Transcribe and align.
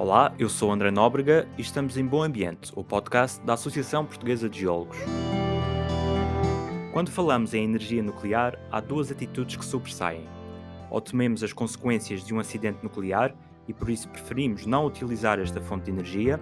Olá, 0.00 0.32
eu 0.38 0.48
sou 0.48 0.72
André 0.72 0.90
Nóbrega 0.90 1.46
e 1.58 1.60
estamos 1.60 1.98
em 1.98 2.06
Bom 2.06 2.22
Ambiente, 2.22 2.72
o 2.74 2.82
podcast 2.82 3.38
da 3.44 3.52
Associação 3.52 4.06
Portuguesa 4.06 4.48
de 4.48 4.60
Geólogos. 4.60 4.96
Quando 6.90 7.10
falamos 7.10 7.52
em 7.52 7.64
energia 7.64 8.02
nuclear, 8.02 8.58
há 8.72 8.80
duas 8.80 9.12
atitudes 9.12 9.56
que 9.56 9.64
sobressaem. 9.64 10.26
Ou 10.88 11.02
tememos 11.02 11.42
as 11.42 11.52
consequências 11.52 12.24
de 12.24 12.32
um 12.32 12.40
acidente 12.40 12.78
nuclear 12.82 13.34
e 13.68 13.74
por 13.74 13.90
isso 13.90 14.08
preferimos 14.08 14.64
não 14.64 14.86
utilizar 14.86 15.38
esta 15.38 15.60
fonte 15.60 15.84
de 15.84 15.90
energia, 15.90 16.40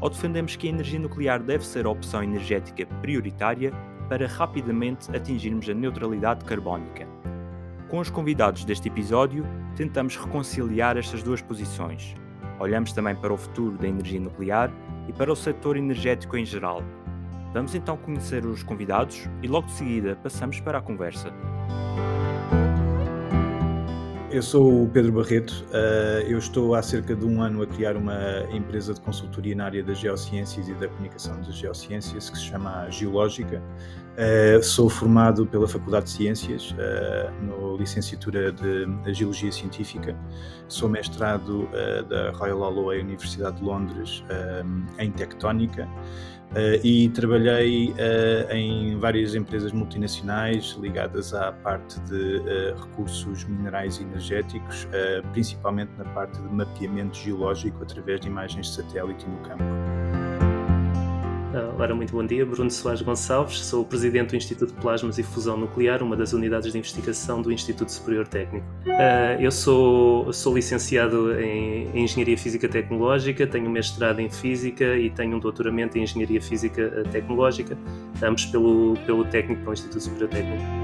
ou 0.00 0.08
defendemos 0.08 0.54
que 0.54 0.68
a 0.68 0.70
energia 0.70 1.00
nuclear 1.00 1.42
deve 1.42 1.66
ser 1.66 1.86
a 1.86 1.90
opção 1.90 2.22
energética 2.22 2.86
prioritária 3.02 3.72
para 4.08 4.28
rapidamente 4.28 5.10
atingirmos 5.10 5.68
a 5.68 5.74
neutralidade 5.74 6.44
carbónica. 6.44 7.08
Com 7.88 7.98
os 7.98 8.08
convidados 8.08 8.64
deste 8.64 8.86
episódio, 8.86 9.44
tentamos 9.74 10.16
reconciliar 10.16 10.96
estas 10.96 11.24
duas 11.24 11.42
posições. 11.42 12.14
Olhamos 12.60 12.92
também 12.92 13.16
para 13.16 13.32
o 13.32 13.38
futuro 13.38 13.78
da 13.78 13.88
energia 13.88 14.20
nuclear 14.20 14.70
e 15.08 15.12
para 15.14 15.32
o 15.32 15.36
setor 15.36 15.78
energético 15.78 16.36
em 16.36 16.44
geral. 16.44 16.82
Vamos 17.54 17.74
então 17.74 17.96
conhecer 17.96 18.44
os 18.44 18.62
convidados 18.62 19.26
e 19.42 19.48
logo 19.48 19.66
de 19.66 19.72
seguida 19.72 20.14
passamos 20.22 20.60
para 20.60 20.78
a 20.78 20.82
conversa. 20.82 21.32
Eu 24.32 24.42
sou 24.42 24.84
o 24.84 24.88
Pedro 24.88 25.10
Barreto, 25.10 25.50
uh, 25.70 26.20
eu 26.24 26.38
estou 26.38 26.76
há 26.76 26.82
cerca 26.82 27.16
de 27.16 27.24
um 27.24 27.42
ano 27.42 27.62
a 27.62 27.66
criar 27.66 27.96
uma 27.96 28.14
empresa 28.52 28.94
de 28.94 29.00
consultoria 29.00 29.56
na 29.56 29.64
área 29.64 29.82
das 29.82 29.98
geociências 29.98 30.68
e 30.68 30.74
da 30.74 30.86
comunicação 30.86 31.36
das 31.42 31.56
geociências 31.56 32.30
que 32.30 32.38
se 32.38 32.44
chama 32.44 32.88
Geológica. 32.90 33.60
Uh, 34.12 34.62
sou 34.62 34.88
formado 34.88 35.46
pela 35.46 35.66
Faculdade 35.66 36.04
de 36.04 36.10
Ciências, 36.12 36.70
uh, 36.70 37.44
no 37.44 37.76
licenciatura 37.76 38.52
de 38.52 39.12
Geologia 39.12 39.50
Científica. 39.50 40.16
Sou 40.68 40.88
mestrado 40.88 41.68
da 42.08 42.30
Royal 42.30 42.60
Holloway 42.60 43.00
Universidade 43.00 43.56
de 43.56 43.64
Londres 43.64 44.22
em 44.98 45.10
Tectónica. 45.10 45.88
Uh, 46.50 46.84
e 46.84 47.08
trabalhei 47.10 47.90
uh, 47.92 48.52
em 48.52 48.98
várias 48.98 49.36
empresas 49.36 49.70
multinacionais 49.70 50.76
ligadas 50.80 51.32
à 51.32 51.52
parte 51.52 52.00
de 52.00 52.38
uh, 52.38 52.80
recursos 52.80 53.44
minerais 53.44 53.98
e 53.98 54.02
energéticos, 54.02 54.88
principalmente 55.32 55.92
na 55.96 56.04
parte 56.06 56.40
de 56.40 56.48
mapeamento 56.52 57.16
geológico 57.16 57.84
através 57.84 58.20
de 58.20 58.26
imagens 58.26 58.66
de 58.66 58.82
satélite 58.82 59.28
no 59.28 59.38
campo. 59.48 59.62
Ora, 61.78 61.94
muito 61.94 62.12
bom 62.12 62.24
dia. 62.24 62.46
Bruno 62.46 62.70
Soares 62.70 63.02
Gonçalves, 63.02 63.58
sou 63.58 63.82
o 63.82 63.84
presidente 63.84 64.30
do 64.30 64.36
Instituto 64.36 64.72
de 64.72 64.80
Plasmas 64.80 65.18
e 65.18 65.22
Fusão 65.22 65.56
Nuclear, 65.56 66.02
uma 66.02 66.16
das 66.16 66.32
unidades 66.32 66.70
de 66.70 66.78
investigação 66.78 67.42
do 67.42 67.50
Instituto 67.50 67.90
Superior 67.90 68.28
Técnico. 68.28 68.64
Uh, 68.86 69.40
eu 69.40 69.50
sou, 69.50 70.32
sou 70.32 70.54
licenciado 70.54 71.32
em, 71.40 71.90
Engenharia 71.94 72.38
Física 72.38 72.68
Tecnológica, 72.68 73.46
tenho 73.46 73.68
mestrado 73.68 74.20
em 74.20 74.30
Física 74.30 74.96
e 74.96 75.10
tenho 75.10 75.36
um 75.36 75.40
doutoramento 75.40 75.98
em 75.98 76.02
Engenharia 76.02 76.40
Física 76.40 77.02
Tecnológica, 77.10 77.76
ambos 78.22 78.46
pelo, 78.46 78.94
pelo 79.04 79.24
técnico, 79.24 79.60
pelo 79.62 79.72
Instituto 79.72 80.00
Superior 80.00 80.28
Técnico. 80.30 80.79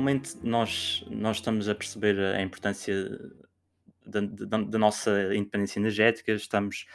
Atualmente 0.00 0.38
nós, 0.42 1.04
nós 1.10 1.36
estamos 1.36 1.68
a 1.68 1.74
perceber 1.74 2.18
a 2.18 2.40
importância 2.40 2.94
da, 4.06 4.78
nossa 4.78 5.34
independência 5.34 5.78
energética, 5.78 6.32
estamos, 6.32 6.86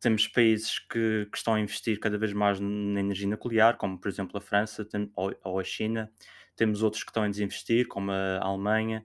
temos 0.00 0.28
países 0.28 0.78
que, 0.78 1.28
que, 1.30 1.36
estão 1.36 1.54
a 1.54 1.60
investir 1.60 1.98
cada 1.98 2.16
vez 2.16 2.32
mais 2.32 2.60
na 2.60 3.00
energia 3.00 3.26
nuclear, 3.26 3.76
como 3.76 3.98
por 3.98 4.08
exemplo 4.08 4.38
a 4.38 4.40
França 4.40 4.84
tem, 4.84 5.10
ou, 5.14 5.34
ou, 5.42 5.58
a 5.58 5.64
China, 5.64 6.10
temos 6.54 6.82
outros 6.82 7.02
que 7.02 7.10
estão 7.10 7.24
a 7.24 7.28
desinvestir, 7.28 7.88
como 7.88 8.12
a 8.12 8.38
Alemanha. 8.40 9.04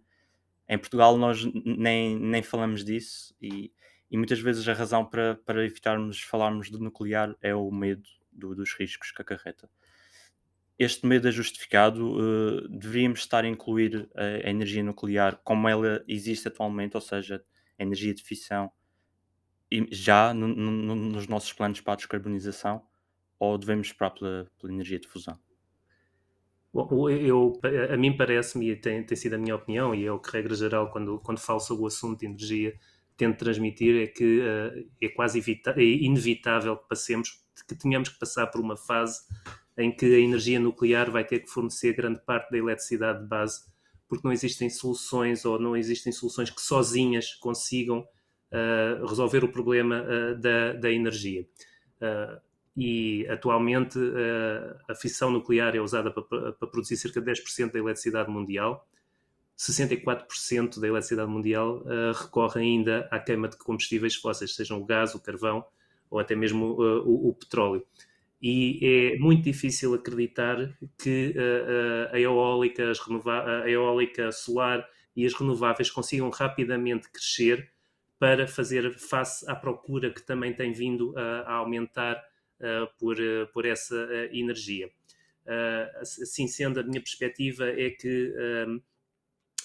Em 0.69 0.77
Portugal 0.77 1.17
nós 1.17 1.43
nem, 1.65 2.17
nem 2.17 2.43
falamos 2.43 2.83
disso 2.85 3.35
e, 3.41 3.71
e 4.11 4.17
muitas 4.17 4.39
vezes 4.39 4.67
a 4.67 4.73
razão 4.73 5.03
para, 5.03 5.35
para 5.35 5.65
evitarmos 5.65 6.21
falarmos 6.21 6.69
do 6.69 6.79
nuclear 6.79 7.35
é 7.41 7.55
o 7.55 7.71
medo 7.71 8.07
do, 8.31 8.53
dos 8.53 8.73
riscos 8.73 9.11
que 9.11 9.21
acarreta 9.21 9.67
este 10.79 11.07
medo 11.07 11.27
é 11.27 11.31
justificado, 11.31 12.17
uh, 12.17 12.67
deveríamos 12.69 13.19
estar 13.19 13.43
a 13.43 13.47
incluir 13.47 14.07
a, 14.15 14.47
a, 14.47 14.49
energia 14.49 14.83
nuclear 14.83 15.39
como 15.43 15.67
ela 15.67 16.03
existe 16.07 16.47
atualmente, 16.47 16.95
ou 16.95 17.01
seja, 17.01 17.43
a 17.79 17.83
energia 17.83 18.13
de 18.13 18.23
fissão, 18.23 18.71
já 19.91 20.33
no, 20.33 20.47
no, 20.47 20.95
nos 20.95 21.27
nossos 21.27 21.51
planos 21.51 21.81
para 21.81 21.93
a 21.93 21.95
descarbonização, 21.95 22.83
ou 23.39 23.57
devemos 23.57 23.87
esperar 23.87 24.11
pela, 24.11 24.49
pela 24.59 24.71
energia 24.71 24.99
de 24.99 25.07
fusão? 25.07 25.37
Bom, 26.71 27.09
eu, 27.09 27.59
a 27.91 27.97
mim 27.97 28.15
parece-me, 28.15 28.69
e 28.69 28.75
tem, 28.75 29.03
tem 29.03 29.17
sido 29.17 29.33
a 29.33 29.37
minha 29.37 29.55
opinião, 29.55 29.95
e 29.95 30.05
é 30.05 30.11
o 30.11 30.19
que, 30.19 30.31
regra 30.31 30.55
geral, 30.55 30.91
quando, 30.91 31.19
quando 31.19 31.39
falo 31.39 31.59
sobre 31.59 31.83
o 31.83 31.87
assunto 31.87 32.19
de 32.19 32.27
energia, 32.27 32.77
tento 33.15 33.39
transmitir, 33.39 34.03
é 34.03 34.07
que 34.07 34.41
uh, 34.41 34.89
é 35.01 35.09
quase 35.09 35.39
é 35.39 35.81
inevitável 35.81 36.77
que 36.77 36.87
passemos, 36.87 37.43
que 37.67 37.75
tenhamos 37.75 38.09
que 38.09 38.19
passar 38.19 38.45
por 38.47 38.61
uma 38.61 38.77
fase 38.77 39.21
em 39.77 39.91
que 39.91 40.05
a 40.05 40.19
energia 40.19 40.59
nuclear 40.59 41.11
vai 41.11 41.23
ter 41.23 41.39
que 41.39 41.49
fornecer 41.49 41.93
grande 41.93 42.19
parte 42.21 42.49
da 42.49 42.57
eletricidade 42.57 43.21
de 43.21 43.27
base, 43.27 43.61
porque 44.07 44.27
não 44.27 44.33
existem 44.33 44.69
soluções 44.69 45.45
ou 45.45 45.59
não 45.59 45.77
existem 45.77 46.11
soluções 46.11 46.49
que 46.49 46.61
sozinhas 46.61 47.35
consigam 47.35 47.99
uh, 47.99 49.05
resolver 49.05 49.43
o 49.43 49.51
problema 49.51 50.03
uh, 50.03 50.35
da, 50.39 50.73
da, 50.73 50.91
energia. 50.91 51.45
Uh, 52.01 52.41
e 52.75 53.27
atualmente 53.27 53.97
a 54.87 54.93
fissão 54.93 55.31
nuclear 55.31 55.75
é 55.75 55.81
usada 55.81 56.11
para, 56.11 56.53
para 56.53 56.67
produzir 56.67 56.95
cerca 56.95 57.19
de 57.19 57.31
10% 57.31 57.71
da 57.71 57.79
eletricidade 57.79 58.29
mundial. 58.29 58.87
64% 59.57 60.79
da 60.79 60.87
eletricidade 60.87 61.27
mundial 61.27 61.83
recorre 62.13 62.61
ainda 62.61 63.07
à 63.09 63.19
queima 63.19 63.47
de 63.47 63.57
combustíveis 63.57 64.13
fósseis, 64.13 64.53
sejam 64.53 64.79
o 64.79 64.85
gás, 64.85 65.15
o 65.15 65.19
carvão 65.19 65.65
ou 66.07 66.19
até 66.19 66.35
mesmo 66.35 66.79
o, 66.79 67.29
o 67.29 67.33
petróleo 67.33 67.83
e 68.41 69.15
é 69.15 69.19
muito 69.19 69.43
difícil 69.43 69.95
acreditar 69.95 70.77
que 70.97 71.33
uh, 71.35 72.13
a, 72.15 72.19
eólica, 72.19 72.91
a 73.63 73.69
eólica 73.69 74.31
solar 74.31 74.87
e 75.15 75.25
as 75.25 75.33
renováveis 75.33 75.89
consigam 75.89 76.29
rapidamente 76.29 77.09
crescer 77.09 77.71
para 78.19 78.47
fazer 78.47 78.93
face 78.97 79.49
à 79.49 79.55
procura 79.55 80.11
que 80.11 80.21
também 80.21 80.53
tem 80.53 80.71
vindo 80.71 81.13
a, 81.17 81.53
aumentar 81.53 82.23
uh, 82.59 82.87
por, 82.99 83.17
por 83.53 83.65
essa 83.65 83.95
energia. 84.31 84.89
assim 85.99 86.47
sendo, 86.47 86.79
a 86.79 86.83
minha 86.83 87.01
perspectiva 87.01 87.67
é 87.69 87.89
que 87.89 88.33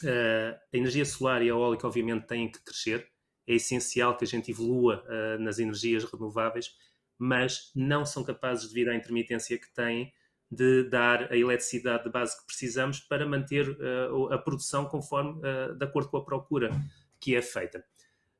a 0.04 0.76
energia 0.76 1.04
solar 1.04 1.42
e 1.42 1.44
a 1.44 1.48
eólica, 1.48 1.86
obviamente, 1.86 2.26
têm 2.26 2.50
que 2.50 2.62
crescer. 2.64 3.06
É 3.46 3.54
essencial 3.54 4.16
que 4.16 4.24
a 4.24 4.26
gente 4.26 4.50
evolua 4.50 5.04
nas 5.38 5.58
energias 5.58 6.04
renováveis 6.04 6.74
mas 7.18 7.70
não 7.74 8.04
são 8.04 8.24
capazes, 8.24 8.68
devido 8.68 8.88
à 8.88 8.94
intermitência 8.94 9.58
que 9.58 9.72
têm, 9.72 10.12
de 10.52 10.84
dar 10.84 11.32
a 11.32 11.36
eletricidade 11.36 12.04
de 12.04 12.10
base 12.10 12.38
que 12.38 12.46
precisamos 12.46 13.00
para 13.00 13.26
manter 13.26 13.70
uh, 13.70 14.32
a 14.32 14.38
produção 14.38 14.84
conforme, 14.84 15.40
uh, 15.40 15.74
de 15.74 15.84
acordo 15.84 16.10
com 16.10 16.18
a 16.18 16.24
procura 16.24 16.70
que 17.18 17.34
é 17.34 17.40
feita. 17.40 17.82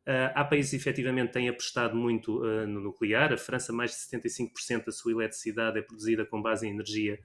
Uh, 0.07 0.29
há 0.35 0.45
países 0.45 0.75
efetivamente 0.75 1.29
que 1.29 1.33
têm 1.33 1.49
apostado 1.49 1.97
muito 1.97 2.43
no 2.67 2.81
nuclear. 2.81 3.33
A 3.33 3.39
França, 3.39 3.73
mais 3.73 3.93
de 3.93 3.97
75% 3.97 4.85
da 4.85 4.93
sua 4.93 5.13
eletricidade 5.13 5.79
é 5.79 5.83
produzida 5.83 6.27
com 6.27 6.43
base 6.43 6.67
em 6.67 6.71
energia 6.71 7.19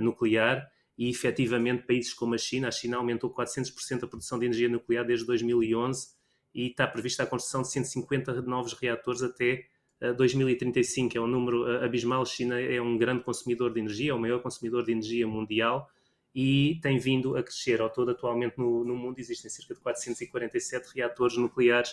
nuclear 0.00 0.68
e 0.98 1.08
efetivamente 1.08 1.86
países 1.86 2.12
como 2.12 2.34
a 2.34 2.38
China, 2.38 2.68
a 2.68 2.72
China 2.72 2.96
aumentou 2.96 3.32
400% 3.32 4.04
a 4.04 4.06
produção 4.08 4.38
de 4.38 4.46
energia 4.46 4.68
nuclear 4.68 5.04
desde 5.04 5.24
2011 5.26 6.08
e 6.52 6.68
está 6.68 6.86
prevista 6.86 7.22
a 7.22 7.26
construção 7.26 7.62
de 7.62 7.70
150 7.70 8.42
novos 8.42 8.72
reatores 8.74 9.22
até 9.22 9.64
2035 10.12 11.16
é 11.16 11.20
um 11.20 11.26
número 11.26 11.68
eh, 11.70 11.84
abismal. 11.84 12.22
A 12.22 12.24
China 12.24 12.60
é 12.60 12.80
um 12.80 12.96
grande 12.98 13.22
consumidor 13.22 13.72
de 13.72 13.80
energia, 13.80 14.12
é 14.12 14.14
o 14.14 14.18
maior 14.18 14.40
consumidor 14.42 14.84
de 14.84 14.92
energia 14.92 15.26
mundial 15.26 15.88
e 16.34 16.78
tem 16.82 16.98
vindo 16.98 17.36
a 17.36 17.42
crescer. 17.42 17.80
Ao 17.80 17.88
todo, 17.88 18.10
atualmente 18.10 18.58
no, 18.58 18.84
no 18.84 18.96
mundo 18.96 19.18
existem 19.18 19.50
cerca 19.50 19.74
de 19.74 19.80
447 19.80 20.94
reatores 20.94 21.36
nucleares 21.36 21.92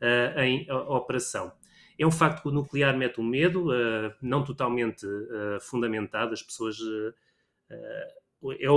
uh, 0.00 0.40
em 0.40 0.70
uh, 0.70 0.92
operação. 0.92 1.52
É 1.98 2.06
um 2.06 2.10
facto 2.10 2.42
que 2.42 2.48
o 2.48 2.52
nuclear 2.52 2.96
mete 2.96 3.20
um 3.20 3.24
medo, 3.24 3.68
uh, 3.70 4.14
não 4.22 4.44
totalmente 4.44 5.06
fundamentado, 5.60 6.32
as 6.32 6.42
pessoas. 6.42 6.78
É, 7.68 8.20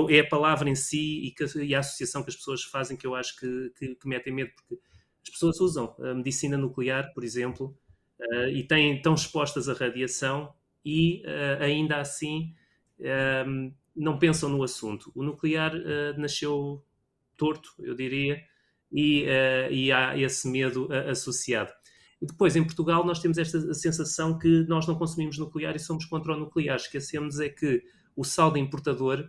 é, 0.09 0.19
a 0.19 0.27
palavra 0.27 0.69
em 0.69 0.75
si 0.75 1.25
e, 1.25 1.31
que, 1.31 1.45
e, 1.59 1.73
a 1.73 1.79
associação 1.79 2.21
que 2.21 2.29
as 2.29 2.35
pessoas 2.35 2.63
fazem 2.63 2.97
que 2.97 3.07
eu 3.07 3.15
acho 3.15 3.39
que, 3.39 3.71
que, 3.77 3.95
que 3.95 4.07
metem 4.07 4.33
medo, 4.33 4.51
porque 4.55 4.77
as 5.23 5.29
pessoas 5.29 5.61
usam 5.61 5.95
a 5.99 6.13
medicina 6.13 6.57
nuclear, 6.57 7.13
por 7.13 7.23
exemplo, 7.23 7.73
uh, 8.19 8.49
e 8.49 8.63
têm, 8.63 8.97
estão 8.97 9.13
expostas 9.13 9.69
à 9.69 9.73
radiação 9.73 10.53
e 10.85 11.23
uh, 11.25 11.63
ainda 11.63 11.97
assim 11.97 12.53
um, 12.99 13.05
ehm, 13.05 13.73
não 13.95 14.17
pensam 14.17 14.49
no 14.49 14.63
assunto. 14.63 15.11
O 15.15 15.23
nuclear 15.23 15.73
uh, 15.75 16.19
nasceu 16.19 16.83
torto, 17.37 17.73
eu 17.79 17.95
diria, 17.95 18.41
e, 18.91 19.25
e 19.71 19.91
há 19.91 20.15
esse 20.15 20.47
medo 20.47 20.87
associado. 21.09 21.71
E 22.21 22.27
depois, 22.27 22.55
em 22.55 22.63
Portugal, 22.63 23.03
nós 23.03 23.19
temos 23.19 23.39
esta 23.39 23.73
sensação 23.73 24.37
que 24.37 24.63
nós 24.67 24.85
não 24.85 24.95
consumimos 24.95 25.39
nuclear 25.39 25.75
e 25.75 25.79
somos 25.79 26.05
contra 26.05 26.33
o 26.33 26.39
nuclear. 26.39 26.75
Esquecemos 26.75 27.39
é 27.39 27.49
que 27.49 27.83
o 28.15 28.23
saldo 28.23 28.59
importador 28.59 29.27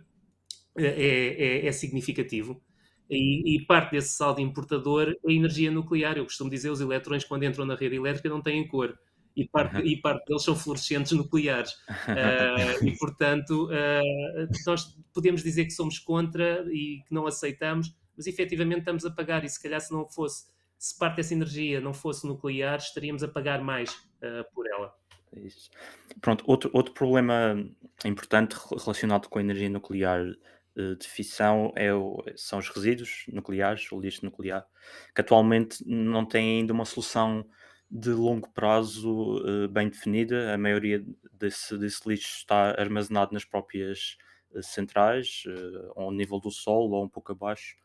é, 0.77 0.85
é, 0.85 1.67
é 1.67 1.71
significativo 1.71 2.61
e, 3.09 3.55
e, 3.55 3.65
parte 3.65 3.91
desse 3.91 4.15
saldo 4.15 4.41
importador 4.41 5.15
é 5.25 5.31
energia 5.31 5.69
nuclear. 5.69 6.17
Eu 6.17 6.25
costumo 6.25 6.49
dizer 6.49 6.69
os 6.69 6.81
eletrões, 6.81 7.23
quando 7.23 7.43
entram 7.43 7.65
na 7.65 7.75
rede 7.75 7.95
elétrica, 7.95 8.29
não 8.29 8.41
têm 8.41 8.67
cor. 8.67 8.97
E 9.35 9.45
parte, 9.47 9.75
uhum. 9.75 9.85
e 9.85 9.97
parte 9.97 10.25
deles 10.25 10.43
são 10.43 10.55
fluorescentes 10.55 11.11
nucleares. 11.11 11.73
Uh, 11.89 12.85
e, 12.87 12.97
portanto, 12.97 13.67
uh, 13.67 14.47
nós 14.65 14.97
podemos 15.13 15.43
dizer 15.43 15.65
que 15.65 15.71
somos 15.71 15.99
contra 15.99 16.65
e 16.71 17.01
que 17.05 17.13
não 17.13 17.27
aceitamos, 17.27 17.93
mas 18.15 18.27
efetivamente 18.27 18.79
estamos 18.79 19.05
a 19.05 19.11
pagar. 19.11 19.43
E 19.43 19.49
se 19.49 19.61
calhar, 19.61 19.81
se 19.81 19.91
não 19.91 20.07
fosse, 20.07 20.45
se 20.77 20.97
parte 20.97 21.17
dessa 21.17 21.33
energia 21.33 21.81
não 21.81 21.93
fosse 21.93 22.25
nuclear, 22.25 22.77
estaríamos 22.77 23.23
a 23.23 23.27
pagar 23.27 23.61
mais 23.61 23.91
uh, 23.91 24.45
por 24.53 24.65
ela. 24.67 24.93
Isso. 25.35 25.69
Pronto, 26.21 26.43
outro, 26.47 26.69
outro 26.73 26.93
problema 26.93 27.61
importante 28.05 28.55
relacionado 28.83 29.27
com 29.27 29.37
a 29.37 29.41
energia 29.41 29.69
nuclear 29.69 30.25
de 30.75 31.07
fissão 31.07 31.71
é 31.75 31.93
o, 31.93 32.23
são 32.35 32.59
os 32.59 32.67
resíduos 32.69 33.25
nucleares, 33.29 33.89
o 33.91 33.99
lixo 33.99 34.25
nuclear, 34.25 34.67
que 35.13 35.21
atualmente 35.21 35.83
não 35.87 36.25
tem 36.25 36.59
ainda 36.59 36.73
uma 36.73 36.85
solução 36.85 37.45
de 37.89 38.09
longo 38.09 38.49
prazo 38.49 39.37
uh, 39.37 39.67
bem 39.69 39.89
definida. 39.89 40.53
A 40.53 40.57
maioria 40.57 41.05
desse, 41.31 41.77
desse, 41.77 42.07
lixo 42.07 42.37
está 42.37 42.71
armazenado 42.79 43.33
nas 43.33 43.45
próprias 43.45 44.17
uh, 44.51 44.61
centrais, 44.61 45.43
uh, 45.47 45.93
ao 45.95 46.11
nível 46.11 46.39
do 46.39 46.51
solo 46.51 46.95
ou 46.95 47.05
um 47.05 47.09
pouco 47.09 47.31
abaixo. 47.31 47.75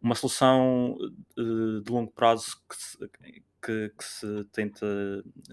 Uma 0.00 0.14
solução 0.14 0.96
de 1.36 1.90
longo 1.90 2.10
prazo 2.10 2.56
que 2.66 2.74
se, 2.74 2.98
que, 3.62 3.88
que 3.90 4.04
se 4.04 4.44
tenta 4.44 4.86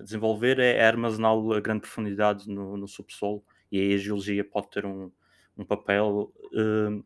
desenvolver 0.01 0.57
é 0.57 0.85
armazená-lo 0.87 1.51
a 1.51 1.59
grande 1.59 1.81
profundidade 1.81 2.47
no, 2.47 2.77
no 2.77 2.87
subsolo, 2.87 3.43
e 3.69 3.77
aí 3.77 3.93
a 3.93 3.97
geologia 3.97 4.45
pode 4.45 4.69
ter 4.69 4.85
um, 4.85 5.11
um 5.57 5.65
papel. 5.65 6.33
Uh, 6.53 7.03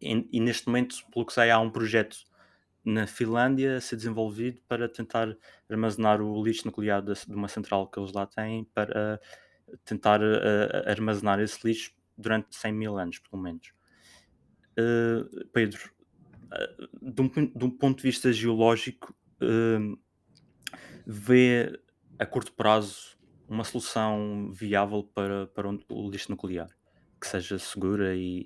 e, 0.00 0.28
e, 0.32 0.40
neste 0.40 0.66
momento, 0.66 0.96
pelo 1.12 1.26
que 1.26 1.32
sei, 1.32 1.50
há 1.50 1.58
um 1.58 1.70
projeto 1.70 2.16
na 2.84 3.06
Finlândia 3.06 3.78
a 3.78 3.80
ser 3.80 3.96
desenvolvido 3.96 4.60
para 4.68 4.88
tentar 4.88 5.34
armazenar 5.70 6.20
o 6.20 6.44
lixo 6.44 6.66
nuclear 6.66 7.00
de, 7.00 7.14
de 7.14 7.34
uma 7.34 7.48
central 7.48 7.88
que 7.88 7.98
eles 7.98 8.12
lá 8.12 8.26
têm 8.26 8.64
para 8.74 9.18
uh, 9.18 9.78
tentar 9.84 10.20
uh, 10.20 10.88
armazenar 10.90 11.40
esse 11.40 11.66
lixo 11.66 11.92
durante 12.16 12.54
100 12.54 12.72
mil 12.72 12.98
anos, 12.98 13.18
pelo 13.18 13.42
menos. 13.42 13.72
Pedro, 15.52 15.90
de 17.00 17.22
um, 17.22 17.28
de, 17.28 17.64
um, 17.64 17.70
ponto 17.70 17.98
de 17.98 18.02
vista 18.02 18.32
geológico, 18.32 19.14
vê 21.06 21.80
a 22.18 22.26
curto 22.26 22.52
prazo 22.52 23.16
uma 23.48 23.64
solução 23.64 24.50
viável 24.52 25.04
para, 25.14 25.46
para 25.48 25.68
o 25.68 26.10
lixo 26.10 26.30
nuclear? 26.30 26.68
Que 27.24 27.30
seja 27.30 27.58
segura 27.58 28.14
e, 28.14 28.44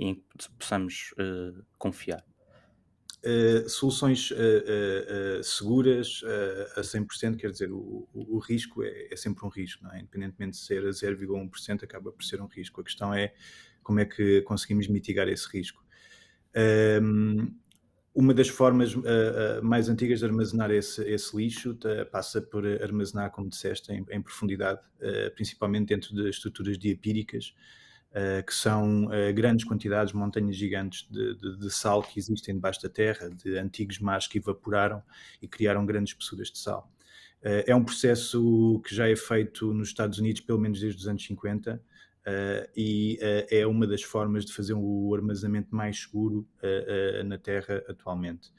em 0.00 0.14
que 0.14 0.50
possamos 0.58 1.12
uh, 1.12 1.62
confiar? 1.78 2.24
Uh, 3.22 3.68
soluções 3.68 4.30
uh, 4.30 5.42
seguras 5.42 6.22
a 6.76 6.80
100%, 6.80 7.36
quer 7.36 7.50
dizer, 7.50 7.70
o, 7.70 8.08
o, 8.14 8.36
o 8.36 8.38
risco 8.38 8.82
é, 8.82 9.08
é, 9.10 9.16
sempre 9.16 9.44
um 9.44 9.48
risco, 9.48 9.84
não 9.84 9.92
é? 9.92 9.98
independentemente 9.98 10.52
de 10.52 10.64
ser 10.64 10.86
a 10.86 10.90
0,1%, 10.90 11.84
acaba 11.84 12.10
por 12.10 12.24
ser 12.24 12.40
um 12.40 12.46
risco. 12.46 12.80
A 12.80 12.84
questão 12.84 13.12
é 13.12 13.34
como 13.82 14.00
é 14.00 14.06
que 14.06 14.40
conseguimos 14.42 14.88
mitigar 14.88 15.28
esse 15.28 15.46
risco. 15.48 15.84
Um, 16.54 17.40
ehm, 17.40 17.54
uma 18.14 18.32
das 18.32 18.48
formas 18.48 18.94
uh, 18.94 19.00
uh, 19.00 19.62
mais 19.62 19.90
antigas 19.90 20.20
de 20.20 20.24
armazenar 20.24 20.70
esse, 20.70 21.02
esse 21.02 21.36
lixo 21.36 21.72
uh, 21.72 22.10
passa 22.10 22.40
por 22.40 22.66
armazenar, 22.66 23.30
como 23.30 23.50
disseste, 23.50 23.92
em, 23.92 24.06
em 24.10 24.22
profundidade, 24.22 24.80
principalmente 25.34 25.88
dentro 25.88 26.14
de 26.14 26.30
estruturas 26.30 26.78
diapíricas, 26.78 27.48
uh, 27.48 27.85
que 28.46 28.54
são 28.54 29.04
uh, 29.06 29.34
grandes 29.34 29.66
quantidades, 29.66 30.14
montanhas 30.14 30.56
gigantes 30.56 31.06
de, 31.10 31.34
de, 31.36 31.58
de, 31.58 31.70
sal 31.70 32.02
que 32.02 32.18
existem 32.18 32.54
debaixo 32.54 32.82
da 32.82 32.88
terra, 32.88 33.28
de 33.28 33.58
antigos 33.58 33.98
mares 33.98 34.26
que 34.26 34.38
evaporaram 34.38 35.02
e 35.42 35.46
criaram 35.46 35.84
grandes 35.84 36.12
espessuras 36.12 36.48
de 36.48 36.58
sal. 36.58 36.90
Uh, 37.42 37.62
é 37.66 37.74
um 37.74 37.84
processo 37.84 38.80
que 38.86 38.94
já 38.94 39.08
é 39.08 39.16
feito 39.16 39.72
nos 39.74 39.88
Estados 39.88 40.18
Unidos 40.18 40.40
pelo 40.40 40.58
menos 40.58 40.80
desde 40.80 41.00
os 41.00 41.06
anos 41.06 41.24
50 41.24 41.80
e 42.76 43.20
é 43.52 43.64
uma 43.68 43.86
das 43.86 44.02
formas 44.02 44.44
de 44.44 44.52
fazer 44.52 44.74
o 44.74 45.14
armazenamento 45.14 45.72
mais 45.72 45.96
seguro 46.02 46.44
na 47.24 47.38
terra 47.38 47.84
atualmente 47.88 48.50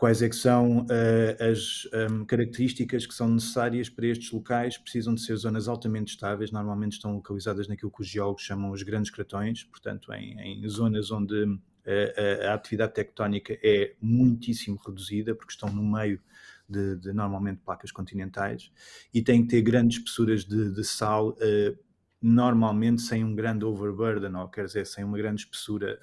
quais 0.00 0.22
é 0.22 0.30
que 0.30 0.34
são 0.34 0.78
uh, 0.78 1.50
as 1.52 1.86
um, 2.10 2.24
características 2.24 3.04
que 3.04 3.12
são 3.12 3.28
necessárias 3.28 3.90
para 3.90 4.06
estes 4.06 4.32
locais, 4.32 4.78
precisam 4.78 5.14
de 5.14 5.20
ser 5.20 5.36
zonas 5.36 5.68
altamente 5.68 6.14
estáveis, 6.14 6.50
normalmente 6.50 6.92
estão 6.92 7.12
localizadas 7.12 7.68
naquilo 7.68 7.90
que 7.90 8.00
os 8.00 8.08
geólogos 8.08 8.42
chamam 8.42 8.70
os 8.70 8.82
grandes 8.82 9.10
cratões, 9.10 9.62
portanto 9.62 10.10
em, 10.14 10.40
em 10.40 10.66
zonas 10.66 11.10
onde 11.10 11.44
uh, 11.44 12.48
a, 12.48 12.54
atividade 12.54 12.94
tectónica 12.94 13.58
é 13.62 13.94
muitíssimo 14.00 14.80
reduzida, 14.82 15.34
porque 15.34 15.52
estão 15.52 15.70
no 15.70 15.82
meio 15.82 16.18
de, 16.66 16.96
de 16.96 17.12
normalmente 17.12 17.60
placas 17.62 17.92
continentais, 17.92 18.72
e 19.12 19.20
têm 19.20 19.42
que 19.42 19.48
ter 19.48 19.60
grandes 19.60 19.98
espessuras 19.98 20.46
de, 20.46 20.72
de 20.72 20.82
sal, 20.82 21.32
uh, 21.32 21.78
normalmente 22.22 23.02
sem 23.02 23.22
um 23.22 23.34
grande 23.34 23.66
overburden, 23.66 24.34
ou 24.34 24.48
quer 24.48 24.64
dizer, 24.64 24.86
sem 24.86 25.04
uma 25.04 25.18
grande 25.18 25.42
espessura 25.42 25.98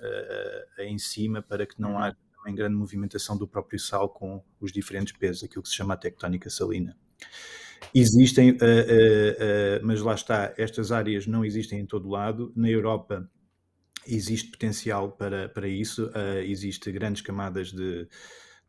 em 0.79 0.99
cima, 0.99 1.41
para 1.41 1.65
que 1.65 1.81
não 1.81 1.93
uhum. 1.93 1.99
haja 1.99 2.26
em 2.47 2.55
grande 2.55 2.75
movimentação 2.75 3.37
do 3.37 3.47
próprio 3.47 3.79
sal 3.79 4.09
com 4.09 4.43
os 4.59 4.71
diferentes 4.71 5.13
pesos, 5.13 5.43
aquilo 5.43 5.63
que 5.63 5.69
se 5.69 5.75
chama 5.75 5.93
a 5.93 5.97
tectónica 5.97 6.49
salina. 6.49 6.97
Existem, 7.93 8.51
uh, 8.51 8.53
uh, 8.53 8.57
uh, 8.57 9.85
mas 9.85 10.01
lá 10.01 10.13
está, 10.13 10.53
estas 10.57 10.91
áreas 10.91 11.25
não 11.27 11.45
existem 11.45 11.79
em 11.79 11.85
todo 11.85 12.09
lado. 12.09 12.51
Na 12.55 12.69
Europa 12.69 13.29
existe 14.05 14.51
potencial 14.51 15.11
para, 15.11 15.49
para 15.49 15.67
isso, 15.67 16.09
existe 16.45 16.89
grandes 16.93 17.21
camadas 17.21 17.73
de, 17.73 18.07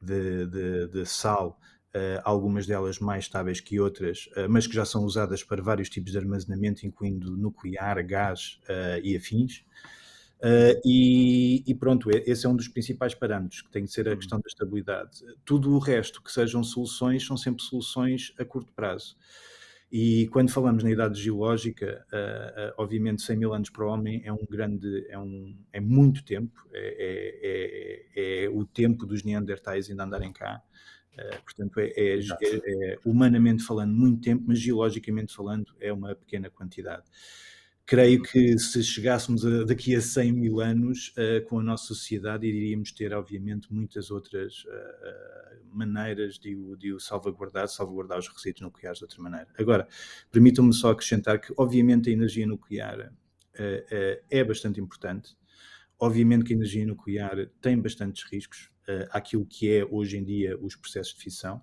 de, 0.02 0.46
de, 0.46 0.88
de 0.88 1.06
sal, 1.06 1.60
algumas 2.24 2.66
delas 2.66 2.98
mais 2.98 3.26
estáveis 3.26 3.60
que 3.60 3.78
outras, 3.78 4.28
mas 4.50 4.66
que 4.66 4.74
já 4.74 4.84
são 4.84 5.04
usadas 5.04 5.44
para 5.44 5.62
vários 5.62 5.88
tipos 5.88 6.10
de 6.10 6.18
armazenamento, 6.18 6.84
incluindo 6.84 7.36
nuclear, 7.36 8.04
gás 8.04 8.58
e 9.04 9.16
afins. 9.16 9.64
Uh, 10.38 10.78
e, 10.84 11.64
e, 11.66 11.74
pronto, 11.74 12.08
esse 12.10 12.46
é 12.46 12.48
um 12.48 12.54
dos 12.54 12.68
principais 12.68 13.12
parâmetros 13.12 13.60
que 13.60 13.70
tem 13.70 13.84
de 13.84 13.92
ser 13.92 14.06
a 14.06 14.12
uhum. 14.12 14.16
questão 14.16 14.38
da 14.38 14.46
estabilidade. 14.46 15.24
Tudo 15.44 15.74
o 15.74 15.78
resto 15.78 16.22
que 16.22 16.30
sejam 16.30 16.62
soluções 16.62 17.26
são 17.26 17.36
sempre 17.36 17.62
soluções 17.64 18.32
a 18.38 18.44
curto 18.44 18.72
prazo. 18.72 19.16
E 19.90 20.28
quando 20.28 20.50
falamos 20.50 20.84
na 20.84 20.90
idade 20.90 21.20
geológica, 21.20 22.06
uh, 22.12 22.70
uh, 22.70 22.74
obviamente 22.76 23.22
100 23.22 23.36
mil 23.36 23.54
anos 23.54 23.70
para 23.70 23.84
o 23.84 23.88
homem 23.88 24.22
é 24.24 24.32
um 24.32 24.46
grande, 24.48 25.06
é, 25.08 25.18
um, 25.18 25.56
é 25.72 25.80
muito 25.80 26.22
tempo, 26.24 26.68
é, 26.72 28.04
é, 28.14 28.20
é, 28.22 28.44
é 28.44 28.48
o 28.50 28.64
tempo 28.64 29.06
dos 29.06 29.24
neandertais 29.24 29.90
ainda 29.90 30.04
andarem 30.04 30.32
cá. 30.32 30.62
portanto, 31.42 31.80
é, 31.80 31.90
é, 31.96 32.18
é, 32.20 32.98
humanamente 33.04 33.64
falando 33.64 33.92
muito 33.92 34.20
tempo, 34.20 34.44
mas 34.46 34.60
geologicamente 34.60 35.34
falando 35.34 35.74
é 35.80 35.92
uma 35.92 36.14
pequena 36.14 36.48
quantidade 36.48 37.04
creio 37.88 38.22
que 38.22 38.58
se 38.58 38.84
chegássemos 38.84 39.46
a, 39.46 39.64
daqui 39.64 39.96
a 39.96 40.00
100 40.02 40.32
mil 40.32 40.60
anos 40.60 41.10
uh, 41.16 41.42
com 41.48 41.58
a 41.58 41.62
nossa 41.62 41.86
sociedade, 41.86 42.46
iríamos 42.46 42.92
ter, 42.92 43.14
obviamente, 43.14 43.72
muitas 43.72 44.10
outras 44.10 44.62
uh, 44.66 45.66
maneiras 45.72 46.38
de 46.38 46.54
o, 46.54 46.76
de 46.76 46.92
o 46.92 47.00
salvaguardar, 47.00 47.66
salvaguardar 47.66 48.18
os 48.18 48.28
resíduos 48.28 48.60
nucleares 48.60 48.98
de 48.98 49.04
outra 49.04 49.22
maneira. 49.22 49.48
Agora, 49.58 49.88
permitam-me 50.30 50.74
só 50.74 50.90
acrescentar 50.90 51.40
que, 51.40 51.50
obviamente, 51.56 52.10
a 52.10 52.12
energia 52.12 52.46
nuclear 52.46 53.10
uh, 53.10 54.22
é 54.30 54.44
bastante 54.44 54.78
importante. 54.78 55.34
Obviamente 55.98 56.44
que 56.44 56.52
a 56.52 56.56
energia 56.56 56.86
nuclear 56.86 57.48
tem 57.60 57.80
bastantes 57.80 58.22
riscos 58.22 58.70
àquilo 59.10 59.44
que 59.44 59.68
é, 59.68 59.84
hoje 59.84 60.16
em 60.16 60.24
dia, 60.24 60.56
os 60.60 60.76
processos 60.76 61.14
de 61.14 61.20
fissão. 61.24 61.60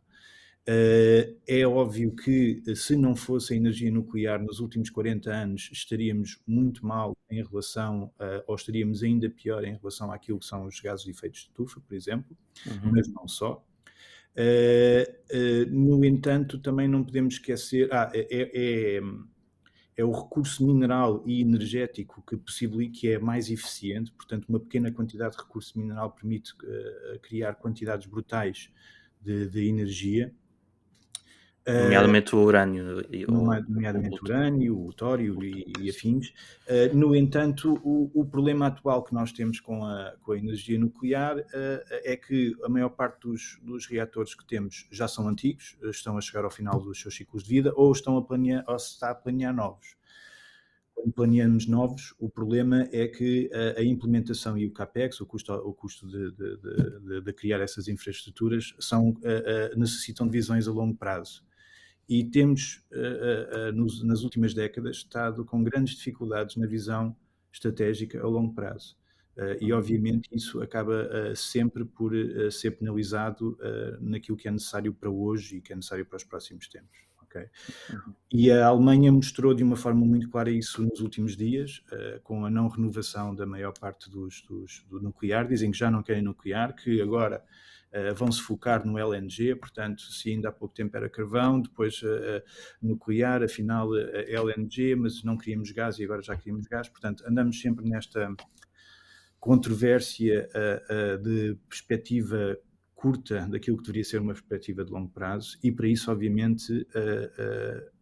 Uh, 0.67 1.37
é 1.45 1.63
óbvio 1.67 2.15
que 2.15 2.63
eh, 2.67 2.73
se 2.73 2.95
não 2.95 3.15
fosse 3.15 3.53
a 3.53 3.55
energia 3.55 3.91
nuclear 3.91 4.41
nos 4.41 4.59
últimos 4.59 4.89
40 4.89 5.31
anos, 5.31 5.69
estaríamos 5.71 6.39
muito 6.47 6.83
mal 6.83 7.15
em 7.29 7.43
relação, 7.43 8.05
uh, 8.19 8.43
ou 8.47 8.55
estaríamos 8.55 9.03
ainda 9.03 9.29
pior 9.29 9.63
em 9.63 9.75
relação 9.75 10.11
àquilo 10.11 10.39
que 10.39 10.45
são 10.47 10.65
os 10.65 10.79
gases 10.79 11.05
de 11.05 11.11
efeito 11.11 11.33
de 11.33 11.39
estufa, 11.41 11.79
por 11.79 11.93
exemplo, 11.93 12.35
uhum. 12.65 12.91
mas 12.91 13.07
não 13.09 13.27
só. 13.27 13.63
Uh, 14.35 15.69
no 15.69 16.03
entanto, 16.03 16.57
também 16.57 16.87
não 16.87 17.03
podemos 17.03 17.35
esquecer, 17.35 17.87
ah, 17.93 18.09
é, 18.11 18.25
é, 18.31 19.01
é, 19.95 20.03
o 20.03 20.11
recurso 20.11 20.65
mineral 20.65 21.21
e 21.27 21.41
energético 21.41 22.23
que, 22.27 22.35
possibilita, 22.35 22.99
que 22.99 23.11
é 23.11 23.19
mais 23.19 23.51
eficiente, 23.51 24.11
portanto, 24.11 24.47
uma 24.49 24.59
pequena 24.59 24.91
quantidade 24.91 25.37
de 25.37 25.43
recurso 25.43 25.77
mineral 25.77 26.09
permite 26.09 26.55
criar 27.21 27.53
quantidades 27.53 28.07
brutais 28.07 28.71
de, 29.21 29.47
de 29.47 29.67
energia 29.67 30.33
Nomeadamente 31.67 32.35
o 32.35 32.43
urânio. 32.43 33.03
E, 33.11 33.25
nomeadamente 33.25 34.19
o 34.21 34.23
urânio, 34.23 34.85
o 34.85 34.93
tório 34.93 35.43
e, 35.43 35.65
e 35.79 35.89
afins. 35.89 36.29
Uh, 36.67 36.95
no 36.95 37.15
entanto, 37.15 37.73
o, 37.83 38.11
o, 38.13 38.23
problema 38.23 38.67
atual 38.67 39.03
que 39.03 39.13
nós 39.15 39.31
temos 39.31 39.59
com 39.59 39.83
a, 39.83 40.13
com 40.21 40.33
a 40.33 40.37
energia 40.37 40.77
nuclear 40.77 41.37
uh, 41.37 41.43
é 41.89 42.15
que 42.15 42.55
a 42.63 42.69
maior 42.69 42.89
parte 42.89 43.21
dos, 43.21 43.59
dos, 43.63 43.87
reatores 43.87 44.35
que 44.35 44.45
temos 44.45 44.87
já 44.91 45.07
são 45.07 45.27
antigos, 45.27 45.75
estão 45.85 46.17
a 46.19 46.21
chegar 46.21 46.43
ao 46.43 46.51
final 46.51 46.79
dos 46.79 47.01
seus 47.01 47.15
ciclos 47.15 47.43
de 47.43 47.49
vida 47.49 47.73
ou 47.75 47.91
estão 47.91 48.15
a 48.15 48.21
planear, 48.21 48.63
ou 48.67 48.77
se 48.77 48.91
está 48.91 49.09
a 49.09 49.15
planear 49.15 49.53
novos. 49.53 49.95
Quando 50.93 51.13
planeamos 51.13 51.65
novos, 51.65 52.13
o 52.19 52.29
problema 52.29 52.87
é 52.91 53.07
que 53.07 53.49
a, 53.51 53.79
a 53.79 53.83
implementação 53.83 54.55
e 54.55 54.67
o 54.67 54.71
CAPEX, 54.71 55.19
o 55.19 55.25
custo, 55.25 55.51
o 55.51 55.73
custo 55.73 56.07
de, 56.07 56.31
de, 56.31 56.57
de, 56.57 57.21
de 57.21 57.33
criar 57.33 57.59
essas 57.59 57.87
infraestruturas, 57.87 58.75
são, 58.79 59.09
uh, 59.09 59.79
necessitam 59.79 60.27
de 60.27 60.31
visões 60.31 60.67
a 60.67 60.71
longo 60.71 60.95
prazo 60.95 61.43
e 62.07 62.23
temos, 62.23 62.83
uh, 62.91 63.69
uh, 63.69 63.71
nos, 63.73 64.03
nas 64.03 64.21
últimas 64.23 64.53
décadas, 64.53 64.97
estado 64.97 65.43
com 65.43 65.63
grandes 65.63 65.95
dificuldades 65.95 66.55
na 66.55 66.67
visão 66.67 67.15
estratégica 67.51 68.21
a 68.21 68.27
longo 68.27 68.53
prazo. 68.53 68.95
Uh, 69.35 69.57
e, 69.59 69.73
obviamente, 69.73 70.29
isso 70.31 70.61
acaba 70.61 71.35
sempre 71.35 71.83
por 71.83 72.13
ser 72.51 72.71
penalizado 72.71 73.57
naquilo 73.99 74.37
que 74.37 74.47
é 74.47 74.51
necessário 74.51 74.93
para 74.93 75.09
hoje 75.09 75.57
e 75.57 75.61
que 75.61 75.73
é 75.73 75.75
necessário 75.75 76.05
para 76.05 76.17
os 76.17 76.23
próximos 76.23 76.67
tempos. 76.69 76.99
Okay? 77.23 77.47
Uhum. 77.89 78.13
E 78.31 78.49
a 78.49 78.67
Alemanha 78.67 79.11
mostrou 79.11 79.53
de 79.53 79.61
uma 79.61 79.75
forma 79.75 80.05
muito 80.05 80.29
clara 80.29 80.49
isso 80.49 80.81
nos 80.81 81.01
últimos 81.01 81.35
dias, 81.35 81.83
com 82.23 82.45
a 82.45 82.49
não 82.49 82.69
renovação 82.69 83.35
da 83.35 83.45
maior 83.45 83.73
parte 83.77 84.09
dos, 84.09 84.41
dos, 84.43 84.85
do 84.89 85.01
nuclear. 85.01 85.45
Dizem 85.45 85.71
que 85.71 85.77
já 85.77 85.91
não 85.91 86.01
querem 86.01 86.21
nuclear, 86.21 86.73
que 86.73 87.01
agora 87.01 87.43
vão 88.15 88.31
se 88.31 88.41
focar 88.41 88.85
no 88.85 88.97
LNG, 88.99 89.55
portanto, 89.55 90.01
se 90.01 90.29
ainda 90.29 90.49
há 90.49 90.51
pouco 90.51 90.73
tempo 90.73 90.95
era 90.97 91.09
carvão, 91.09 91.61
depois 91.61 92.01
uh, 92.03 92.41
nuclear, 92.81 93.41
afinal 93.43 93.89
LNG, 93.95 94.95
mas 94.95 95.23
não 95.23 95.37
queríamos 95.37 95.71
gás 95.71 95.97
e 95.97 96.03
agora 96.03 96.21
já 96.21 96.35
queríamos 96.35 96.67
gás, 96.67 96.89
portanto, 96.89 97.23
andamos 97.27 97.61
sempre 97.61 97.87
nesta 97.87 98.33
controvérsia 99.39 100.49
de 101.21 101.57
perspectiva 101.69 102.57
curta 102.95 103.47
daquilo 103.47 103.77
que 103.77 103.83
deveria 103.83 104.03
ser 104.03 104.19
uma 104.19 104.33
perspectiva 104.33 104.83
de 104.83 104.91
longo 104.91 105.09
prazo, 105.09 105.57
e 105.63 105.71
para 105.71 105.87
isso, 105.87 106.11
obviamente, 106.11 106.87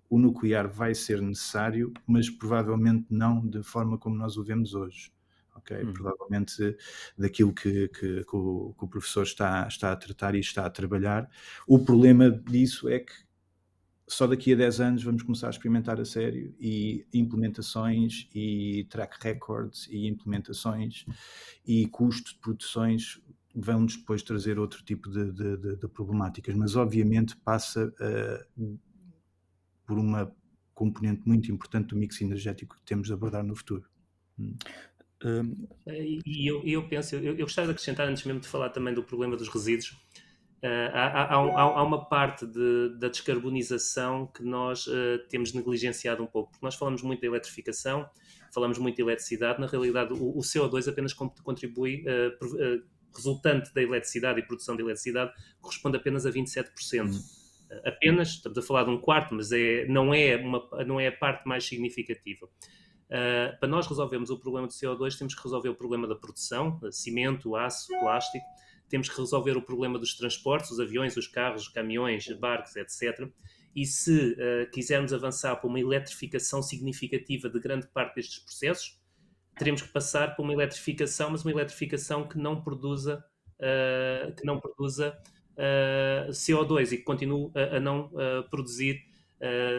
o 0.10 0.18
nuclear 0.18 0.70
vai 0.70 0.96
ser 0.96 1.22
necessário, 1.22 1.92
mas 2.08 2.30
provavelmente 2.30 3.08
não 3.10 3.46
de 3.46 3.62
forma 3.62 3.98
como 3.98 4.16
nós 4.16 4.38
o 4.38 4.44
vemos 4.44 4.74
hoje 4.74 5.12
ok? 5.55 5.83
Hum. 5.83 5.93
Provavelmente 5.93 6.77
daquilo 7.17 7.53
que, 7.53 7.88
que, 7.89 8.24
que, 8.24 8.36
o, 8.36 8.75
que, 8.77 8.86
o, 8.86 8.88
professor 8.88 9.24
está, 9.24 9.67
está 9.67 9.91
a 9.91 9.95
tratar 9.95 10.36
e 10.36 10.39
está 10.39 10.65
a 10.65 10.69
trabalhar. 10.69 11.29
O 11.67 11.79
problema 11.79 12.29
disso 12.29 12.89
é 12.89 13.00
que 13.00 13.13
só 14.07 14.27
daqui 14.27 14.53
a 14.53 14.55
10 14.55 14.81
anos 14.81 15.03
vamos 15.03 15.24
começar 15.24 15.48
a 15.48 15.50
experimentar 15.50 16.00
a 16.00 16.05
sério 16.05 16.53
e 16.60 17.05
implementações 17.13 18.27
e 18.33 18.86
track 18.89 19.17
records 19.22 19.88
e 19.89 20.07
implementações 20.07 21.05
e 21.65 21.88
custo 21.88 22.33
de 22.33 22.39
produções 22.39 23.22
vão 23.55 23.86
depois 23.86 24.24
trazer 24.24 24.60
outro 24.60 24.83
tipo 24.83 25.10
de, 25.10 25.31
de, 25.31 25.57
de, 25.57 25.75
de 25.77 25.88
problemáticas, 25.88 26.55
mas 26.55 26.75
obviamente 26.75 27.38
passa 27.38 27.86
uh, 27.88 28.79
por 29.86 29.98
uma 29.98 30.33
componente 30.74 31.22
muito 31.25 31.51
importante 31.51 31.89
do 31.89 31.95
mix 31.95 32.19
energético 32.19 32.75
que 32.75 32.83
temos 32.83 33.07
de 33.07 33.13
abordar 33.13 33.43
no 33.43 33.55
futuro. 33.55 33.88
Um... 35.24 35.68
E 36.25 36.50
eu, 36.50 36.62
eu 36.65 36.88
penso, 36.88 37.15
eu, 37.15 37.36
eu 37.36 37.46
gostava 37.46 37.68
de 37.68 37.72
acrescentar, 37.72 38.08
antes 38.08 38.24
mesmo 38.24 38.42
de 38.42 38.48
falar 38.48 38.70
também 38.70 38.94
do 38.94 39.03
problema 39.03 39.38
dos 39.38 39.48
resíduos, 39.48 39.92
uh, 40.63 40.92
há, 40.94 41.24
há, 41.24 41.36
há, 41.36 41.84
uma 41.84 42.06
parte 42.08 42.46
de, 42.46 42.98
da 43.00 43.08
descarbonização 43.08 44.27
que 44.27 44.44
nós 44.44 44.88
uh, 44.88 45.20
temos 45.30 45.53
negligenciado 45.53 46.24
um 46.24 46.27
pouco, 46.27 46.51
porque 46.51 46.65
nós 46.65 46.75
falamos 46.75 47.01
muito 47.01 47.22
da 47.22 47.27
eletrificação, 47.27 48.10
falamos 48.53 48.77
muito 48.77 48.96
de 48.96 49.01
eletricidade, 49.01 49.60
na 49.60 49.68
realidade 49.68 50.13
o, 50.13 50.38
o 50.38 50.42
CO2 50.42 50.89
apenas 50.89 51.13
contribui, 51.13 52.03
uh, 52.03 52.84
resultante 53.15 53.74
da 53.74 53.82
eletricidade 53.82 54.39
e 54.39 54.44
produção 54.44 54.75
de 54.75 54.82
eletricidade, 54.82 55.32
corresponde 55.62 55.98
apenas 55.98 56.25
a 56.25 56.32
27%. 56.32 56.70
Hum. 57.06 57.44
Apenas, 57.86 58.30
estamos 58.30 58.58
a 58.58 58.62
falar 58.62 58.84
de 58.84 58.92
um 58.92 59.00
quarto, 59.00 59.34
mas 59.34 59.51
é, 59.51 59.86
não, 59.88 60.13
é 60.13 60.36
uma, 60.36 60.68
não 60.86 61.00
é 61.00 61.08
a 61.08 61.12
parte 61.12 61.48
mais 61.48 61.65
significativa. 61.65 62.48
Uh, 63.10 63.60
para 63.60 63.69
nós 63.69 63.86
resolvermos 63.86 64.29
o 64.29 64.38
problema 64.39 64.67
do 64.67 64.74
CO2, 64.74 65.17
temos 65.17 65.36
que 65.36 65.43
resolver 65.43 65.69
o 65.69 65.75
problema 65.75 66.07
da 66.07 66.15
produção, 66.15 66.79
cimento, 66.91 67.55
aço, 67.55 67.88
plástico, 68.00 68.45
temos 68.89 69.10
que 69.10 69.19
resolver 69.19 69.57
o 69.57 69.62
problema 69.62 70.00
dos 70.00 70.15
transportes, 70.15 70.72
os 70.72 70.79
aviões, 70.79 71.15
os 71.17 71.27
carros, 71.27 71.63
os 71.63 71.67
caminhões, 71.67 72.27
barcos, 72.39 72.75
etc. 72.75 73.27
E 73.75 73.86
se 73.86 74.33
uh, 74.33 74.72
quisermos 74.72 75.13
avançar 75.13 75.55
para 75.55 75.67
uma 75.67 75.79
eletrificação 75.79 76.62
significativa 76.62 77.50
de 77.50 77.60
grande 77.60 77.88
parte 77.88 78.15
destes 78.15 78.39
processos, 78.39 79.00
teremos 79.57 79.81
que 79.81 79.89
passar 79.89 80.36
para 80.36 80.43
uma 80.43 80.53
eletrificação, 80.53 81.31
mas 81.31 81.43
uma 81.43 81.51
eletrificação 81.51 82.27
que 82.27 82.38
não 82.38 82.62
produza, 82.62 83.24
uh, 83.60 84.33
que 84.36 84.45
não 84.45 84.60
produza 84.60 85.17
CO2 86.31 86.93
e 86.93 86.98
que 86.98 87.03
continue 87.03 87.51
a, 87.53 87.77
a 87.77 87.79
não 87.79 88.10
produzir 88.50 89.03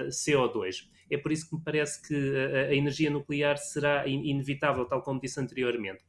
CO2. 0.09 0.89
É 1.11 1.19
por 1.19 1.33
isso 1.33 1.49
que 1.49 1.57
me 1.57 1.63
parece 1.63 2.03
que 2.07 2.15
a, 2.15 2.75
energia 2.75 3.11
nuclear 3.11 3.57
será 3.59 4.07
inevitável, 4.07 4.85
tal 4.85 5.03
como 5.03 5.21
disse 5.21 5.41
anteriormente. 5.41 6.03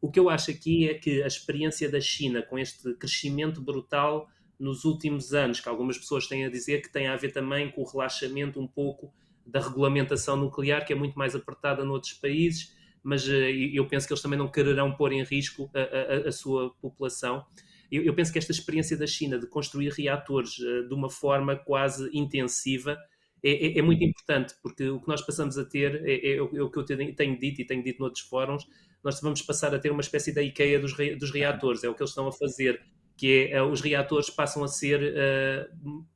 O 0.00 0.10
que 0.10 0.18
eu 0.18 0.28
acho 0.28 0.50
aqui 0.50 0.88
é 0.88 0.94
que 0.94 1.22
a 1.22 1.26
experiência 1.26 1.88
da 1.88 2.00
China 2.00 2.42
com 2.42 2.58
este 2.58 2.94
crescimento 2.94 3.60
brutal 3.60 4.28
nos 4.58 4.84
últimos 4.84 5.32
anos, 5.32 5.60
que 5.60 5.68
algumas 5.68 5.98
pessoas 5.98 6.26
têm 6.26 6.44
a 6.44 6.50
dizer 6.50 6.82
que 6.82 6.92
tem 6.92 7.06
a 7.08 7.16
ver 7.16 7.32
também 7.32 7.70
com 7.70 7.82
o 7.82 7.84
relaxamento 7.84 8.60
um 8.60 8.66
pouco 8.66 9.12
da 9.46 9.60
regulamentação 9.60 10.36
nuclear, 10.36 10.84
que 10.84 10.92
é 10.92 10.96
muito 10.96 11.18
mais 11.18 11.34
apertada 11.34 11.84
noutros 11.84 12.12
países, 12.12 12.76
mas 13.02 13.26
uh, 13.26 13.32
eu 13.32 13.86
penso 13.88 14.06
que 14.06 14.12
eles 14.12 14.22
também 14.22 14.38
não 14.38 14.48
quererão 14.48 14.92
pôr 14.92 15.12
em 15.12 15.22
risco 15.24 15.70
a, 15.74 16.26
a, 16.26 16.28
a 16.28 16.32
sua 16.32 16.70
população. 16.80 17.44
Eu, 17.92 18.02
eu, 18.04 18.14
penso 18.14 18.32
que 18.32 18.38
esta 18.38 18.50
experiência 18.50 18.96
da 18.96 19.06
China 19.06 19.38
de 19.38 19.46
construir 19.46 19.92
reatores 19.92 20.58
uh, 20.58 20.88
de 20.88 20.94
uma 20.94 21.10
forma 21.10 21.54
quase 21.54 22.08
intensiva 22.12 22.98
é, 23.44 23.66
é, 23.66 23.78
é, 23.78 23.82
muito 23.82 24.02
importante, 24.02 24.54
porque 24.62 24.88
o 24.88 25.00
que 25.00 25.08
nós 25.08 25.20
passamos 25.20 25.58
a 25.58 25.64
ter 25.64 26.02
é, 26.06 26.14
é, 26.14 26.36
é 26.36 26.40
o 26.40 26.70
que 26.70 26.78
eu 26.78 26.84
tenho 26.84 27.38
dito 27.38 27.60
e 27.60 27.66
tenho 27.66 27.82
dito 27.82 28.00
noutros 28.00 28.22
fóruns, 28.22 28.66
nós 29.02 29.20
vamos 29.20 29.42
passar 29.42 29.74
a 29.74 29.78
ter 29.78 29.90
uma 29.90 30.00
espécie 30.00 30.32
da 30.32 30.40
IKEA 30.40 30.78
dos, 30.78 30.92
re, 30.92 31.16
dos 31.16 31.30
reatores, 31.32 31.82
é 31.82 31.88
o 31.88 31.94
que 31.94 32.02
eles 32.02 32.10
estão 32.10 32.28
a 32.28 32.32
fazer, 32.32 32.80
que 33.16 33.48
é, 33.50 33.60
os 33.60 33.80
reatores 33.80 34.30
passam 34.30 34.62
a 34.62 34.68
ser 34.68 35.00
uh, 35.02 36.06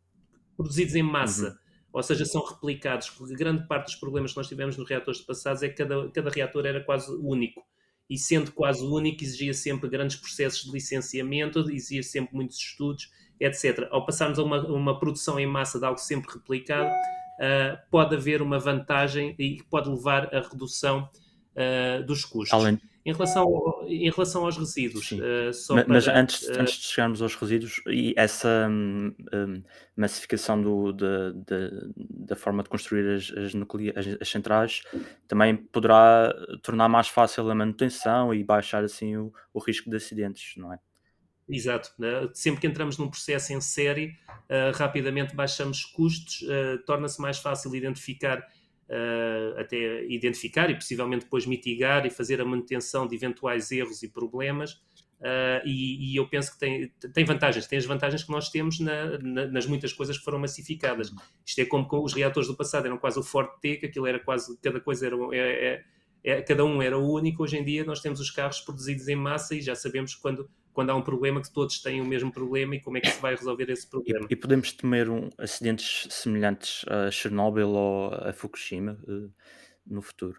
produzidos 0.56 0.94
em 0.94 1.02
massa. 1.02 1.50
Uhum. 1.50 1.56
Ou 1.94 2.02
seja, 2.02 2.24
são 2.24 2.44
replicados, 2.44 3.10
porque 3.10 3.34
grande 3.34 3.66
parte 3.66 3.86
dos 3.86 3.96
problemas 3.96 4.30
que 4.30 4.36
nós 4.36 4.48
tivemos 4.48 4.76
nos 4.76 4.88
reatores 4.88 5.20
passados 5.20 5.62
é 5.62 5.68
que 5.68 5.74
cada, 5.74 6.08
cada 6.10 6.30
reator 6.30 6.64
era 6.64 6.80
quase 6.84 7.10
único. 7.10 7.62
E 8.08 8.16
sendo 8.16 8.52
quase 8.52 8.84
único, 8.84 9.22
exigia 9.22 9.52
sempre 9.52 9.88
grandes 9.88 10.16
processos 10.16 10.64
de 10.64 10.72
licenciamento, 10.72 11.60
exigia 11.70 12.02
sempre 12.02 12.34
muitos 12.34 12.56
estudos, 12.56 13.10
etc. 13.40 13.88
Ao 13.90 14.04
passarmos 14.04 14.38
a 14.38 14.42
uma, 14.42 14.66
uma 14.66 14.98
produção 14.98 15.38
em 15.38 15.46
massa 15.46 15.78
de 15.78 15.84
algo 15.84 15.98
sempre 15.98 16.32
replicado, 16.32 16.88
uh, 16.88 17.78
pode 17.90 18.14
haver 18.14 18.40
uma 18.40 18.58
vantagem 18.58 19.34
e 19.38 19.62
pode 19.70 19.88
levar 19.90 20.34
à 20.34 20.40
redução 20.40 21.08
uh, 21.56 22.04
dos 22.04 22.24
custos. 22.24 22.52
Além... 22.52 22.80
Em, 23.04 23.12
relação 23.12 23.42
ao, 23.44 23.88
em 23.88 24.10
relação 24.10 24.44
aos 24.44 24.56
resíduos, 24.56 25.12
uh, 25.12 25.74
mas, 25.74 25.86
mas 25.86 26.08
antes, 26.08 26.48
antes 26.48 26.74
de 26.74 26.86
chegarmos 26.86 27.22
aos 27.22 27.36
resíduos, 27.36 27.80
e 27.86 28.12
essa 28.16 28.66
um, 28.68 29.14
um, 29.32 29.62
massificação 29.96 30.60
do, 30.60 30.92
de, 30.92 31.32
de, 31.34 31.70
da 32.26 32.34
forma 32.34 32.64
de 32.64 32.68
construir 32.68 33.08
as, 33.14 33.30
as, 33.30 33.54
as, 33.54 34.20
as, 34.20 34.28
centrais 34.28 34.82
também 35.28 35.56
poderá 35.56 36.34
tornar 36.62 36.88
mais 36.88 37.06
fácil 37.06 37.48
a 37.48 37.54
manutenção 37.54 38.34
e 38.34 38.42
baixar 38.42 38.82
assim 38.82 39.16
o, 39.16 39.32
o 39.54 39.60
risco 39.60 39.88
de 39.88 39.96
acidentes, 39.96 40.54
não 40.56 40.72
é? 40.72 40.78
Exato. 41.48 41.92
Né? 41.98 42.28
Sempre 42.34 42.60
que 42.60 42.66
entramos 42.66 42.98
num 42.98 43.08
processo 43.08 43.52
em 43.52 43.60
série, 43.60 44.08
uh, 44.28 44.76
rapidamente 44.76 45.34
baixamos 45.34 45.84
custos, 45.84 46.42
uh, 46.42 46.78
torna-se 46.84 47.20
mais 47.20 47.38
fácil 47.38 47.74
identificar, 47.74 48.44
uh, 48.88 49.58
até 49.60 50.04
identificar 50.06 50.70
e 50.70 50.74
possivelmente 50.74 51.24
depois 51.24 51.46
mitigar 51.46 52.06
e 52.06 52.10
fazer 52.10 52.40
a 52.40 52.44
manutenção 52.44 53.06
de 53.06 53.14
eventuais 53.14 53.70
erros 53.70 54.02
e 54.02 54.08
problemas. 54.08 54.80
E, 55.64 56.12
e, 56.12 56.16
eu 56.16 56.28
penso 56.28 56.52
que 56.52 56.58
tem, 56.58 56.92
tem 57.14 57.24
vantagens, 57.24 57.66
tem 57.66 57.78
as 57.78 57.86
vantagens 57.86 58.22
que 58.22 58.30
nós 58.30 58.50
temos 58.50 58.78
na, 58.78 59.18
na, 59.18 59.46
nas 59.46 59.66
muitas 59.66 59.90
coisas 59.92 60.18
que 60.18 60.22
foram 60.22 60.38
massificadas. 60.38 61.10
Isto 61.44 61.62
é 61.62 61.64
como 61.64 61.88
com 61.88 62.04
os 62.04 62.12
reatores 62.12 62.48
do 62.48 62.54
passado 62.54 62.84
eram 62.84 62.98
quase 62.98 63.18
o 63.18 63.22
Forte 63.22 63.58
T, 63.60 63.76
que 63.76 63.86
aquilo 63.86 64.06
era 64.06 64.20
quase, 64.20 64.56
cada 64.60 64.78
coisa 64.78 65.06
era, 65.06 65.16
é, 65.32 65.38
é, 65.38 65.84
é, 66.22 66.42
cada 66.42 66.64
um 66.64 66.82
era 66.82 66.98
único. 66.98 67.44
Hoje 67.44 67.56
em 67.56 67.64
dia 67.64 67.82
nós 67.82 68.00
temos 68.00 68.20
os 68.20 68.30
carros 68.30 68.60
produzidos 68.60 69.08
em 69.08 69.16
massa 69.16 69.54
e 69.54 69.62
já 69.62 69.74
sabemos 69.74 70.14
quando 70.14 70.50
quando 70.76 70.90
há 70.90 70.94
um 70.94 71.00
problema 71.00 71.40
que 71.40 71.50
todos 71.50 71.80
têm 71.80 72.02
o 72.02 72.04
mesmo 72.04 72.30
problema 72.30 72.76
e 72.76 72.80
como 72.82 72.98
é 72.98 73.00
que 73.00 73.08
se 73.08 73.18
vai 73.18 73.34
resolver 73.34 73.70
esse 73.70 73.88
problema. 73.88 74.26
E, 74.28 74.34
e 74.34 74.36
podemos 74.36 74.72
temer 74.72 75.08
um, 75.08 75.30
acidentes 75.38 76.06
semelhantes 76.10 76.84
a 76.86 77.10
Chernobyl 77.10 77.70
ou 77.70 78.12
a 78.12 78.30
Fukushima 78.34 79.00
uh, 79.08 79.32
no 79.86 80.02
futuro? 80.02 80.38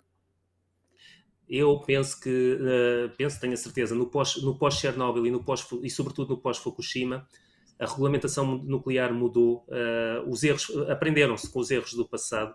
Eu 1.49 1.79
penso 1.79 2.19
que, 2.21 2.29
uh, 2.29 3.09
penso, 3.17 3.39
tenho 3.41 3.53
a 3.53 3.57
certeza, 3.57 3.95
no 3.95 4.05
pós-Chernobyl 4.11 5.23
no 5.23 5.43
pós, 5.43 5.61
e, 5.65 5.71
no 5.71 5.73
pós, 5.73 5.83
e 5.83 5.89
sobretudo 5.89 6.35
no 6.35 6.37
pós-Fukushima, 6.37 7.27
a 7.79 7.87
regulamentação 7.87 8.59
nuclear 8.59 9.11
mudou, 9.11 9.65
uh, 9.69 10.29
os 10.29 10.43
erros 10.43 10.69
aprenderam-se 10.87 11.51
com 11.51 11.59
os 11.59 11.71
erros 11.71 11.95
do 11.95 12.07
passado. 12.07 12.53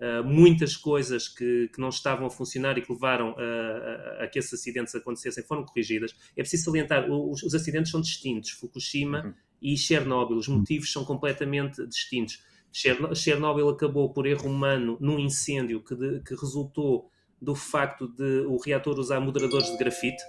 Uh, 0.00 0.24
muitas 0.24 0.78
coisas 0.78 1.28
que, 1.28 1.68
que, 1.74 1.78
não 1.78 1.90
estavam 1.90 2.26
a 2.26 2.30
funcionar 2.30 2.78
e 2.78 2.80
que 2.80 2.90
levaram 2.90 3.36
a, 3.36 4.22
a, 4.22 4.24
a, 4.24 4.28
que 4.28 4.38
esses 4.38 4.54
acidentes 4.54 4.94
acontecessem 4.94 5.44
foram 5.44 5.62
corrigidas. 5.62 6.16
É 6.34 6.40
preciso 6.40 6.64
salientar, 6.64 7.10
os, 7.10 7.42
os 7.42 7.54
acidentes 7.54 7.90
são 7.90 8.00
distintos, 8.00 8.52
Fukushima 8.52 9.26
uhum. 9.26 9.34
e 9.60 9.76
Chernobyl, 9.76 10.38
os 10.38 10.48
motivos 10.48 10.90
são 10.90 11.04
completamente 11.04 11.86
distintos. 11.86 12.42
Chernobyl 12.72 13.68
acabou 13.68 14.12
por 14.12 14.26
erro 14.26 14.48
humano 14.48 14.96
num 15.00 15.18
incêndio 15.18 15.82
que, 15.84 15.94
de, 15.94 16.20
que 16.20 16.34
resultou 16.34 17.10
do 17.40 17.54
facto 17.54 18.06
de 18.06 18.46
o 18.46 18.56
reator 18.58 18.98
usar 18.98 19.20
moderadores 19.20 19.70
de 19.70 19.76
grafite. 19.76 20.22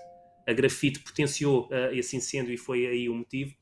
A 0.47 0.53
grafite 0.53 0.99
potenciou 0.99 1.67
uh, 1.67 1.93
esse 1.93 2.15
incêndio 2.15 2.53
e 2.53 2.57
foi 2.57 2.87
aí 2.87 3.09
o 3.09 3.13
motivo. 3.15 3.53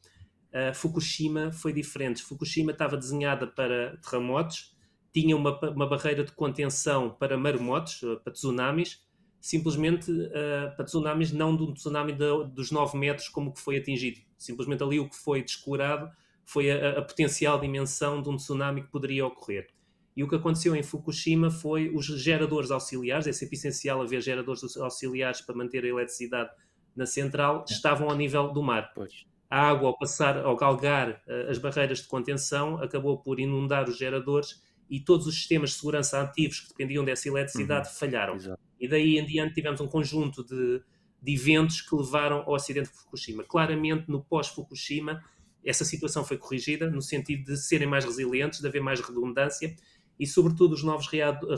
Uh, 0.50 0.74
Fukushima 0.74 1.52
foi 1.52 1.74
diferente. 1.74 2.24
Fukushima 2.24 2.72
estava 2.72 2.96
desenhada 2.96 3.46
para 3.48 3.98
terremotos, 3.98 4.76
tinha 5.14 5.36
uma, 5.36 5.60
uma 5.70 5.88
barreira 5.88 6.24
de 6.24 6.32
contenção 6.32 7.10
para 7.10 7.38
maremotos, 7.38 8.02
uh, 8.04 8.20
para 8.24 8.34
tsunamis, 8.34 9.04
simplesmente 9.40 10.12
uh, 10.12 10.76
para 10.76 10.86
tsunamis, 10.86 11.32
não 11.32 11.56
de 11.56 11.64
um 11.64 11.74
tsunami 11.74 12.14
de, 12.14 12.46
dos 12.54 12.72
9 12.72 12.98
metros 12.98 13.30
como 13.30 13.54
que 13.54 13.60
foi 13.60 13.78
atingido. 13.78 14.20
Simplesmente 14.38 14.84
ali 14.84 15.00
o 15.00 15.10
que 15.10 15.16
foi 15.16 15.44
descurado 15.44 16.10
foi 16.46 16.72
a, 16.72 17.00
a, 17.00 17.02
potencial 17.02 17.60
dimensão 17.60 18.22
de 18.22 18.30
um 18.30 18.36
tsunami 18.36 18.84
que 18.84 18.90
poderia 18.90 19.26
ocorrer. 19.26 19.68
E 20.16 20.24
o 20.24 20.28
que 20.28 20.36
aconteceu 20.36 20.76
em 20.76 20.84
Fukushima 20.84 21.50
foi 21.50 21.90
os 21.90 22.06
geradores 22.06 22.72
auxiliares, 22.72 23.28
é 23.28 23.32
sempre 23.32 23.56
essencial 23.56 24.02
haver 24.02 24.22
geradores 24.22 24.76
auxiliares 24.78 25.42
para 25.42 25.56
manter 25.56 25.86
a 25.86 25.88
eletricidade 25.88 26.50
na 26.96 27.06
central, 27.06 27.66
é. 27.70 27.72
estavam 27.72 28.10
ao 28.10 28.16
nível 28.16 28.52
do 28.52 28.62
mar. 28.62 28.92
Pois 28.94 29.30
a 29.50 29.70
água, 29.70 29.88
ao 29.88 29.98
passar, 29.98 30.38
ao 30.38 30.56
galgar 30.56 31.10
uh, 31.28 31.50
as 31.50 31.58
barreiras 31.58 32.00
de 32.00 32.08
contenção, 32.08 32.82
acabou 32.82 33.18
por 33.18 33.40
inundar 33.40 33.90
os 33.90 33.98
geradores 33.98 34.62
e 34.90 35.00
todos 35.00 35.28
os 35.28 35.36
sistemas 35.36 35.72
de 35.72 35.76
segurança 35.76 36.20
ativos 36.22 36.62
que 36.62 36.70
dependiam 36.70 37.06
dessa 37.06 37.28
eletricidade 37.28 37.88
uhum. 37.90 37.94
falharam. 37.94 38.36
Exato. 38.36 38.60
E 38.80 38.88
daí 38.88 39.20
em 39.20 39.26
diante 39.26 39.54
tivemos 39.54 39.80
um 39.82 39.88
conjunto 39.88 40.44
de, 40.44 40.82
de 41.22 41.34
eventos 41.34 41.82
que 41.82 41.94
levaram 41.96 42.40
ao 42.40 42.56
acidente 42.56 42.90
de 42.90 42.96
Fukushima. 42.96 43.44
Claramente, 43.44 44.10
no 44.10 44.24
pós-Fukushima, 44.24 45.24
essa 45.64 45.86
situação 45.86 46.24
foi 46.24 46.38
corrigida 46.38 46.90
no 46.90 47.02
sentido 47.02 47.44
de 47.44 47.58
serem 47.58 47.88
mais 47.88 48.06
resilientes, 48.06 48.62
de 48.62 48.68
haver 48.68 48.82
mais 48.82 49.00
redundância 49.02 49.76
e, 50.20 50.26
sobretudo, 50.26 50.74
os 50.74 50.84
novos 50.84 51.08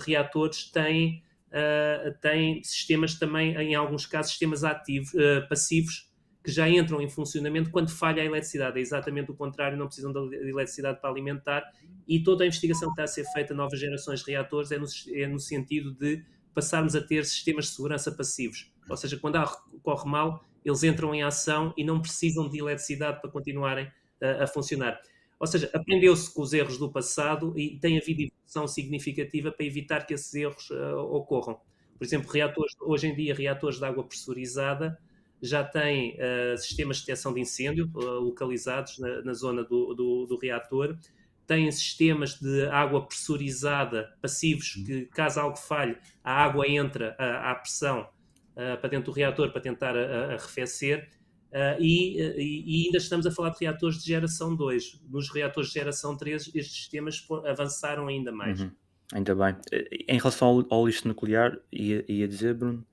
reatores 0.05 0.65
têm, 0.71 1.23
uh, 1.47 2.13
têm 2.19 2.63
sistemas 2.63 3.15
também, 3.15 3.55
em 3.55 3.75
alguns 3.75 4.05
casos, 4.05 4.31
sistemas 4.31 4.63
ativos, 4.63 5.13
uh, 5.13 5.47
passivos 5.47 6.10
que 6.43 6.51
já 6.51 6.67
entram 6.67 7.01
em 7.01 7.09
funcionamento 7.09 7.69
quando 7.69 7.89
falha 7.89 8.21
a 8.21 8.25
eletricidade. 8.25 8.79
É 8.79 8.81
exatamente 8.81 9.31
o 9.31 9.35
contrário, 9.35 9.77
não 9.77 9.85
precisam 9.85 10.11
de 10.11 10.35
eletricidade 10.35 10.99
para 10.99 11.09
alimentar 11.09 11.63
e 12.07 12.21
toda 12.21 12.43
a 12.43 12.47
investigação 12.47 12.89
que 12.89 12.93
está 12.93 13.03
a 13.03 13.07
ser 13.07 13.25
feita 13.31 13.53
novas 13.53 13.79
gerações 13.79 14.23
de 14.23 14.31
reatores 14.31 14.71
é 14.71 14.77
no, 14.77 14.87
é 15.13 15.27
no 15.27 15.39
sentido 15.39 15.93
de 15.93 16.23
passarmos 16.53 16.95
a 16.95 17.01
ter 17.01 17.25
sistemas 17.25 17.65
de 17.65 17.71
segurança 17.71 18.11
passivos. 18.11 18.71
Ou 18.89 18.97
seja, 18.97 19.17
quando 19.17 19.37
há, 19.37 19.45
corre 19.83 20.09
mal, 20.09 20.43
eles 20.65 20.83
entram 20.83 21.13
em 21.13 21.23
ação 21.23 21.73
e 21.77 21.83
não 21.83 22.01
precisam 22.01 22.49
de 22.49 22.59
eletricidade 22.59 23.21
para 23.21 23.29
continuarem 23.29 23.89
a, 24.21 24.43
a 24.43 24.47
funcionar. 24.47 24.99
Ou 25.39 25.47
seja, 25.47 25.69
aprendeu-se 25.73 26.31
com 26.33 26.41
os 26.41 26.53
erros 26.53 26.77
do 26.77 26.91
passado 26.91 27.57
e 27.57 27.79
tem 27.79 27.97
havido 27.97 28.21
evolução 28.21 28.67
significativa 28.67 29.51
para 29.51 29.65
evitar 29.65 30.05
que 30.05 30.13
esses 30.13 30.33
erros 30.33 30.69
uh, 30.69 30.97
ocorram. 30.97 31.59
Por 31.97 32.05
exemplo, 32.05 32.31
reatores, 32.31 32.75
hoje 32.79 33.07
em 33.07 33.15
dia, 33.15 33.33
reatores 33.33 33.79
de 33.79 33.85
água 33.85 34.03
pressurizada 34.03 34.99
já 35.41 35.63
tem 35.63 36.15
uh, 36.15 36.57
sistemas 36.57 36.97
de 36.97 37.03
detecção 37.03 37.33
de 37.33 37.41
incêndio 37.41 37.89
uh, 37.95 38.19
localizados 38.19 38.99
na, 38.99 39.21
na 39.23 39.33
zona 39.33 39.63
do, 39.63 39.93
do, 39.93 40.25
do, 40.27 40.37
reator, 40.37 40.95
tem 41.47 41.69
sistemas 41.71 42.39
de 42.39 42.65
água 42.67 43.05
pressurizada 43.05 44.13
passivos, 44.21 44.75
uhum. 44.75 44.85
que 44.85 45.05
caso 45.07 45.39
algo 45.39 45.57
falhe, 45.57 45.97
a 46.23 46.31
água 46.31 46.67
entra 46.67 47.15
à, 47.17 47.55
pressão 47.55 48.01
uh, 48.01 48.79
para 48.79 48.89
dentro 48.89 49.11
do 49.11 49.15
reator 49.15 49.51
para 49.51 49.61
tentar 49.61 49.95
arrefecer. 49.97 51.09
E, 51.79 52.17
e, 52.17 52.85
ainda 52.85 52.97
estamos 52.97 53.27
a 53.27 53.31
falar 53.31 53.49
de 53.49 53.57
reatores 53.59 54.01
de 54.01 54.07
geração 54.07 54.55
2. 54.55 55.01
Nos 55.09 55.29
reatores 55.29 55.69
de 55.69 55.73
geração 55.73 56.15
3, 56.15 56.49
estes 56.55 56.77
sistemas 56.77 57.27
avançaram 57.45 58.07
ainda 58.07 58.31
mais. 58.31 58.61
Uhum. 58.61 58.71
Ainda 59.13 59.35
bem. 59.35 59.55
Em 60.07 60.17
relação 60.17 60.47
ao, 60.47 60.65
ao 60.69 60.87
lixo 60.87 61.05
nuclear, 61.09 61.57
ia, 61.69 62.05
ia 62.07 62.25
dizer, 62.25 62.53
Bruno? 62.53 62.85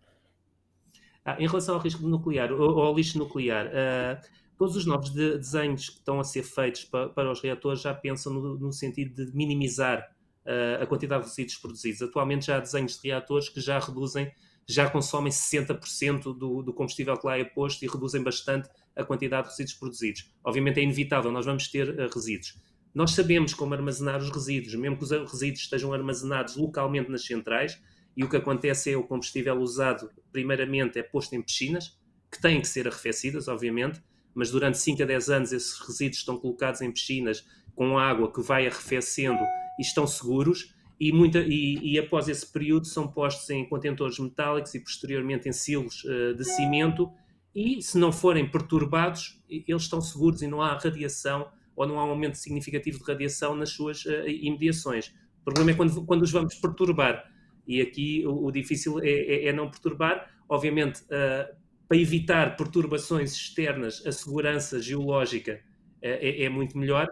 Ah, 1.28 1.36
em 1.38 1.46
relação 1.46 1.74
ao 1.74 1.80
risco 1.82 2.08
nuclear, 2.08 2.50
ou 2.50 2.80
ao 2.80 2.96
lixo 2.96 3.18
nuclear, 3.18 3.66
uh, 3.66 4.18
todos 4.56 4.76
os 4.76 4.86
novos 4.86 5.10
de, 5.10 5.36
desenhos 5.36 5.90
que 5.90 5.98
estão 5.98 6.18
a 6.18 6.24
ser 6.24 6.42
feitos 6.42 6.84
para, 6.86 7.10
para 7.10 7.30
os 7.30 7.42
reatores 7.42 7.82
já 7.82 7.92
pensam 7.92 8.32
no, 8.32 8.58
no 8.58 8.72
sentido 8.72 9.26
de 9.26 9.36
minimizar 9.36 10.08
uh, 10.46 10.82
a 10.82 10.86
quantidade 10.86 11.24
de 11.24 11.28
resíduos 11.28 11.58
produzidos. 11.58 12.00
Atualmente 12.00 12.46
já 12.46 12.56
há 12.56 12.60
desenhos 12.60 12.98
de 12.98 13.08
reatores 13.08 13.50
que 13.50 13.60
já 13.60 13.78
reduzem, 13.78 14.32
já 14.66 14.88
consomem 14.88 15.30
60% 15.30 16.34
do, 16.34 16.62
do 16.62 16.72
combustível 16.72 17.14
que 17.18 17.26
lá 17.26 17.36
é 17.36 17.44
posto 17.44 17.84
e 17.84 17.88
reduzem 17.88 18.22
bastante 18.22 18.70
a 18.96 19.04
quantidade 19.04 19.48
de 19.48 19.50
resíduos 19.50 19.74
produzidos. 19.74 20.32
Obviamente 20.42 20.80
é 20.80 20.82
inevitável, 20.82 21.30
nós 21.30 21.44
vamos 21.44 21.68
ter 21.68 21.90
uh, 21.90 22.08
resíduos. 22.10 22.58
Nós 22.94 23.10
sabemos 23.10 23.52
como 23.52 23.74
armazenar 23.74 24.16
os 24.16 24.30
resíduos, 24.30 24.74
mesmo 24.76 24.96
que 24.96 25.04
os 25.04 25.10
resíduos 25.10 25.60
estejam 25.60 25.92
armazenados 25.92 26.56
localmente 26.56 27.10
nas 27.10 27.26
centrais, 27.26 27.78
e 28.18 28.24
o 28.24 28.28
que 28.28 28.36
acontece 28.36 28.90
é 28.90 28.96
o 28.96 29.04
combustível 29.04 29.56
usado, 29.60 30.10
primeiramente, 30.32 30.98
é 30.98 31.04
posto 31.04 31.36
em 31.36 31.40
piscinas, 31.40 31.96
que 32.28 32.42
têm 32.42 32.60
que 32.60 32.66
ser 32.66 32.88
arrefecidas, 32.88 33.46
obviamente, 33.46 34.02
mas 34.34 34.50
durante 34.50 34.76
5 34.76 35.04
a 35.04 35.06
10 35.06 35.30
anos 35.30 35.52
esses 35.52 35.78
resíduos 35.78 36.18
estão 36.18 36.36
colocados 36.36 36.80
em 36.80 36.90
piscinas 36.90 37.46
com 37.76 37.96
água 37.96 38.32
que 38.32 38.42
vai 38.42 38.66
arrefecendo 38.66 39.38
e 39.78 39.82
estão 39.82 40.04
seguros. 40.04 40.74
E, 40.98 41.12
muita, 41.12 41.38
e, 41.38 41.78
e 41.80 41.96
após 41.96 42.28
esse 42.28 42.44
período 42.44 42.88
são 42.88 43.06
postos 43.06 43.48
em 43.50 43.64
contentores 43.68 44.18
metálicos 44.18 44.74
e 44.74 44.80
posteriormente 44.80 45.48
em 45.48 45.52
silos 45.52 46.02
uh, 46.02 46.34
de 46.34 46.44
cimento. 46.44 47.12
E 47.54 47.80
se 47.80 47.96
não 47.98 48.10
forem 48.10 48.50
perturbados, 48.50 49.40
eles 49.48 49.82
estão 49.82 50.00
seguros 50.00 50.42
e 50.42 50.48
não 50.48 50.60
há 50.60 50.76
radiação 50.76 51.48
ou 51.76 51.86
não 51.86 52.00
há 52.00 52.04
um 52.04 52.10
aumento 52.10 52.36
significativo 52.36 52.98
de 52.98 53.04
radiação 53.04 53.54
nas 53.54 53.70
suas 53.70 54.04
uh, 54.06 54.26
imediações. 54.26 55.14
O 55.40 55.44
problema 55.44 55.70
é 55.70 55.74
quando, 55.74 56.04
quando 56.04 56.22
os 56.22 56.32
vamos 56.32 56.56
perturbar 56.56 57.37
e 57.68 57.82
aqui 57.82 58.26
o, 58.26 58.46
o 58.46 58.50
difícil 58.50 58.98
é, 59.00 59.10
é, 59.10 59.48
é, 59.48 59.52
não 59.52 59.70
perturbar. 59.70 60.34
Obviamente, 60.48 61.02
uh, 61.02 61.54
para 61.86 61.98
evitar 61.98 62.56
perturbações 62.56 63.34
externas, 63.34 64.04
a 64.06 64.10
segurança 64.10 64.80
geológica 64.80 65.60
uh, 65.96 65.98
é, 66.00 66.44
é, 66.44 66.48
muito 66.48 66.78
melhor. 66.78 67.06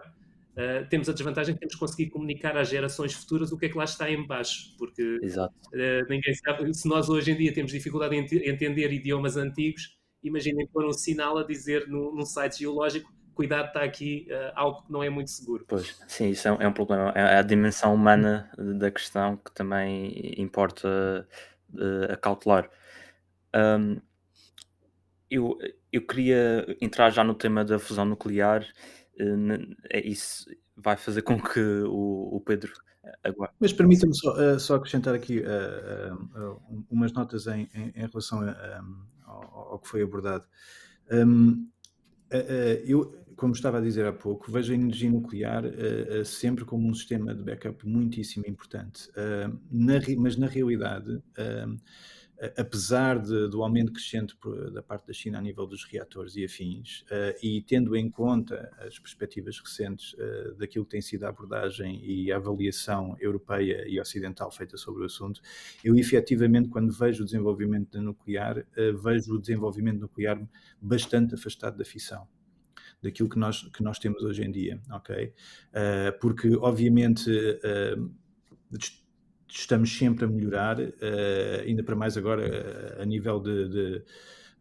Uh, 0.53 0.89
temos 0.89 1.07
a 1.07 1.13
desvantagem 1.13 1.53
que 1.53 1.59
temos 1.59 1.75
que 1.75 1.79
conseguir 1.79 2.09
comunicar 2.09 2.57
às 2.57 2.69
gerações 2.69 3.13
futuras 3.13 3.51
o 3.51 3.57
que 3.59 3.67
é 3.67 3.69
que 3.69 3.77
lá 3.77 3.83
está 3.83 4.09
em 4.09 4.25
baixo, 4.25 4.75
porque 4.79 5.19
ninguém 6.09 6.33
sabe. 6.33 6.73
Se 6.73 6.89
nós 6.89 7.07
hoje 7.07 7.31
em 7.31 7.37
dia 7.37 7.53
temos 7.53 7.71
dificuldade 7.71 8.15
em 8.15 8.49
entender 8.49 8.91
idiomas 8.91 9.37
antigos, 9.37 9.95
imaginem 10.23 10.65
pôr 10.67 10.83
um 10.83 10.91
sinal 10.91 11.37
a 11.37 11.43
dizer 11.43 11.87
num, 11.87 12.15
num 12.15 12.25
site 12.25 12.57
geológico 12.57 13.13
cuidado, 13.37 13.67
está 13.67 13.83
aqui 13.83 14.27
uh, 14.29 14.51
algo 14.55 14.83
que 14.83 14.91
não 14.91 15.03
é 15.03 15.09
muito 15.09 15.29
seguro. 15.29 15.63
Pois, 15.67 15.97
sim, 16.07 16.29
isso 16.29 16.47
é, 16.47 16.57
é 16.59 16.67
um 16.67 16.73
problema. 16.73 17.11
É 17.11 17.37
a 17.37 17.41
dimensão 17.41 17.93
humana 17.93 18.51
da 18.57 18.89
questão 18.91 19.37
que 19.37 19.51
também 19.53 20.33
importa 20.41 21.27
uh, 21.73 22.11
acautelar. 22.11 22.69
Um, 23.55 24.01
eu, 25.29 25.57
eu 25.91 26.01
queria 26.05 26.65
entrar 26.81 27.11
já 27.11 27.23
no 27.23 27.35
tema 27.35 27.63
da 27.63 27.77
fusão 27.77 28.05
nuclear. 28.05 28.65
Uh, 29.19 29.75
isso 30.03 30.49
vai 30.75 30.97
fazer 30.97 31.21
com 31.21 31.39
que 31.39 31.59
o, 31.59 32.35
o 32.35 32.41
Pedro 32.41 32.73
Agora. 33.23 33.51
Mas 33.59 33.73
permita-me 33.73 34.15
só, 34.15 34.33
uh, 34.33 34.59
só, 34.59 34.75
acrescentar 34.75 35.13
aqui 35.13 35.39
uh, 35.39 36.13
uh, 36.13 36.85
umas 36.89 37.11
notas 37.13 37.47
em, 37.47 37.69
em, 37.73 37.93
em 37.95 38.07
relação 38.07 38.41
a, 38.41 38.83
ao, 39.25 39.71
ao, 39.73 39.79
que 39.79 39.87
foi 39.87 40.01
abordado. 40.01 40.45
Um, 41.11 41.69
eu, 42.85 43.15
como 43.37 43.53
estava 43.53 43.77
a 43.77 43.81
dizer 43.81 44.05
há 44.05 44.11
pouco, 44.11 44.51
vejo 44.51 44.73
a 44.73 44.75
energia 44.75 45.11
nuclear 45.11 45.63
uh, 45.63 46.21
uh, 46.21 46.25
sempre 46.25 46.65
como 46.65 46.89
um 46.89 46.93
sistema 46.93 47.33
de 47.35 47.43
backup 47.43 47.87
muitíssimo 47.87 48.45
importante. 48.47 49.09
Uh, 49.09 49.57
na, 49.71 49.93
mas, 50.17 50.35
na 50.35 50.47
realidade, 50.47 51.21
apesar 52.57 53.19
de, 53.19 53.47
do 53.47 53.63
aumento 53.63 53.91
crescente 53.91 54.35
da 54.73 54.81
parte 54.81 55.07
da 55.07 55.13
China 55.13 55.37
a 55.37 55.41
nível 55.41 55.67
dos 55.67 55.83
reatores 55.85 56.35
e 56.35 56.43
afins, 56.43 57.03
e 57.41 57.61
tendo 57.61 57.95
em 57.95 58.09
conta 58.09 58.71
as 58.79 58.97
perspectivas 58.99 59.59
recentes 59.59 60.15
daquilo 60.57 60.85
que 60.85 60.91
tem 60.91 61.01
sido 61.01 61.23
a 61.25 61.29
abordagem 61.29 61.99
e 62.03 62.31
a 62.31 62.37
avaliação 62.37 63.15
europeia 63.19 63.87
e 63.87 63.99
ocidental 63.99 64.51
feita 64.51 64.77
sobre 64.77 65.01
o 65.01 65.05
assunto, 65.05 65.41
eu 65.83 65.95
efetivamente, 65.95 66.69
quando 66.69 66.91
vejo 66.91 67.23
o 67.23 67.25
desenvolvimento 67.25 67.91
da 67.91 68.01
nuclear, 68.01 68.63
vejo 69.01 69.35
o 69.35 69.39
desenvolvimento 69.39 70.01
nuclear 70.01 70.39
bastante 70.79 71.33
afastado 71.33 71.77
da 71.77 71.85
fissão 71.85 72.27
daquilo 73.07 73.29
que 73.29 73.39
nós, 73.39 73.63
que 73.73 73.81
nós 73.81 73.97
temos 73.97 74.23
hoje 74.23 74.43
em 74.43 74.51
dia, 74.51 74.79
ok? 74.91 75.25
Uh, 75.25 76.19
porque, 76.19 76.55
obviamente, 76.57 77.29
uh, 77.29 78.11
estamos 79.49 79.97
sempre 79.97 80.25
a 80.25 80.27
melhorar, 80.27 80.79
uh, 80.79 81.61
ainda 81.65 81.83
para 81.83 81.95
mais 81.95 82.17
agora 82.17 82.97
a 83.01 83.05
nível 83.05 83.39
de, 83.39 83.69
de, 83.69 84.03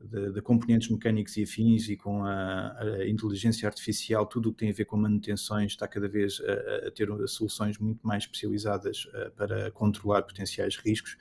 de, 0.00 0.32
de, 0.32 0.42
componentes 0.42 0.88
mecânicos 0.88 1.36
e 1.36 1.42
afins 1.42 1.88
e 1.88 1.96
com 1.96 2.24
a, 2.24 2.78
a, 2.80 3.08
inteligência 3.08 3.68
artificial, 3.68 4.24
tudo 4.26 4.50
o 4.50 4.52
que 4.52 4.58
tem 4.58 4.70
a 4.70 4.74
ver 4.74 4.84
com 4.84 4.96
manutenções 4.96 5.72
está 5.72 5.88
cada 5.88 6.08
vez 6.08 6.40
a, 6.40 6.86
a 6.86 6.90
ter 6.92 7.08
soluções 7.26 7.78
muito 7.78 8.06
mais 8.06 8.22
especializadas 8.22 9.08
para 9.36 9.70
controlar 9.72 10.22
potenciais 10.22 10.76
riscos. 10.76 11.16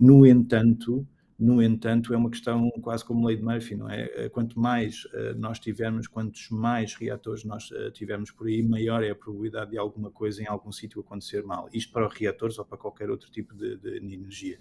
No 0.00 0.26
entanto, 0.26 1.06
no 1.42 1.60
entanto, 1.60 2.14
é 2.14 2.16
uma 2.16 2.30
questão 2.30 2.70
quase 2.80 3.04
como 3.04 3.26
lei 3.26 3.36
de 3.36 3.42
Murphy, 3.42 3.74
não 3.74 3.90
é? 3.90 4.04
Eh, 4.14 4.28
quanto 4.28 4.60
mais 4.60 5.04
uh, 5.06 5.36
nós 5.36 5.58
tivermos, 5.58 6.06
quantos 6.06 6.48
mais 6.50 6.94
reatores 6.94 7.44
nós 7.44 7.68
uh, 7.72 7.90
tivermos 7.90 8.30
por 8.30 8.46
aí, 8.46 8.62
maior 8.62 9.02
é 9.02 9.10
a 9.10 9.14
probabilidade 9.14 9.72
de 9.72 9.78
alguma 9.78 10.08
coisa 10.08 10.40
em 10.40 10.46
algum 10.46 10.70
sítio 10.70 11.00
acontecer 11.00 11.42
mal. 11.42 11.68
Isto 11.72 11.92
para 11.92 12.06
reatores 12.08 12.60
ou 12.60 12.64
para 12.64 12.78
qualquer 12.78 13.10
outro 13.10 13.28
tipo 13.28 13.56
de, 13.56 13.76
de 13.76 13.96
energia. 13.96 14.56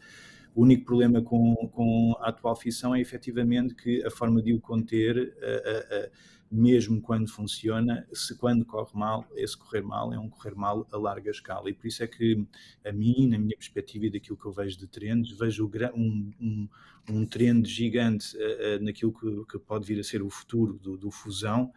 O 0.54 0.64
único 0.64 0.86
problema 0.86 1.22
com, 1.22 1.56
com, 1.74 2.16
a 2.20 2.30
atual 2.30 2.56
fissão 2.56 2.94
é 2.94 3.00
efetivamente 3.00 3.74
que 3.74 4.04
a 4.06 4.12
forma 4.12 4.42
de 4.42 4.54
o 4.54 4.60
conter 4.60 5.34
uh, 5.38 6.12
mesmo 6.52 7.02
quando 7.02 7.30
funciona, 7.30 8.06
se 8.12 8.36
quando 8.36 8.66
corre 8.66 8.92
mal, 8.94 9.26
esse 9.36 9.58
correr 9.58 9.82
mal 9.82 10.14
é 10.14 10.20
um 10.20 10.30
correr 10.30 10.54
mal 10.54 10.86
a 10.92 10.98
larga 10.98 11.32
escala. 11.32 11.70
E 11.70 11.74
por 11.74 11.88
isso 11.88 12.04
é 12.04 12.08
que 12.08 12.46
a 12.86 12.92
mim, 12.92 13.28
na 13.28 13.40
minha 13.40 13.56
perspectiva 13.56 14.08
e 14.08 14.10
daquilo 14.10 14.36
que 14.36 14.46
eu 14.46 14.52
vejo 14.52 14.78
de 14.78 14.86
trends, 14.86 15.32
vejo 15.32 15.72
um, 15.96 16.32
um, 16.42 16.70
um 17.10 17.26
trend 17.26 17.66
gigante 17.70 18.36
naquilo 18.82 19.14
que, 19.14 19.46
que, 19.54 19.60
pode 19.60 19.86
vir 19.86 20.02
a 20.02 20.04
ser 20.04 20.22
o 20.22 20.30
futuro 20.30 20.78
do, 20.78 20.98
do 20.98 21.10
fusão, 21.10 21.72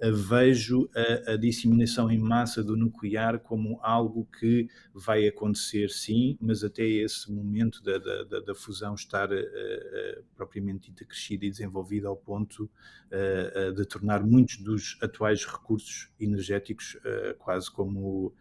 vejo 0.00 0.88
a, 0.94 1.32
a, 1.32 1.36
disseminação 1.36 2.10
em 2.10 2.18
massa 2.18 2.62
do 2.62 2.76
nuclear 2.76 3.38
como 3.38 3.78
algo 3.82 4.28
que 4.38 4.68
vai 4.94 5.26
acontecer 5.26 5.88
sim, 5.88 6.36
mas 6.40 6.62
até 6.62 6.84
esse 6.84 7.32
momento 7.32 7.82
da, 7.82 7.98
da, 7.98 8.40
da 8.40 8.54
fusão 8.54 8.94
estar 8.94 9.30
uh, 9.32 9.34
uh, 9.34 10.24
propriamente 10.34 10.90
dita 10.90 11.04
crescida 11.04 11.46
e 11.46 11.50
desenvolvida 11.50 12.08
ao 12.08 12.16
ponto 12.16 12.64
uh, 12.64 13.72
de 13.72 13.84
tornar 13.86 14.22
muitos 14.22 14.58
dos 14.58 14.98
atuais 15.00 15.44
recursos 15.44 16.10
energéticos 16.20 16.96
quase 17.38 17.70
como 17.70 18.34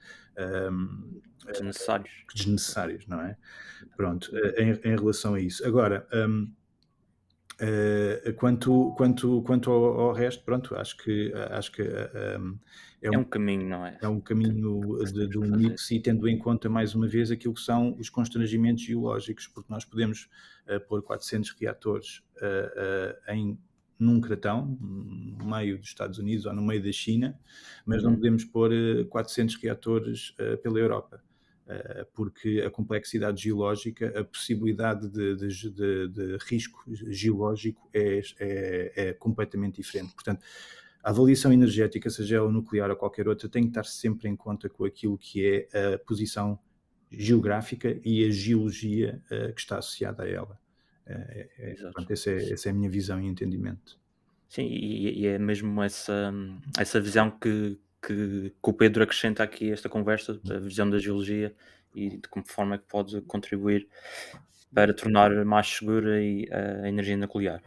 um, 0.71 1.21
desnecessários. 1.45 2.11
desnecessários, 2.33 3.07
não 3.07 3.21
é? 3.21 3.37
Pronto, 3.95 4.31
em, 4.57 4.71
em 4.71 4.95
relação 4.95 5.35
a 5.35 5.39
isso. 5.39 5.65
Agora, 5.65 6.07
um, 6.13 6.51
Uh, 7.55 8.33
quanto 8.33 8.93
quanto, 8.97 9.41
quanto 9.43 9.71
ao, 9.71 9.99
ao, 10.01 10.13
resto, 10.13 10.43
pronto, 10.43 10.75
acho 10.75 10.97
que, 10.97 11.31
acho 11.51 11.71
que 11.71 11.81
uh, 11.83 12.37
um, 12.37 12.59
é, 13.01 13.09
um, 13.09 13.13
é, 13.13 13.17
um, 13.17 13.23
caminho, 13.23 13.69
não 13.69 13.85
é? 13.85 13.97
É 14.01 14.07
um 14.09 14.19
caminho 14.19 14.99
de, 15.05 15.27
de 15.29 15.37
um 15.37 15.49
mix 15.55 15.89
e 15.91 16.01
tendo 16.01 16.27
em 16.27 16.37
conta 16.37 16.67
mais 16.67 16.93
uma 16.93 17.07
vez 17.07 17.31
aquilo 17.31 17.53
que 17.53 17.61
são 17.61 17.95
os 17.97 18.09
constrangimentos 18.09 18.83
geológicos, 18.83 19.47
porque 19.47 19.71
nós 19.71 19.85
podemos 19.85 20.27
uh, 20.67 20.81
pôr 20.81 21.01
400 21.01 21.51
reatores 21.51 22.21
em 23.29 23.57
num 23.97 24.19
cratão, 24.19 24.77
no 24.81 25.45
meio 25.45 25.77
dos 25.77 25.87
Estados 25.87 26.19
Unidos 26.19 26.45
ou 26.45 26.53
no 26.53 26.61
meio 26.61 26.83
da 26.83 26.91
China, 26.91 27.39
mas 27.85 28.03
uhum. 28.03 28.09
não 28.09 28.17
podemos 28.17 28.43
pôr 28.43 28.69
400 29.09 29.55
reatores 29.55 30.35
pela 30.61 30.77
Europa. 30.77 31.23
Eh, 31.67 32.05
porque 32.13 32.63
a 32.65 32.69
complexidade 32.69 33.41
geológica, 33.41 34.19
a 34.19 34.23
possibilidade 34.23 35.09
de, 35.09 35.35
de, 35.35 35.69
de, 35.71 36.07
de 36.09 36.37
risco 36.41 36.83
geológico 36.87 37.89
é, 37.91 38.21
é, 38.39 38.93
é, 38.95 39.13
completamente 39.13 39.77
diferente. 39.81 40.13
Portanto, 40.13 40.45
a 41.03 41.09
avaliação 41.09 41.51
energética, 41.51 42.07
seja 42.11 42.37
ela 42.37 42.51
nuclear 42.51 42.91
ou 42.91 42.95
qualquer 42.95 43.27
outra, 43.27 43.49
tem 43.49 43.63
que 43.63 43.69
estar 43.69 43.83
sempre 43.83 44.29
em 44.29 44.35
conta 44.35 44.69
com 44.69 44.85
aquilo 44.85 45.17
que 45.17 45.67
é 45.73 45.93
a 45.95 45.97
posição 45.97 46.59
geográfica 47.11 47.99
e 48.03 48.23
a 48.25 48.29
geologia 48.29 49.21
uh, 49.25 49.53
que 49.53 49.61
está 49.61 49.79
associada 49.79 50.23
a 50.23 50.29
ela. 50.29 50.59
É, 51.05 51.49
é, 51.57 51.73
portanto, 51.75 52.11
essa 52.11 52.29
é, 52.29 52.51
essa 52.51 52.69
é 52.69 52.71
a 52.71 52.73
minha 52.73 52.89
visão 52.89 53.19
e 53.21 53.25
entendimento. 53.25 53.99
Sim, 54.49 54.65
e, 54.67 55.21
e, 55.21 55.27
é 55.27 55.39
mesmo 55.39 55.81
essa, 55.81 56.33
essa 56.77 56.99
visão 57.01 57.31
que, 57.31 57.79
que, 58.05 58.49
que 58.51 58.69
o 58.69 58.73
Pedro 58.73 59.03
acrescenta 59.03 59.43
aqui 59.43 59.71
esta 59.71 59.89
conversa, 59.89 60.39
a 60.49 60.59
visão 60.59 60.89
da 60.89 60.99
geologia 60.99 61.55
e 61.93 62.09
de 62.17 62.27
como 62.29 62.45
forma 62.47 62.77
que 62.77 62.85
pode 62.87 63.21
contribuir 63.21 63.87
para 64.73 64.93
tornar 64.93 65.31
mais 65.45 65.67
segura 65.67 66.17
a 66.17 66.87
energia 66.87 67.15
nuclear. 67.15 67.61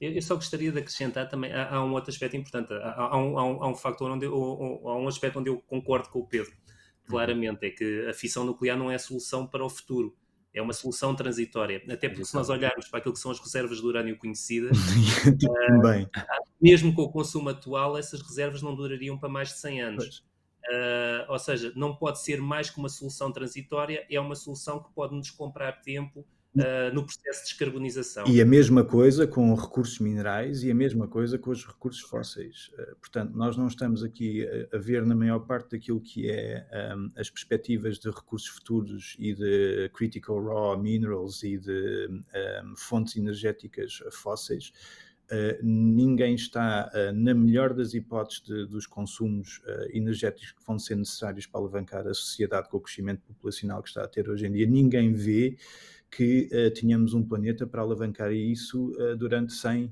Eu, 0.00 0.20
só 0.20 0.34
gostaria 0.34 0.72
de 0.72 0.78
acrescentar 0.78 1.28
também, 1.28 1.52
há, 1.52 1.74
há 1.74 1.84
um 1.84 1.92
outro 1.92 2.10
aspecto 2.10 2.36
importante, 2.36 2.72
há, 2.72 2.92
há, 2.92 3.16
um, 3.16 3.38
há, 3.38 3.68
um, 3.68 3.74
onde 4.00 4.26
eu, 4.26 4.82
há 4.84 4.96
um 4.96 5.06
aspecto 5.06 5.38
onde 5.38 5.48
eu 5.48 5.60
concordo 5.60 6.08
com 6.08 6.20
o 6.20 6.26
Pedro, 6.26 6.52
claramente, 7.06 7.66
é 7.66 7.70
que 7.70 8.06
a 8.08 8.14
fissão 8.14 8.44
nuclear 8.44 8.76
não 8.76 8.90
é 8.90 8.96
a 8.96 8.98
solução 8.98 9.46
para 9.46 9.64
o 9.64 9.70
futuro 9.70 10.16
é 10.54 10.60
uma 10.60 10.72
solução 10.72 11.14
transitória. 11.14 11.82
Até 11.90 12.08
porque 12.08 12.24
se 12.24 12.34
nós 12.34 12.48
olharmos 12.48 12.88
para 12.88 12.98
aquilo 12.98 13.14
que 13.14 13.20
são 13.20 13.30
as 13.30 13.40
reservas 13.40 13.78
de 13.78 13.86
urânio 13.86 14.16
conhecidas, 14.16 14.76
uh, 15.26 16.10
mesmo 16.60 16.94
com 16.94 17.02
o 17.02 17.10
consumo 17.10 17.48
atual, 17.48 17.96
essas 17.96 18.20
reservas 18.20 18.62
não 18.62 18.74
durariam 18.74 19.16
para 19.18 19.28
mais 19.28 19.48
de 19.48 19.58
100 19.58 19.82
anos. 19.82 20.24
Uh, 20.68 21.24
ou 21.28 21.38
seja, 21.38 21.72
não 21.74 21.94
pode 21.94 22.22
ser 22.22 22.40
mais 22.40 22.70
que 22.70 22.78
uma 22.78 22.88
solução 22.88 23.32
transitória, 23.32 24.06
é 24.08 24.20
uma 24.20 24.34
solução 24.34 24.82
que 24.82 24.92
pode 24.94 25.14
nos 25.14 25.30
comprar 25.30 25.80
tempo 25.80 26.24
uh, 26.56 26.94
no 26.94 27.04
processo 27.04 27.40
de 27.40 27.48
descarbonização. 27.50 28.26
E 28.26 28.40
a 28.40 28.44
mesma 28.44 28.84
coisa 28.84 29.26
com 29.26 29.54
recursos 29.54 29.98
minerais 29.98 30.62
e 30.62 30.70
a 30.70 30.74
mesma 30.74 31.08
coisa 31.08 31.38
com 31.38 31.50
os 31.50 31.66
recursos 31.66 32.02
fósseis. 32.02 32.70
Uh, 32.74 32.96
portanto, 32.96 33.32
nós 33.34 33.56
não 33.56 33.66
estamos 33.66 34.02
aqui 34.02 34.46
a, 34.46 34.76
a, 34.76 34.78
ver 34.78 35.04
na 35.04 35.14
maior 35.14 35.40
parte 35.40 35.72
daquilo 35.72 36.00
que 36.00 36.30
é 36.30 36.66
um, 36.96 37.10
as 37.16 37.30
perspectivas 37.30 37.98
de 37.98 38.10
recursos 38.10 38.48
futuros 38.48 39.16
e 39.18 39.34
de 39.34 39.90
critical 39.94 40.42
raw 40.44 40.78
minerals 40.78 41.42
e 41.42 41.58
de 41.58 42.08
um, 42.64 42.76
fontes 42.76 43.16
energéticas 43.16 44.02
fósseis. 44.10 44.72
Uh, 45.32 45.56
ninguém 45.62 46.34
está, 46.34 46.90
uh, 46.92 47.12
na 47.14 47.32
melhor 47.32 47.72
das 47.72 47.94
hipóteses, 47.94 48.42
de, 48.42 48.66
dos 48.66 48.86
consumos 48.86 49.62
uh, 49.64 49.96
energéticos 49.96 50.52
que 50.52 50.62
vão 50.66 50.78
ser 50.78 50.94
necessários 50.94 51.46
para 51.46 51.58
alavancar 51.58 52.06
a 52.06 52.12
sociedade 52.12 52.68
com 52.68 52.76
o 52.76 52.80
crescimento 52.80 53.22
populacional 53.22 53.82
que 53.82 53.88
está 53.88 54.04
a 54.04 54.08
ter 54.08 54.28
hoje 54.28 54.46
em 54.46 54.52
dia. 54.52 54.66
Ninguém 54.66 55.10
vê 55.14 55.56
que 56.12 56.46
uh, 56.52 56.70
tínhamos 56.70 57.14
um 57.14 57.24
planeta 57.26 57.66
para 57.66 57.80
alavancar 57.80 58.30
isso 58.32 58.92
uh, 59.00 59.16
durante 59.16 59.54
100 59.54 59.90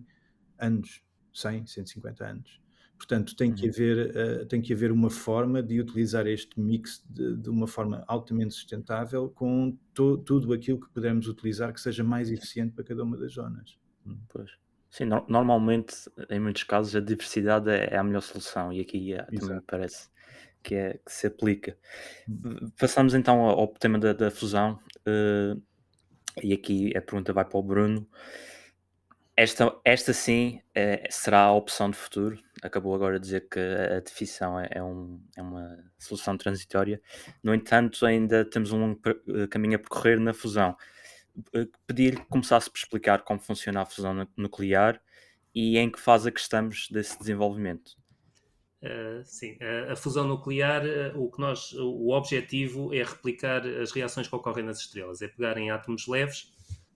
anos, 0.58 1.02
100, 1.32 1.66
150 1.66 2.24
anos. 2.24 2.60
Portanto, 2.98 3.34
tem 3.34 3.50
que, 3.50 3.64
uhum. 3.64 3.70
haver, 3.70 4.42
uh, 4.42 4.46
tem 4.46 4.60
que 4.60 4.74
haver 4.74 4.92
uma 4.92 5.08
forma 5.08 5.62
de 5.62 5.80
utilizar 5.80 6.26
este 6.26 6.60
mix 6.60 7.02
de, 7.08 7.38
de 7.38 7.48
uma 7.48 7.66
forma 7.66 8.04
altamente 8.06 8.52
sustentável 8.52 9.30
com 9.30 9.74
to, 9.94 10.18
tudo 10.18 10.52
aquilo 10.52 10.78
que 10.78 10.90
pudermos 10.90 11.26
utilizar 11.26 11.72
que 11.72 11.80
seja 11.80 12.04
mais 12.04 12.30
eficiente 12.30 12.74
para 12.74 12.84
cada 12.84 13.02
uma 13.02 13.16
das 13.16 13.32
zonas. 13.32 13.78
Hum. 14.06 14.18
Pois. 14.28 14.50
Sim, 14.90 15.06
no, 15.06 15.24
normalmente, 15.26 15.94
em 16.28 16.38
muitos 16.38 16.64
casos, 16.64 16.94
a 16.94 17.00
diversidade 17.00 17.70
é, 17.70 17.94
é 17.94 17.96
a 17.96 18.04
melhor 18.04 18.20
solução 18.20 18.70
e 18.70 18.80
aqui 18.80 19.14
é, 19.14 19.22
também 19.22 19.56
me 19.56 19.62
parece 19.62 20.10
que, 20.62 20.74
é, 20.74 21.00
que 21.02 21.10
se 21.10 21.28
aplica. 21.28 21.78
Hum. 22.28 22.70
Passamos 22.78 23.14
então 23.14 23.40
ao, 23.40 23.60
ao 23.60 23.68
tema 23.68 23.98
da, 23.98 24.12
da 24.12 24.30
fusão. 24.30 24.78
Uh, 25.08 25.69
e 26.42 26.52
aqui 26.52 26.96
a 26.96 27.00
pergunta 27.00 27.32
vai 27.32 27.44
para 27.44 27.58
o 27.58 27.62
Bruno. 27.62 28.08
Esta, 29.36 29.74
esta 29.84 30.12
sim 30.12 30.60
é, 30.74 31.08
será 31.10 31.44
a 31.44 31.52
opção 31.52 31.90
de 31.90 31.96
futuro. 31.96 32.38
Acabou 32.62 32.94
agora 32.94 33.18
de 33.18 33.24
dizer 33.24 33.48
que 33.48 33.58
a 33.58 34.00
definição 34.00 34.60
é, 34.60 34.68
é, 34.70 34.82
um, 34.82 35.18
é 35.34 35.40
uma 35.40 35.78
solução 35.98 36.36
transitória. 36.36 37.00
No 37.42 37.54
entanto, 37.54 38.04
ainda 38.04 38.44
temos 38.44 38.70
um 38.72 38.92
eh, 39.06 39.46
caminho 39.48 39.76
a 39.76 39.78
percorrer 39.78 40.20
na 40.20 40.34
fusão. 40.34 40.76
Eh, 41.54 41.66
Pedi-lhe 41.86 42.16
que 42.18 42.26
começasse 42.26 42.70
por 42.70 42.76
explicar 42.76 43.22
como 43.22 43.40
funciona 43.40 43.80
a 43.80 43.86
fusão 43.86 44.28
nuclear 44.36 45.00
e 45.54 45.78
em 45.78 45.90
que 45.90 45.98
fase 45.98 46.28
é 46.28 46.32
que 46.32 46.40
estamos 46.40 46.88
desse 46.90 47.18
desenvolvimento. 47.18 47.99
Uh, 48.82 49.22
sim, 49.26 49.58
uh, 49.60 49.92
a 49.92 49.96
fusão 49.96 50.26
nuclear, 50.26 50.82
uh, 50.82 51.22
o 51.22 51.30
que 51.30 51.38
nós, 51.38 51.72
o 51.74 52.12
objetivo 52.12 52.94
é 52.94 53.02
replicar 53.02 53.66
as 53.66 53.92
reações 53.92 54.26
que 54.26 54.34
ocorrem 54.34 54.64
nas 54.64 54.78
estrelas, 54.78 55.20
é 55.20 55.28
pegar 55.28 55.58
em 55.58 55.70
átomos 55.70 56.06
leves, 56.06 56.50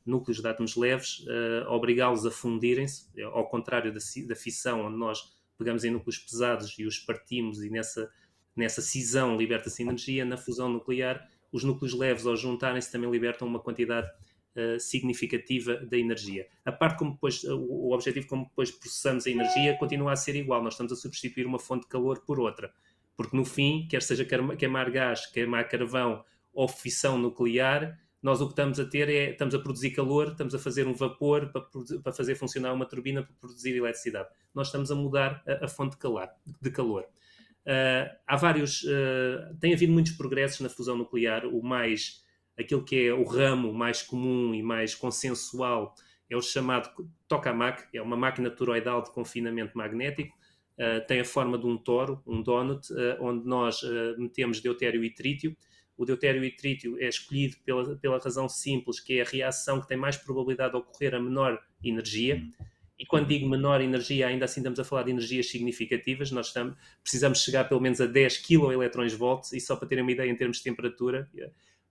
núcleos 0.06 0.40
de 0.40 0.48
átomos 0.48 0.76
leves, 0.76 1.24
obrigá-los 1.68 2.26
a 2.26 2.30
fundirem-se, 2.30 3.08
ao 3.22 3.48
contrário 3.48 3.90
da, 3.90 3.98
da 4.26 4.36
fissão, 4.36 4.84
onde 4.84 4.98
nós 4.98 5.34
pegamos 5.58 5.82
em 5.82 5.90
núcleos 5.90 6.18
pesados 6.18 6.78
e 6.78 6.84
os 6.84 6.98
partimos 6.98 7.62
e 7.62 7.70
nessa, 7.70 8.10
nessa 8.54 8.82
cisão 8.82 9.34
liberta-se 9.34 9.82
energia, 9.82 10.22
na 10.22 10.36
fusão 10.36 10.68
nuclear, 10.68 11.26
os 11.50 11.64
núcleos 11.64 11.94
leves 11.94 12.26
ao 12.26 12.36
juntarem-se 12.36 12.92
também 12.92 13.10
libertam 13.10 13.48
uma 13.48 13.60
quantidade 13.60 14.10
uh, 14.56 14.78
significativa 14.78 15.76
da 15.76 15.96
energia. 15.96 16.46
A 16.64 16.72
parte 16.72 16.98
como 16.98 17.12
depois, 17.12 17.42
uh, 17.44 17.54
o 17.54 17.92
objetivo 17.92 18.26
como 18.26 18.44
depois 18.44 18.70
processamos 18.70 19.26
a 19.26 19.30
energia 19.30 19.76
continua 19.76 20.12
a 20.12 20.16
ser 20.16 20.36
igual, 20.36 20.62
nós 20.62 20.74
estamos 20.74 20.92
a 20.92 20.96
substituir 20.96 21.46
uma 21.46 21.58
fonte 21.58 21.82
de 21.82 21.88
calor 21.88 22.20
por 22.20 22.40
outra, 22.40 22.72
porque 23.16 23.36
no 23.36 23.44
fim, 23.44 23.86
quer 23.88 24.02
seja 24.02 24.24
queimar 24.24 24.90
gás, 24.90 25.26
queimar 25.26 25.68
carvão 25.68 26.24
ou 26.52 26.68
fissão 26.68 27.18
nuclear, 27.18 27.98
nós 28.24 28.40
o 28.40 28.46
que 28.46 28.52
estamos 28.52 28.80
a 28.80 28.86
ter 28.86 29.06
é, 29.10 29.32
estamos 29.32 29.54
a 29.54 29.58
produzir 29.58 29.90
calor, 29.90 30.28
estamos 30.28 30.54
a 30.54 30.58
fazer 30.58 30.86
um 30.86 30.94
vapor 30.94 31.52
para, 31.52 31.62
para 32.02 32.10
fazer 32.10 32.34
funcionar 32.34 32.72
uma 32.72 32.86
turbina 32.86 33.22
para 33.22 33.34
produzir 33.38 33.76
eletricidade. 33.76 34.30
Nós 34.54 34.68
estamos 34.68 34.90
a 34.90 34.94
mudar 34.94 35.42
a, 35.46 35.66
a 35.66 35.68
fonte 35.68 35.90
de 35.90 35.98
calor. 35.98 36.30
De 36.62 36.70
calor. 36.70 37.02
Uh, 37.66 38.08
há 38.26 38.36
vários, 38.36 38.82
uh, 38.84 39.54
tem 39.60 39.74
havido 39.74 39.92
muitos 39.92 40.12
progressos 40.12 40.60
na 40.60 40.70
fusão 40.70 40.96
nuclear, 40.96 41.44
o 41.44 41.62
mais 41.62 42.23
aquilo 42.58 42.84
que 42.84 43.06
é 43.06 43.12
o 43.12 43.24
ramo 43.24 43.72
mais 43.72 44.02
comum 44.02 44.54
e 44.54 44.62
mais 44.62 44.94
consensual 44.94 45.94
é 46.30 46.36
o 46.36 46.42
chamado 46.42 46.90
tokamak, 47.28 47.84
é 47.94 48.00
uma 48.00 48.16
máquina 48.16 48.50
toroidal 48.50 49.02
de 49.02 49.12
confinamento 49.12 49.76
magnético, 49.76 50.36
uh, 50.78 51.06
tem 51.06 51.20
a 51.20 51.24
forma 51.24 51.58
de 51.58 51.66
um 51.66 51.76
toro, 51.76 52.22
um 52.26 52.42
donut, 52.42 52.90
uh, 52.92 53.16
onde 53.20 53.46
nós 53.46 53.82
uh, 53.82 54.14
metemos 54.18 54.60
deutério 54.60 55.04
e 55.04 55.10
trítio. 55.10 55.56
O 55.96 56.04
deutério 56.04 56.42
e 56.44 56.50
trítio 56.50 56.98
é 56.98 57.08
escolhido 57.08 57.56
pela, 57.64 57.96
pela 57.96 58.18
razão 58.18 58.48
simples 58.48 58.98
que 58.98 59.18
é 59.18 59.22
a 59.22 59.24
reação 59.24 59.80
que 59.80 59.86
tem 59.86 59.96
mais 59.96 60.16
probabilidade 60.16 60.72
de 60.72 60.78
ocorrer 60.78 61.14
a 61.14 61.20
menor 61.20 61.60
energia. 61.82 62.36
Uhum. 62.36 62.52
E 62.98 63.04
quando 63.04 63.26
digo 63.26 63.48
menor 63.48 63.80
energia, 63.80 64.28
ainda 64.28 64.44
assim 64.44 64.60
estamos 64.60 64.78
a 64.78 64.84
falar 64.84 65.02
de 65.02 65.10
energias 65.10 65.48
significativas. 65.48 66.30
Nós 66.30 66.48
estamos, 66.48 66.76
precisamos 67.02 67.42
chegar 67.42 67.68
pelo 67.68 67.80
menos 67.80 68.00
a 68.00 68.06
10 68.06 68.38
kV, 68.38 68.74
e 69.52 69.60
só 69.60 69.76
para 69.76 69.88
terem 69.88 70.02
uma 70.02 70.12
ideia 70.12 70.30
em 70.30 70.36
termos 70.36 70.58
de 70.58 70.64
temperatura, 70.64 71.28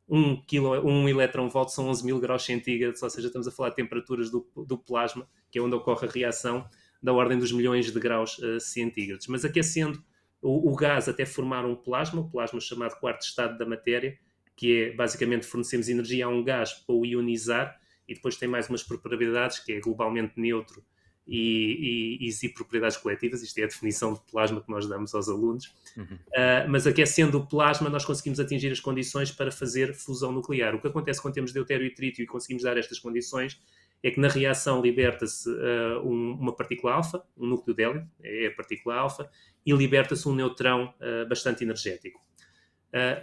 1, 0.08 0.44
kilo, 0.46 0.74
1 0.82 1.10
eletron-volt 1.10 1.70
são 1.70 1.88
11 1.88 2.06
mil 2.06 2.20
graus 2.20 2.44
centígrados, 2.44 3.02
ou 3.02 3.10
seja, 3.10 3.28
estamos 3.28 3.48
a 3.48 3.52
falar 3.52 3.70
de 3.70 3.76
temperaturas 3.76 4.30
do, 4.30 4.48
do 4.56 4.78
plasma, 4.78 5.28
que 5.50 5.60
é 5.60 5.62
onde 5.62 5.76
ocorre 5.76 6.08
a 6.08 6.12
reação, 6.12 6.68
da 7.02 7.12
ordem 7.12 7.38
dos 7.38 7.52
milhões 7.52 7.92
de 7.92 8.00
graus 8.00 8.38
uh, 8.40 8.60
centígrados. 8.60 9.28
Mas 9.28 9.44
aquecendo 9.44 10.02
o, 10.42 10.72
o, 10.72 10.76
gás 10.76 11.10
até 11.10 11.26
formar 11.26 11.66
um 11.66 11.76
plasma, 11.76 12.22
o 12.22 12.30
plasma 12.30 12.60
chamado 12.60 13.00
quarto 13.00 13.22
estado 13.22 13.58
da 13.58 13.66
matéria, 13.66 14.18
que 14.56 14.84
é 14.84 14.94
basicamente 14.94 15.46
fornecemos 15.46 15.90
energia 15.90 16.26
a 16.26 16.30
um 16.30 16.44
gás 16.44 16.74
para 16.74 16.96
o 16.96 17.06
ionizar, 17.06 17.80
e 18.08 18.14
depois 18.14 18.38
tem 18.38 18.48
mais 18.48 18.70
umas 18.70 18.84
propriedades, 18.84 19.60
que 19.60 19.74
é 19.74 19.80
globalmente 19.80 20.34
neutro 20.38 20.84
e, 21.28 22.30
e, 22.30 22.50
propriedades 22.50 22.98
coletivas, 22.98 23.42
isto 23.42 23.58
é 23.60 23.64
a 23.64 23.68
definição 23.68 24.14
de 24.14 24.20
plasma 24.30 24.62
que 24.62 24.70
nós 24.70 24.88
damos 24.88 25.16
aos 25.16 25.30
alunos, 25.30 25.74
uhum. 25.96 26.04
uh, 26.04 26.70
mas 26.70 26.86
aquecendo 26.86 27.38
o 27.38 27.48
plasma 27.48 27.90
nós 27.90 28.04
conseguimos 28.04 28.40
atingir 28.40 28.72
as 28.72 28.80
condições 28.80 29.32
para 29.32 29.52
fazer 29.52 29.94
fusão 29.94 30.32
nuclear. 30.32 30.76
O 30.76 30.82
que 30.82 30.88
acontece 30.88 31.22
quando 31.22 31.34
temos 31.34 31.54
deutério 31.54 31.86
e 31.86 31.94
trítio 31.94 32.24
e 32.24 32.26
conseguimos 32.26 32.64
dar 32.64 32.78
estas 32.78 33.00
condições 33.00 33.60
é 34.04 34.12
que 34.12 34.20
na 34.20 34.28
reação 34.28 34.82
liberta-se 34.82 35.50
uh, 35.50 36.06
um, 36.06 36.34
uma 36.34 36.54
partícula 36.54 36.94
alfa, 36.94 37.24
um 37.38 37.48
núcleo 37.48 37.74
de 37.74 37.84
hélio, 37.84 38.08
é 38.22 38.48
a 38.48 38.52
partícula 38.52 38.96
alfa, 38.96 39.30
e 39.66 39.72
liberta-se 39.72 40.28
um 40.28 40.36
neutrão 40.36 40.94
uh, 41.00 41.28
bastante 41.28 41.64
energético. 41.64 42.22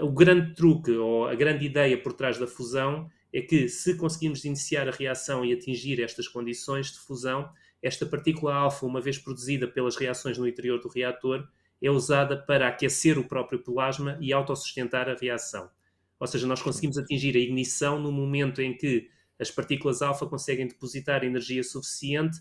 o 0.01 0.11
grande 0.11 0.55
truque, 0.55 0.91
ou 0.91 1.29
a 1.29 1.35
grande 1.35 1.67
ideia 1.67 1.97
por 2.03 2.15
trás 2.15 2.39
da 2.39 2.47
fusão, 2.47 3.11
é 3.33 3.43
que 3.43 3.69
se 3.69 3.95
conseguimos 3.97 4.45
iniciar 4.45 4.89
a 4.89 4.91
reação 4.91 5.45
e 5.45 5.53
atingir 5.53 6.03
estas 6.03 6.27
condições 6.27 6.91
de 6.93 6.99
fusão, 6.99 7.49
esta 7.83 8.05
partícula 8.05 8.55
alfa, 8.55 8.87
uma 8.87 9.01
vez 9.01 9.19
produzida 9.19 9.67
pelas 9.67 9.97
reações 9.97 10.37
no 10.37 10.47
interior 10.47 10.81
do 10.81 10.89
reator, 10.89 11.49
é 11.83 11.91
usada 11.91 12.37
para 12.37 12.69
aquecer 12.69 13.19
o 13.19 13.25
próprio 13.25 13.63
plasma 13.63 14.19
e 14.21 14.33
autossustentar 14.33 15.09
a 15.09 15.15
reação. 15.15 15.71
Ou 16.19 16.27
seja, 16.27 16.47
nós 16.47 16.61
conseguimos 16.61 16.99
atingir 16.99 17.35
a 17.35 17.41
ignição 17.41 17.99
no 17.99 18.13
momento 18.13 18.61
em 18.61 18.77
que 18.77 19.09
as 19.39 19.51
partículas 19.51 20.03
alfa 20.03 20.27
conseguem 20.27 20.67
depositar 20.67 21.25
energia 21.25 21.65
suficiente 21.65 22.39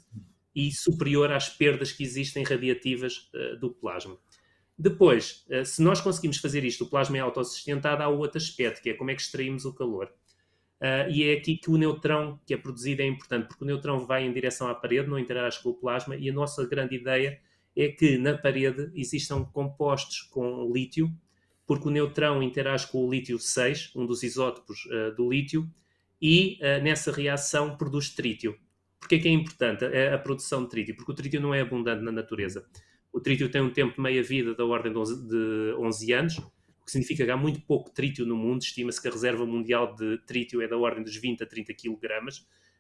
e 0.54 0.70
superior 0.72 1.32
às 1.32 1.48
perdas 1.48 1.94
que 1.94 2.04
existem 2.04 2.44
radiativas 2.44 3.30
uh, 3.34 3.58
do 3.58 3.70
plasma. 3.72 4.18
Depois, 4.78 5.46
uh, 5.50 5.64
se 5.64 5.82
nós 5.82 6.02
conseguimos 6.02 6.38
fazer 6.38 6.66
isto, 6.66 6.84
o 6.84 6.90
plasma 6.90 7.18
é 7.18 7.22
autossustentado, 7.22 8.04
há 8.04 8.10
outro 8.10 8.38
aspecto, 8.38 8.82
que 8.82 8.90
é 8.90 8.94
como 8.94 9.12
é 9.12 9.16
que 9.16 9.22
extraímos 9.22 9.64
o 9.64 9.74
calor. 9.74 10.12
Uh, 10.82 11.12
e 11.12 11.24
é 11.26 11.34
aqui 11.34 11.58
que 11.58 11.70
o 11.70 11.78
neutrão 11.78 12.40
que 12.46 12.54
é 12.54 12.58
produzido 12.58 13.02
é 13.02 13.06
importante, 13.06 13.48
porque 13.48 13.64
o 13.64 13.68
neutrão 13.68 14.06
vai 14.06 14.26
em 14.26 14.32
direção 14.32 14.68
à 14.70 14.76
parede, 14.76 15.10
não 15.10 15.20
interage 15.20 15.62
com 15.62 15.70
o 15.70 15.74
plasma, 15.74 16.16
e 16.16 16.30
a 16.30 16.34
nossa 16.34 16.66
grande 16.66 16.96
ideia 16.96 17.40
é 17.76 17.90
que 17.90 18.18
na 18.18 18.38
parede 18.38 18.90
existam 18.96 19.44
compostos 19.44 20.22
com 20.22 20.72
lítio, 20.74 21.12
porque 21.68 21.88
o 21.88 21.92
neutrão 21.92 22.42
interage 22.42 22.88
com 22.88 23.06
o 23.06 23.12
lítio 23.12 23.38
6, 23.38 23.92
um 23.96 24.06
dos 24.06 24.24
isótopos 24.24 24.86
uh, 24.86 25.16
do 25.16 25.30
lítio, 25.30 25.70
e 26.22 26.58
uh, 26.62 26.82
nessa 26.82 27.12
reação 27.12 27.78
produz 27.78 28.10
trítio. 28.10 28.58
Porquê 29.00 29.20
que 29.20 29.28
é 29.28 29.32
importante 29.32 29.86
a, 29.86 30.16
a, 30.16 30.18
produção 30.18 30.64
de 30.64 30.70
trítio? 30.70 30.96
Porque 30.96 31.12
o 31.12 31.16
trítio 31.16 31.42
não 31.42 31.54
é 31.54 31.62
abundante 31.62 32.04
na 32.04 32.12
natureza. 32.12 32.66
O 33.12 33.20
trítio 33.20 33.50
tem 33.50 33.62
um 33.62 33.72
tempo 33.72 33.96
de 33.96 34.02
meia-vida 34.02 34.54
da 34.54 34.66
ordem 34.66 34.92
de 34.92 34.98
11, 34.98 35.28
de 35.28 35.74
11 35.78 36.14
anos, 36.14 36.42
que 36.90 36.94
significa 36.94 37.24
que 37.24 37.32
há 37.32 37.38
muito 37.38 37.62
pouco 37.62 37.92
trítio 37.92 38.26
no 38.26 38.36
mundo. 38.36 38.64
Estima-se 38.64 39.00
que 39.00 39.08
a 39.08 39.12
reserva 39.12 39.46
mundial 39.46 39.96
de 39.96 40.18
trítio 40.26 40.62
é 40.62 40.68
da 40.68 40.76
ordem 40.76 41.04
dos 41.04 41.16
20 41.16 41.44
a 41.44 41.46
30 41.46 41.74
kg. 41.76 41.98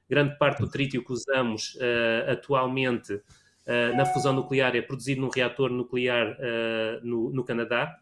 Grande 0.09 0.37
parte 0.37 0.59
do 0.59 0.69
trítio 0.69 1.05
que 1.05 1.13
usamos 1.13 1.75
uh, 1.75 2.31
atualmente 2.31 3.13
uh, 3.13 3.95
na 3.95 4.05
fusão 4.07 4.33
nuclear 4.33 4.75
é 4.75 4.81
produzido 4.81 5.21
num 5.21 5.29
reator 5.29 5.69
nuclear 5.69 6.31
uh, 6.31 7.05
no, 7.07 7.29
no, 7.31 7.43
Canadá. 7.43 7.95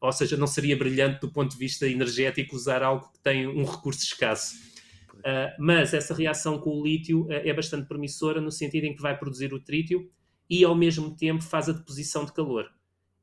Ou 0.00 0.12
seja, 0.12 0.36
não 0.36 0.48
seria 0.48 0.76
brilhante 0.76 1.20
do 1.20 1.30
ponto 1.30 1.52
de 1.52 1.56
vista 1.56 1.86
energético 1.86 2.56
usar 2.56 2.82
algo 2.82 3.12
que 3.12 3.20
tem 3.20 3.46
um 3.46 3.64
recurso 3.64 4.02
escasso. 4.02 4.56
mas 5.58 5.94
essa 5.94 6.12
reação 6.12 6.58
com 6.58 6.78
o 6.78 6.84
lítio 6.84 7.26
é 7.30 7.54
bastante 7.54 7.86
promissora 7.86 8.38
no 8.38 8.50
sentido 8.50 8.84
em 8.84 8.94
que 8.94 9.00
vai 9.00 9.16
produzir 9.16 9.54
o 9.54 9.60
trítio 9.60 10.10
e, 10.50 10.62
ao 10.62 10.74
mesmo 10.74 11.16
tempo, 11.16 11.42
faz 11.42 11.70
a 11.70 11.72
deposição 11.72 12.26
de 12.26 12.34
calor 12.34 12.68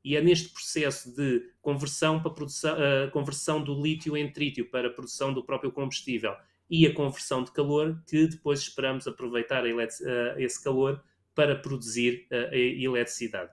e 0.04 0.16
é 0.16 0.20
neste 0.20 0.48
processo 0.48 1.14
de 1.14 1.50
conversão, 1.60 2.20
para 2.20 2.30
produção, 2.30 2.74
uh, 2.74 3.10
conversão 3.10 3.62
do 3.62 3.80
lítio 3.80 4.16
em 4.16 4.30
trítio 4.32 4.68
para 4.68 4.88
a 4.88 4.90
produção 4.90 5.32
do 5.32 5.44
próprio 5.44 5.70
combustível 5.70 6.34
e 6.68 6.86
a 6.86 6.94
conversão 6.94 7.44
de 7.44 7.52
calor 7.52 8.02
que 8.06 8.26
depois 8.26 8.60
esperamos 8.60 9.06
aproveitar 9.06 9.64
uh, 9.64 10.38
esse 10.38 10.62
calor 10.62 11.02
para 11.34 11.54
produzir 11.54 12.26
uh, 12.30 12.52
a 12.52 12.56
eletricidade. 12.56 13.50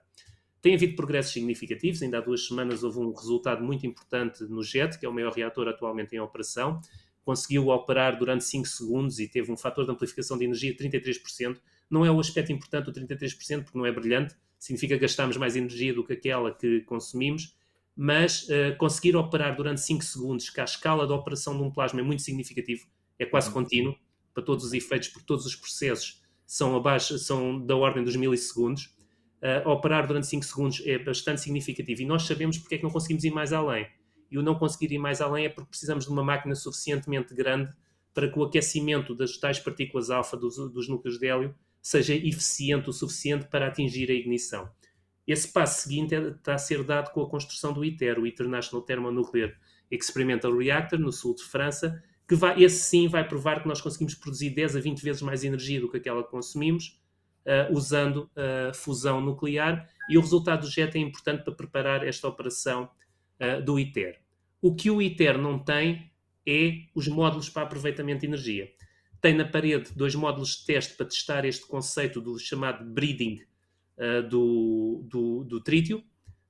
Tem 0.60 0.74
havido 0.74 0.94
progressos 0.94 1.32
significativos, 1.32 2.02
ainda 2.02 2.18
há 2.18 2.20
duas 2.20 2.46
semanas 2.46 2.82
houve 2.82 2.98
um 2.98 3.12
resultado 3.12 3.64
muito 3.64 3.86
importante 3.86 4.44
no 4.44 4.62
JET, 4.62 4.98
que 4.98 5.06
é 5.06 5.08
o 5.08 5.12
maior 5.12 5.32
reator 5.32 5.68
atualmente 5.68 6.14
em 6.14 6.20
operação, 6.20 6.80
conseguiu 7.24 7.68
operar 7.68 8.18
durante 8.18 8.44
5 8.44 8.66
segundos 8.66 9.18
e 9.18 9.28
teve 9.28 9.50
um 9.50 9.56
fator 9.56 9.84
de 9.84 9.92
amplificação 9.92 10.36
de 10.36 10.44
energia 10.44 10.74
de 10.74 10.78
33%. 10.78 11.58
Não 11.88 12.04
é 12.04 12.10
o 12.10 12.20
aspecto 12.20 12.52
importante 12.52 12.90
o 12.90 12.92
33%, 12.92 13.64
porque 13.64 13.78
não 13.78 13.86
é 13.86 13.92
brilhante, 13.92 14.34
significa 14.60 14.94
que 14.94 15.00
gastamos 15.00 15.38
mais 15.38 15.56
energia 15.56 15.92
do 15.94 16.04
que 16.04 16.12
aquela 16.12 16.54
que 16.54 16.82
consumimos, 16.82 17.56
mas 17.96 18.42
uh, 18.44 18.76
conseguir 18.78 19.16
operar 19.16 19.56
durante 19.56 19.80
5 19.80 20.04
segundos, 20.04 20.50
que 20.50 20.60
a 20.60 20.64
escala 20.64 21.06
de 21.06 21.12
operação 21.12 21.56
de 21.56 21.62
um 21.62 21.70
plasma 21.70 22.00
é 22.00 22.02
muito 22.02 22.22
significativo, 22.22 22.86
é 23.18 23.24
quase 23.24 23.48
uhum. 23.48 23.54
contínuo, 23.54 23.96
para 24.34 24.44
todos 24.44 24.64
os 24.66 24.72
efeitos, 24.72 25.08
porque 25.08 25.26
todos 25.26 25.44
os 25.46 25.56
processos 25.56 26.22
são, 26.46 26.76
abaixo, 26.76 27.18
são 27.18 27.64
da 27.64 27.74
ordem 27.74 28.04
dos 28.04 28.14
milissegundos. 28.14 28.94
Uh, 29.42 29.66
operar 29.68 30.06
durante 30.06 30.26
5 30.26 30.44
segundos 30.44 30.82
é 30.84 30.98
bastante 30.98 31.40
significativo 31.40 32.02
e 32.02 32.04
nós 32.04 32.24
sabemos 32.24 32.58
porque 32.58 32.74
é 32.74 32.78
que 32.78 32.84
não 32.84 32.90
conseguimos 32.90 33.24
ir 33.24 33.30
mais 33.30 33.52
além. 33.52 33.88
E 34.30 34.38
o 34.38 34.42
não 34.42 34.54
conseguir 34.54 34.92
ir 34.94 34.98
mais 34.98 35.20
além 35.20 35.46
é 35.46 35.48
porque 35.48 35.70
precisamos 35.70 36.04
de 36.04 36.10
uma 36.10 36.22
máquina 36.22 36.54
suficientemente 36.54 37.34
grande 37.34 37.72
para 38.12 38.30
que 38.30 38.38
o 38.38 38.44
aquecimento 38.44 39.14
das 39.14 39.38
tais 39.38 39.58
partículas 39.58 40.10
alfa 40.10 40.36
dos, 40.36 40.56
dos 40.56 40.88
núcleos 40.88 41.18
de 41.18 41.26
hélio 41.26 41.54
seja 41.82 42.14
eficiente 42.14 42.90
o 42.90 42.92
suficiente 42.92 43.46
para 43.46 43.66
atingir 43.66 44.10
a 44.10 44.14
ignição. 44.14 44.68
Esse 45.26 45.48
passo 45.48 45.82
seguinte 45.82 46.14
é, 46.14 46.28
está 46.28 46.54
a 46.54 46.58
ser 46.58 46.82
dado 46.82 47.12
com 47.12 47.22
a 47.22 47.28
construção 47.28 47.72
do 47.72 47.84
ITER, 47.84 48.18
o 48.18 48.26
International 48.26 48.84
Thermonuclear 48.84 49.56
Experimental 49.90 50.56
Reactor, 50.56 50.98
no 50.98 51.12
sul 51.12 51.34
de 51.34 51.42
França, 51.44 52.02
que 52.28 52.34
vai, 52.34 52.62
esse 52.62 52.84
sim 52.84 53.08
vai 53.08 53.26
provar 53.26 53.62
que 53.62 53.68
nós 53.68 53.80
conseguimos 53.80 54.14
produzir 54.14 54.50
10 54.50 54.76
a 54.76 54.80
20 54.80 55.02
vezes 55.02 55.22
mais 55.22 55.42
energia 55.42 55.80
do 55.80 55.90
que 55.90 55.96
aquela 55.96 56.22
que 56.22 56.30
consumimos, 56.30 57.00
uh, 57.44 57.74
usando 57.74 58.30
uh, 58.36 58.74
fusão 58.74 59.20
nuclear, 59.20 59.88
e 60.08 60.16
o 60.16 60.20
resultado 60.20 60.60
do 60.62 60.70
JET 60.70 60.96
é 60.96 61.00
importante 61.00 61.44
para 61.44 61.54
preparar 61.54 62.06
esta 62.06 62.28
operação 62.28 62.90
uh, 63.40 63.62
do 63.62 63.78
ITER. 63.78 64.20
O 64.60 64.74
que 64.74 64.90
o 64.90 65.00
ITER 65.00 65.38
não 65.38 65.58
tem 65.58 66.10
é 66.46 66.84
os 66.94 67.08
módulos 67.08 67.48
para 67.48 67.62
aproveitamento 67.62 68.20
de 68.20 68.26
energia 68.26 68.70
tem 69.20 69.34
na 69.34 69.44
parede 69.44 69.90
dois 69.94 70.14
módulos 70.14 70.56
de 70.56 70.66
teste 70.66 70.94
para 70.94 71.06
testar 71.06 71.44
este 71.44 71.66
conceito 71.66 72.20
do 72.20 72.38
chamado 72.38 72.84
breeding 72.84 73.40
uh, 73.98 74.26
do, 74.28 75.04
do, 75.04 75.44
do, 75.44 75.60
trítio, 75.60 76.02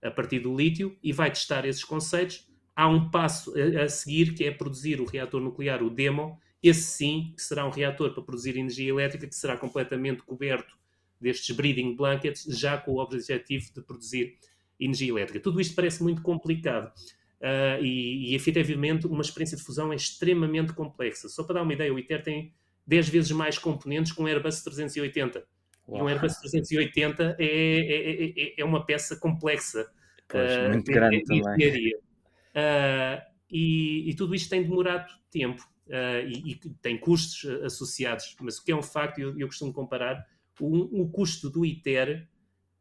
a 0.02 0.10
partir 0.10 0.38
do 0.40 0.56
lítio, 0.56 0.96
e 1.02 1.12
vai 1.12 1.30
testar 1.30 1.66
esses 1.66 1.84
conceitos. 1.84 2.48
Há 2.74 2.88
um 2.88 3.10
passo 3.10 3.52
a, 3.58 3.82
a, 3.82 3.88
seguir 3.88 4.34
que 4.34 4.44
é 4.44 4.50
produzir 4.50 5.00
o 5.00 5.04
reator 5.04 5.40
nuclear, 5.40 5.82
o 5.82 5.90
DEMO. 5.90 6.38
Esse 6.62 6.82
sim, 6.82 7.32
que 7.36 7.42
será 7.42 7.66
um 7.66 7.70
reator 7.70 8.12
para 8.12 8.22
produzir 8.22 8.56
energia 8.56 8.88
elétrica, 8.88 9.26
que 9.26 9.34
será 9.34 9.56
completamente 9.56 10.22
coberto 10.22 10.78
destes 11.20 11.54
breeding 11.54 11.96
blankets, 11.96 12.44
já 12.44 12.78
com 12.78 12.92
o 12.92 12.98
objetivo 12.98 13.72
de 13.74 13.82
produzir 13.82 14.38
energia 14.78 15.10
elétrica. 15.10 15.40
Tudo 15.40 15.60
isto 15.60 15.74
parece 15.74 16.02
muito 16.02 16.22
complicado. 16.22 16.92
Uh, 17.40 17.82
e, 17.82 18.32
e, 18.32 18.34
efetivamente, 18.34 19.06
uma 19.06 19.22
experiência 19.22 19.56
de 19.56 19.62
fusão 19.62 19.92
é 19.92 19.96
extremamente 19.96 20.72
complexa. 20.72 21.28
Só 21.28 21.42
para 21.42 21.54
dar 21.56 21.62
uma 21.62 21.72
ideia, 21.72 21.92
o 21.92 21.98
ITER 21.98 22.22
tem 22.22 22.54
10 22.86 23.08
vezes 23.08 23.30
mais 23.30 23.58
componentes 23.58 24.12
que 24.12 24.20
um 24.20 24.26
Airbus 24.26 24.62
380. 24.62 25.44
Uau. 25.88 25.98
E 25.98 26.02
um 26.02 26.08
Airbus 26.08 26.36
380 26.36 27.36
é, 27.38 27.44
é, 27.44 28.24
é, 28.24 28.54
é 28.58 28.64
uma 28.64 28.84
peça 28.84 29.16
complexa. 29.16 29.86
Pois, 30.28 30.56
uh, 30.56 30.70
muito 30.70 30.90
grande 30.90 31.24
também. 31.24 31.94
Uh, 31.94 33.22
e, 33.50 34.10
e, 34.10 34.14
tudo 34.14 34.34
isto 34.34 34.48
tem 34.48 34.62
demorado 34.62 35.08
tempo 35.30 35.62
uh, 35.88 36.26
e, 36.26 36.52
e, 36.52 36.54
tem 36.80 36.98
custos 36.98 37.44
associados. 37.62 38.36
Mas 38.40 38.58
o 38.58 38.64
que 38.64 38.72
é 38.72 38.76
um 38.76 38.82
facto, 38.82 39.18
eu, 39.18 39.38
eu 39.38 39.46
costumo 39.46 39.72
comparar, 39.72 40.24
o, 40.60 41.02
o 41.02 41.08
custo 41.10 41.48
do 41.48 41.64
ITER 41.64 42.28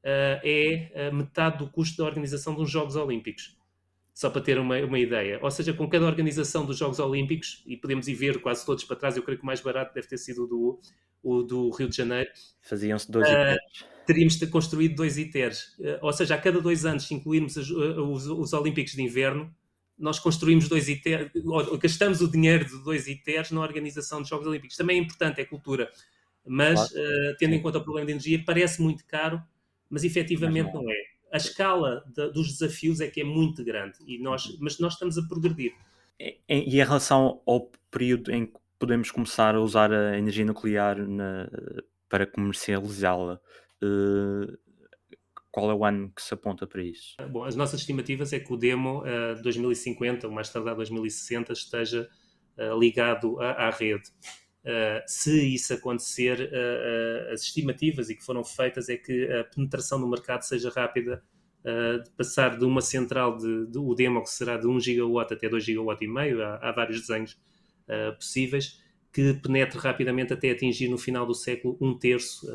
é 0.04 1.12
metade 1.12 1.58
do 1.58 1.70
custo 1.70 1.98
da 1.98 2.06
organização 2.06 2.56
de 2.56 2.62
uns 2.62 2.72
Jogos 2.72 2.96
Olímpicos 2.96 3.59
só 4.20 4.30
para 4.30 4.42
ter 4.42 4.60
uma, 4.60 4.78
uma 4.80 5.00
ideia. 5.00 5.40
Ou 5.42 5.50
seja, 5.50 5.72
com 5.72 5.88
cada 5.88 6.06
organização 6.06 6.66
dos 6.66 6.78
Jogos 6.78 7.00
Olímpicos, 7.00 7.64
e 7.66 7.78
podemos 7.78 8.06
ir 8.10 8.16
ver 8.16 8.42
quase 8.42 8.66
todos 8.66 8.84
para 8.84 8.98
trás, 8.98 9.16
eu 9.16 9.24
creio 9.24 9.38
que 9.38 9.44
o 9.44 9.46
mais 9.46 9.62
barato 9.62 9.94
deve 9.94 10.10
ter 10.10 10.18
sido 10.18 10.44
o 10.44 10.46
do, 10.46 10.80
o 11.24 11.42
do 11.42 11.70
Rio 11.70 11.88
de 11.88 11.96
Janeiro. 11.96 12.30
Faziam-se 12.62 13.10
dois 13.10 13.26
uh, 13.26 13.32
ITERs. 13.32 13.86
Teríamos 14.06 14.36
construído 14.48 14.96
dois 14.96 15.18
ITERs. 15.18 15.78
Uh, 15.80 16.00
ou 16.02 16.12
seja, 16.12 16.36
a 16.36 16.38
cada 16.38 16.60
dois 16.60 16.86
anos, 16.86 17.08
se 17.08 17.14
incluirmos 17.14 17.56
os, 17.56 17.72
os, 17.72 18.28
os 18.28 18.52
Olímpicos 18.52 18.92
de 18.92 19.02
Inverno, 19.02 19.56
nós 19.98 20.20
construímos 20.20 20.68
dois 20.68 20.90
ITERs, 20.90 21.32
gastamos 21.82 22.20
o 22.20 22.30
dinheiro 22.30 22.66
de 22.66 22.84
dois 22.84 23.08
ITERs 23.08 23.52
na 23.52 23.62
organização 23.62 24.20
dos 24.20 24.28
Jogos 24.28 24.48
Olímpicos. 24.48 24.76
Também 24.76 25.00
é 25.00 25.02
importante, 25.02 25.40
é 25.40 25.46
cultura. 25.46 25.90
Mas, 26.46 26.92
claro. 26.92 27.08
uh, 27.08 27.38
tendo 27.40 27.56
em 27.56 27.62
conta 27.62 27.78
o 27.78 27.84
problema 27.86 28.08
de 28.08 28.12
energia, 28.12 28.44
parece 28.46 28.82
muito 28.82 29.06
caro, 29.06 29.42
mas 29.90 30.04
efetivamente 30.04 30.66
mas 30.66 30.74
não. 30.74 30.84
não. 30.84 30.92
é. 30.92 31.09
A 31.32 31.38
escala 31.38 32.04
de, 32.16 32.32
dos 32.32 32.48
desafios 32.48 33.00
é 33.00 33.08
que 33.08 33.22
é 33.22 33.24
muito 33.24 33.64
grande, 33.64 33.98
e 34.06 34.18
nós, 34.20 34.46
uhum. 34.46 34.58
mas 34.62 34.80
nós 34.80 34.94
estamos 34.94 35.18
a 35.18 35.22
progredir. 35.28 35.74
E 36.20 36.38
em 36.48 36.70
relação 36.70 37.42
ao 37.46 37.72
período 37.90 38.32
em 38.32 38.46
que 38.46 38.60
podemos 38.78 39.12
começar 39.12 39.56
a 39.56 39.62
usar 39.62 39.92
a 39.92 40.18
energia 40.18 40.46
nuclear 40.46 40.98
na, 41.08 41.50
para 42.10 42.26
comercializá-la, 42.26 43.40
uh, 43.84 44.58
qual 45.52 45.72
é 45.72 45.74
o 45.74 45.86
ano 45.86 46.12
que 46.16 46.22
se 46.22 46.34
aponta 46.34 46.66
para 46.68 46.82
isso? 46.82 47.16
Bom, 47.30 47.44
as 47.44 47.56
nossas 47.56 47.82
estimativas 47.82 48.34
é 48.34 48.40
que 48.40 48.54
o 48.54 48.58
demo 48.58 49.04
uh, 49.04 49.42
2050, 49.42 50.28
ou 50.28 50.34
mais 50.34 50.50
tardar 50.50 50.76
2060, 50.76 51.54
esteja 51.54 52.10
uh, 52.58 52.80
ligado 52.80 53.40
à, 53.42 53.68
à 53.68 53.70
rede. 53.70 54.10
Uh, 54.66 55.02
se 55.08 55.54
isso 55.54 55.74
acontecer, 55.74 56.38
uh, 56.42 57.30
uh, 57.30 57.34
as 57.34 57.44
estimativas 57.44 58.10
e 58.10 58.16
que 58.16 58.24
foram 58.24 58.44
feitas 58.44 58.90
é 58.90 58.98
que 58.98 59.32
a 59.32 59.44
penetração 59.46 59.98
no 59.98 60.10
mercado 60.10 60.42
seja 60.42 60.70
rápida, 60.70 61.24
de 61.62 62.10
passar 62.12 62.58
de 62.58 62.64
uma 62.64 62.80
central 62.80 63.36
de, 63.38 63.68
de, 63.68 63.78
o 63.78 63.94
demo 63.94 64.24
que 64.24 64.30
será 64.30 64.56
de 64.56 64.66
1 64.66 64.80
gigawatt 64.80 65.34
até 65.34 65.50
2 65.50 65.62
gigawatt 65.62 66.04
e 66.04 66.08
meio, 66.08 66.42
há, 66.42 66.56
há 66.56 66.72
vários 66.72 67.02
desenhos 67.02 67.38
possíveis, 68.16 68.82
que 69.12 69.34
penetre 69.34 69.78
rapidamente 69.78 70.32
até 70.32 70.52
atingir 70.52 70.88
no 70.88 70.98
final 70.98 71.26
do 71.26 71.36
século 71.36 71.78
um 71.82 71.94
terço 72.00 72.48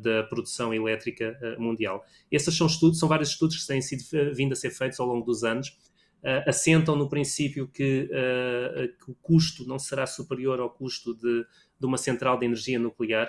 da 0.00 0.22
produção 0.22 0.72
elétrica 0.72 1.36
mundial. 1.58 2.06
Esses 2.30 2.56
são 2.56 2.68
estudos, 2.68 3.00
são 3.00 3.08
vários 3.08 3.30
estudos 3.30 3.60
que 3.60 3.66
têm 3.66 3.82
sido 3.82 4.04
vindo 4.32 4.52
a 4.52 4.56
ser 4.56 4.70
feitos 4.70 5.00
ao 5.00 5.08
longo 5.08 5.26
dos 5.26 5.42
anos 5.42 5.76
uh, 6.22 6.48
assentam 6.48 6.96
no 6.96 7.08
princípio 7.08 7.68
que, 7.68 8.08
uh, 8.10 9.04
que, 9.04 9.10
o 9.10 9.14
custo 9.20 9.66
não 9.66 9.78
será 9.78 10.06
superior 10.06 10.60
ao 10.60 10.70
custo 10.70 11.14
de, 11.14 11.44
de 11.78 11.86
uma 11.86 11.98
central 11.98 12.38
de 12.38 12.46
energia 12.46 12.78
nuclear, 12.78 13.28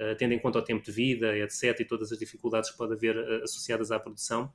uh, 0.00 0.16
tendo 0.16 0.32
em 0.32 0.38
conta 0.38 0.58
o 0.58 0.62
tempo 0.62 0.84
de 0.84 0.90
vida, 0.90 1.36
etc., 1.36 1.80
e 1.80 1.84
todas 1.84 2.10
as 2.10 2.18
dificuldades 2.18 2.70
que 2.70 2.78
pode 2.78 2.94
haver 2.94 3.16
associadas 3.42 3.90
à 3.90 3.98
produção. 3.98 4.52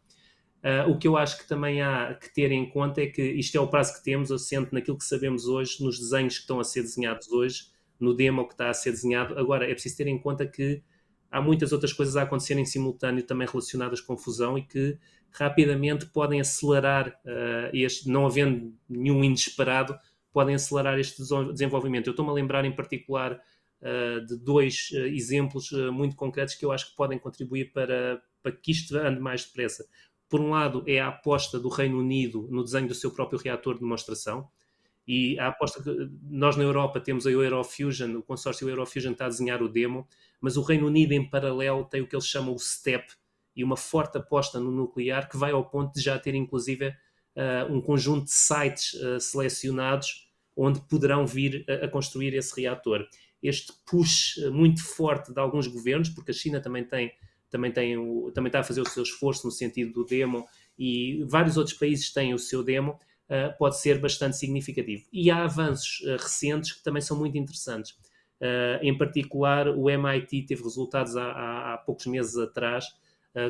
o 0.88 0.98
que 0.98 1.08
eu 1.08 1.16
acho 1.16 1.38
que 1.38 1.48
também 1.48 1.82
há 1.82 2.16
que 2.16 2.34
ter 2.34 2.52
em 2.52 2.68
conta 2.70 3.02
é 3.02 3.08
que 3.08 3.22
isto 3.22 3.56
é 3.56 3.62
o 3.62 3.68
prazo 3.68 3.96
que 3.96 4.04
temos, 4.04 4.32
assente 4.32 4.74
naquilo 4.74 4.98
que 4.98 5.06
sabemos 5.06 5.46
hoje, 5.46 5.84
nos 5.84 6.00
desenhos 6.00 6.36
que 6.36 6.42
estão 6.42 6.60
a 6.60 6.64
ser 6.64 6.82
desenhados 6.82 7.32
hoje, 7.32 7.68
no 8.00 8.14
demo 8.16 8.48
que 8.48 8.54
está 8.54 8.70
a 8.70 8.74
ser 8.74 8.92
desenhado. 8.92 9.38
Agora, 9.38 9.66
é 9.66 9.74
preciso 9.74 9.98
ter 9.98 10.08
em 10.08 10.20
conta 10.20 10.46
que 10.46 10.82
há 11.30 11.42
muitas 11.42 11.72
outras 11.72 11.94
coisas 11.94 12.16
a 12.16 12.24
acontecer 12.24 12.58
em 12.58 12.66
simultâneo 12.66 13.24
também 13.24 13.48
relacionadas 13.48 14.02
com 14.02 14.18
fusão 14.18 14.58
e 14.58 14.64
que 14.64 14.98
rapidamente 15.38 16.06
podem 16.08 16.40
acelerar 16.40 17.10
uh, 17.26 17.70
este, 17.74 18.10
não 18.10 18.26
havendo 18.26 18.74
nenhum 18.90 19.24
inesperado, 19.24 19.98
podem 20.32 20.56
acelerar 20.56 20.98
este 21.00 21.22
desenvolvimento. 21.52 22.08
Eu 22.08 22.12
estou-me 22.12 22.32
a 22.32 22.34
lembrar 22.34 22.66
em 22.66 22.72
particular 22.72 23.34
uh, 23.34 24.26
de 24.26 24.38
dois 24.38 24.90
uh, 24.94 25.08
exemplos 25.08 25.72
muito 25.92 26.16
concretos 26.16 26.56
que 26.56 26.66
eu 26.66 26.72
acho 26.72 26.90
que 26.90 26.96
podem 26.96 27.20
contribuir 27.20 27.72
para, 27.74 28.22
para 28.42 28.52
que 28.52 28.72
isto 28.72 28.98
ande 28.98 29.20
mais 29.20 29.46
depressa. 29.46 29.86
Por 30.30 30.40
um 30.40 30.52
lado, 30.52 30.84
é 30.88 31.00
a 31.00 31.10
aposta 31.10 31.60
do 31.60 31.70
Reino 31.70 32.00
Unido 32.00 32.48
no 32.50 32.64
desenho 32.64 32.88
do 32.88 32.96
seu 32.96 33.12
próprio 33.12 33.40
reator 33.40 33.76
de 33.76 33.82
demonstração. 33.82 34.50
E 35.08 35.38
a 35.38 35.50
aposta 35.50 35.84
que 35.84 36.10
nós 36.24 36.56
na 36.56 36.64
Europa 36.64 37.00
temos 37.00 37.28
a 37.28 37.32
Eurofusion, 37.32 38.18
o 38.18 38.24
consórcio 38.24 38.68
Eurofusion 38.68 39.12
está 39.12 39.26
a 39.26 39.30
desenhar 39.30 39.62
o 39.62 39.70
demo, 39.70 40.08
mas 40.42 40.58
o 40.58 40.64
Reino 40.64 40.88
Unido 40.88 41.12
em 41.12 41.30
paralelo 41.30 41.86
tem 41.86 42.02
o 42.02 42.08
que 42.08 42.16
eles 42.16 42.26
chamam 42.26 42.56
o 42.56 42.60
STEP, 42.60 43.14
e 43.56 43.64
uma 43.64 43.78
forte 43.78 44.18
aposta 44.18 44.60
no 44.60 44.72
nuclear 44.72 45.30
que 45.30 45.38
vai 45.38 45.52
ao 45.52 45.70
ponto 45.70 45.94
de 45.94 46.02
já 46.02 46.18
ter 46.20 46.36
inclusive 46.36 46.88
uh, 46.90 47.72
um 47.72 47.82
conjunto 47.82 48.26
de 48.26 48.32
sites 48.32 48.94
uh, 48.94 49.20
selecionados 49.20 50.30
onde 50.56 50.80
poderão 50.82 51.26
vir 51.26 51.66
a, 51.70 51.86
a, 51.86 51.88
construir 51.88 52.34
esse 52.34 52.60
reator. 52.60 53.06
Este 53.42 53.74
push 53.86 54.38
uh, 54.38 54.52
muito 54.52 54.84
forte 54.84 55.34
de 55.34 55.40
alguns 55.40 55.68
governos, 55.68 56.10
porque 56.10 56.32
a 56.32 56.34
China 56.34 56.60
também 56.60 56.84
tem 56.84 57.12
também 57.50 57.72
tem 57.72 57.98
o, 57.98 58.32
também 58.32 58.50
está 58.50 58.60
a 58.60 58.64
fazer 58.64 58.82
o 58.82 58.90
seu 58.90 59.04
esforço 59.04 59.46
no 59.46 59.52
sentido 59.52 59.94
do 59.94 60.06
demo 60.06 60.46
e 60.78 61.24
vários 61.30 61.56
outros 61.56 61.78
países 61.78 62.12
têm 62.12 62.34
o 62.34 62.40
seu 62.40 62.62
demo, 62.62 63.00
pode 63.58 63.80
ser 63.80 63.98
bastante 63.98 64.36
significativo. 64.36 65.06
E 65.14 65.32
há 65.32 65.46
avanços 65.46 66.02
recentes 66.20 66.74
que 66.74 66.84
também 66.84 67.02
são 67.02 67.18
muito 67.18 67.38
interessantes. 67.38 67.94
Uh, 68.42 68.84
em 68.84 68.98
particular, 68.98 69.70
o 69.70 69.90
MIT 69.90 70.44
teve 70.48 70.62
resultados 70.64 71.16
há, 71.16 71.32
há, 71.32 71.74
há 71.74 71.78
poucos 71.78 72.06
meses 72.06 72.36
atrás 72.36 72.86
uh, 72.86 73.05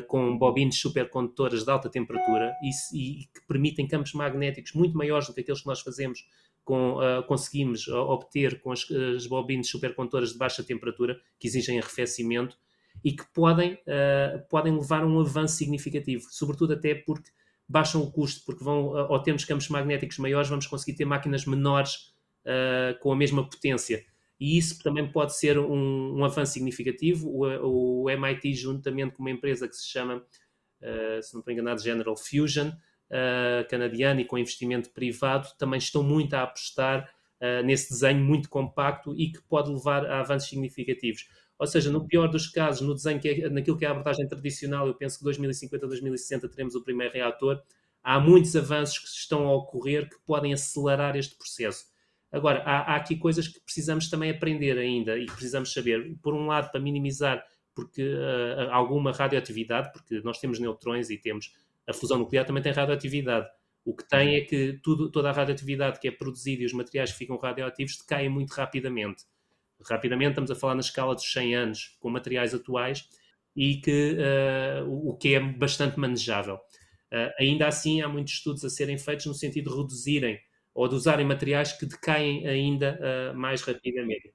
com 0.08 0.36
bobines 0.36 0.80
supercondutoras 0.80 1.64
de 1.64 1.70
alta 1.70 1.88
temperatura 1.88 2.52
e, 2.62 2.70
e, 2.98 3.26
que 3.26 3.46
permitem 3.46 3.86
campos 3.86 4.12
magnéticos 4.14 4.72
muito 4.72 4.96
maiores 4.96 5.28
do 5.28 5.34
que 5.34 5.40
aqueles 5.40 5.60
que 5.60 5.66
nós 5.66 5.80
fazemos 5.80 6.26
com, 6.64 6.94
uh, 6.98 7.22
conseguimos 7.28 7.86
obter 7.86 8.60
com 8.60 8.72
as, 8.72 8.84
as 8.90 9.26
bobines 9.28 9.70
supercondutoras 9.70 10.32
de 10.32 10.38
baixa 10.38 10.64
temperatura, 10.64 11.16
que 11.38 11.46
exigem 11.46 11.78
arrefecimento 11.78 12.58
e 13.04 13.12
que 13.12 13.24
podem, 13.32 13.74
uh, 13.74 14.44
podem 14.50 14.74
levar 14.76 15.04
a 15.04 15.06
um 15.06 15.20
avanço 15.20 15.56
significativo, 15.56 16.24
sobretudo 16.30 16.72
até 16.72 16.94
porque 16.94 17.30
baixam 17.68 18.02
o 18.02 18.10
custo, 18.10 18.44
porque 18.44 18.64
vão, 18.64 18.96
ao 18.96 19.22
termos 19.22 19.44
campos 19.44 19.68
magnéticos 19.68 20.18
maiores, 20.18 20.48
vamos 20.48 20.66
conseguir 20.66 20.96
ter 20.96 21.04
máquinas 21.04 21.46
menores 21.46 22.12
uh, 22.44 22.98
com 23.00 23.12
a 23.12 23.16
mesma 23.16 23.48
potência 23.48 24.04
e 24.38 24.58
isso 24.58 24.82
também 24.82 25.10
pode 25.10 25.36
ser 25.36 25.58
um, 25.58 26.18
um 26.18 26.24
avanço 26.24 26.52
significativo. 26.52 27.28
O, 27.28 28.02
o, 28.04 28.10
MIT, 28.10 28.54
juntamente 28.54 29.14
com 29.14 29.22
uma 29.22 29.30
empresa 29.30 29.66
que 29.66 29.74
se 29.74 29.86
chama, 29.86 30.16
uh, 30.16 31.22
se 31.22 31.32
não 31.32 31.40
estou 31.40 31.52
enganado, 31.52 31.82
General 31.82 32.16
Fusion, 32.16 32.68
uh, 32.68 33.68
canadiana 33.68 34.20
e 34.20 34.24
com 34.24 34.36
investimento 34.36 34.90
privado, 34.90 35.48
também 35.58 35.78
estão 35.78 36.02
muito 36.02 36.34
a 36.34 36.42
apostar 36.42 37.10
uh, 37.40 37.64
nesse 37.64 37.90
desenho 37.90 38.22
muito 38.22 38.50
compacto 38.50 39.14
e 39.18 39.32
que 39.32 39.40
pode 39.42 39.70
levar 39.70 40.04
a 40.04 40.20
avanços 40.20 40.50
significativos. 40.50 41.26
Ou 41.58 41.66
seja, 41.66 41.90
no 41.90 42.06
pior 42.06 42.28
dos 42.28 42.46
casos, 42.46 42.86
no 42.86 42.92
desenho 42.92 43.18
que 43.18 43.28
é, 43.28 43.48
naquilo 43.48 43.78
que 43.78 43.86
é 43.86 43.88
a 43.88 43.92
abordagem 43.92 44.28
tradicional, 44.28 44.86
eu 44.86 44.94
penso 44.94 45.16
que 45.16 45.24
2050, 45.24 45.86
2060 45.86 46.48
teremos 46.50 46.74
o 46.74 46.84
primeiro 46.84 47.14
reator. 47.14 47.62
Há 48.02 48.20
muitos 48.20 48.54
avanços 48.54 48.98
que 48.98 49.08
estão 49.08 49.48
a 49.48 49.54
ocorrer 49.54 50.10
que 50.10 50.16
podem 50.26 50.52
acelerar 50.52 51.16
este 51.16 51.34
processo 51.34 51.86
Agora, 52.36 52.62
há, 52.64 52.92
há, 52.92 52.96
aqui 52.96 53.16
coisas 53.16 53.48
que 53.48 53.60
precisamos 53.60 54.10
também 54.10 54.30
aprender 54.30 54.78
ainda 54.78 55.18
e 55.18 55.26
precisamos 55.26 55.72
saber. 55.72 56.16
Por 56.22 56.34
um 56.34 56.46
lado, 56.46 56.70
para 56.70 56.80
minimizar 56.80 57.42
porque 57.74 58.02
uh, 58.02 58.70
alguma 58.70 59.12
radioatividade, 59.12 59.92
porque 59.92 60.20
nós 60.22 60.38
temos 60.38 60.58
neutrões 60.58 61.10
e 61.10 61.18
temos 61.18 61.52
a 61.86 61.92
fusão 61.92 62.18
nuclear 62.18 62.44
também 62.44 62.62
tem 62.62 62.72
radioatividade. 62.72 63.46
O 63.84 63.94
que 63.94 64.08
tem 64.08 64.34
é 64.34 64.40
que 64.40 64.80
tudo, 64.82 65.10
toda 65.10 65.30
a 65.30 65.32
radioatividade 65.32 66.00
que 66.00 66.08
é 66.08 66.10
produzida 66.10 66.62
e 66.62 66.66
os 66.66 66.72
materiais 66.72 67.12
que 67.12 67.18
ficam 67.18 67.36
radioativos 67.36 67.98
decaem 67.98 68.28
muito 68.28 68.50
rapidamente. 68.52 69.24
Rapidamente, 69.88 70.30
estamos 70.30 70.50
a 70.50 70.54
falar 70.54 70.74
na 70.74 70.80
escala 70.80 71.14
dos 71.14 71.30
100 71.30 71.54
anos, 71.54 71.96
com 72.00 72.10
materiais 72.10 72.52
atuais, 72.54 73.08
e 73.54 73.76
que, 73.76 74.16
uh, 74.18 75.08
o 75.08 75.16
que 75.16 75.34
é 75.34 75.40
bastante 75.40 75.98
manejável. 75.98 76.56
Uh, 77.12 77.30
ainda 77.38 77.68
assim, 77.68 78.02
há 78.02 78.08
muitos 78.08 78.34
estudos 78.34 78.64
a 78.64 78.70
serem 78.70 78.98
feitos 78.98 79.26
no 79.26 79.34
sentido 79.34 79.70
de 79.70 79.76
reduzirem 79.76 80.40
ou 80.76 80.86
de 80.86 80.94
usarem 80.94 81.24
materiais 81.26 81.72
que 81.72 81.86
decaem 81.86 82.46
ainda 82.46 83.00
uh, 83.00 83.36
mais 83.36 83.62
rapidamente. 83.62 84.30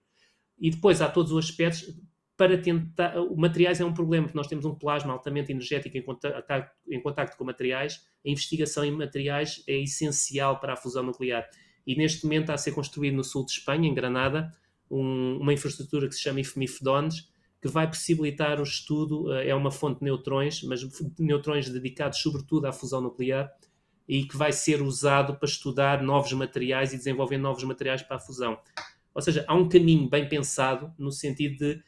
E 0.60 0.72
depois 0.72 1.00
há 1.00 1.08
todos 1.08 1.32
os 1.32 1.46
aspectos 1.46 1.96
para 2.36 2.58
tentar. 2.58 3.16
O 3.18 3.38
materiais 3.38 3.80
é 3.80 3.86
um 3.86 3.94
problema, 3.94 4.26
porque 4.26 4.38
nós 4.38 4.48
temos 4.48 4.66
um 4.66 4.74
plasma 4.74 5.14
altamente 5.14 5.52
energético 5.52 5.96
em 5.96 6.02
contacto, 6.02 6.76
em 6.90 7.00
contacto 7.00 7.38
com 7.38 7.44
materiais. 7.44 8.04
A 8.26 8.30
investigação 8.30 8.84
em 8.84 8.90
materiais 8.90 9.64
é 9.68 9.80
essencial 9.84 10.60
para 10.60 10.74
a 10.74 10.76
fusão 10.76 11.04
nuclear. 11.04 11.48
E 11.86 11.96
neste 11.96 12.24
momento 12.24 12.44
está 12.44 12.56
a 12.56 12.58
ser 12.58 12.72
construído 12.72 13.16
no 13.16 13.24
sul 13.24 13.46
de 13.46 13.52
Espanha, 13.52 13.88
em 13.88 13.94
Granada, 13.94 14.52
um, 14.90 15.38
uma 15.38 15.54
infraestrutura 15.54 16.08
que 16.08 16.16
se 16.16 16.22
chama 16.22 16.40
IFMIFDONES, 16.40 17.30
que 17.62 17.68
vai 17.68 17.88
possibilitar 17.88 18.60
o 18.60 18.64
estudo, 18.64 19.28
uh, 19.28 19.34
é 19.34 19.54
uma 19.54 19.70
fonte 19.70 20.00
de 20.00 20.06
neutrões, 20.06 20.64
mas 20.64 20.82
neutrões 21.20 21.70
dedicados 21.70 22.20
sobretudo 22.20 22.66
à 22.66 22.72
fusão 22.72 23.00
nuclear, 23.00 23.52
e 24.12 24.26
que 24.26 24.36
vai 24.36 24.52
ser 24.52 24.82
usado 24.82 25.36
para 25.38 25.48
estudar 25.48 26.04
novos 26.04 26.34
materiais 26.34 26.92
e 26.92 26.98
desenvolver 26.98 27.38
novos 27.38 27.64
materiais 27.64 28.02
para 28.02 28.18
a 28.18 28.20
fusão. 28.20 28.60
Ou 29.16 29.22
seja, 29.22 29.46
há 29.48 29.56
um 29.56 29.70
caminho 29.70 30.10
bem 30.10 30.28
pensado 30.28 30.94
no 31.00 31.14
sentido 31.14 31.60
de 31.60 31.84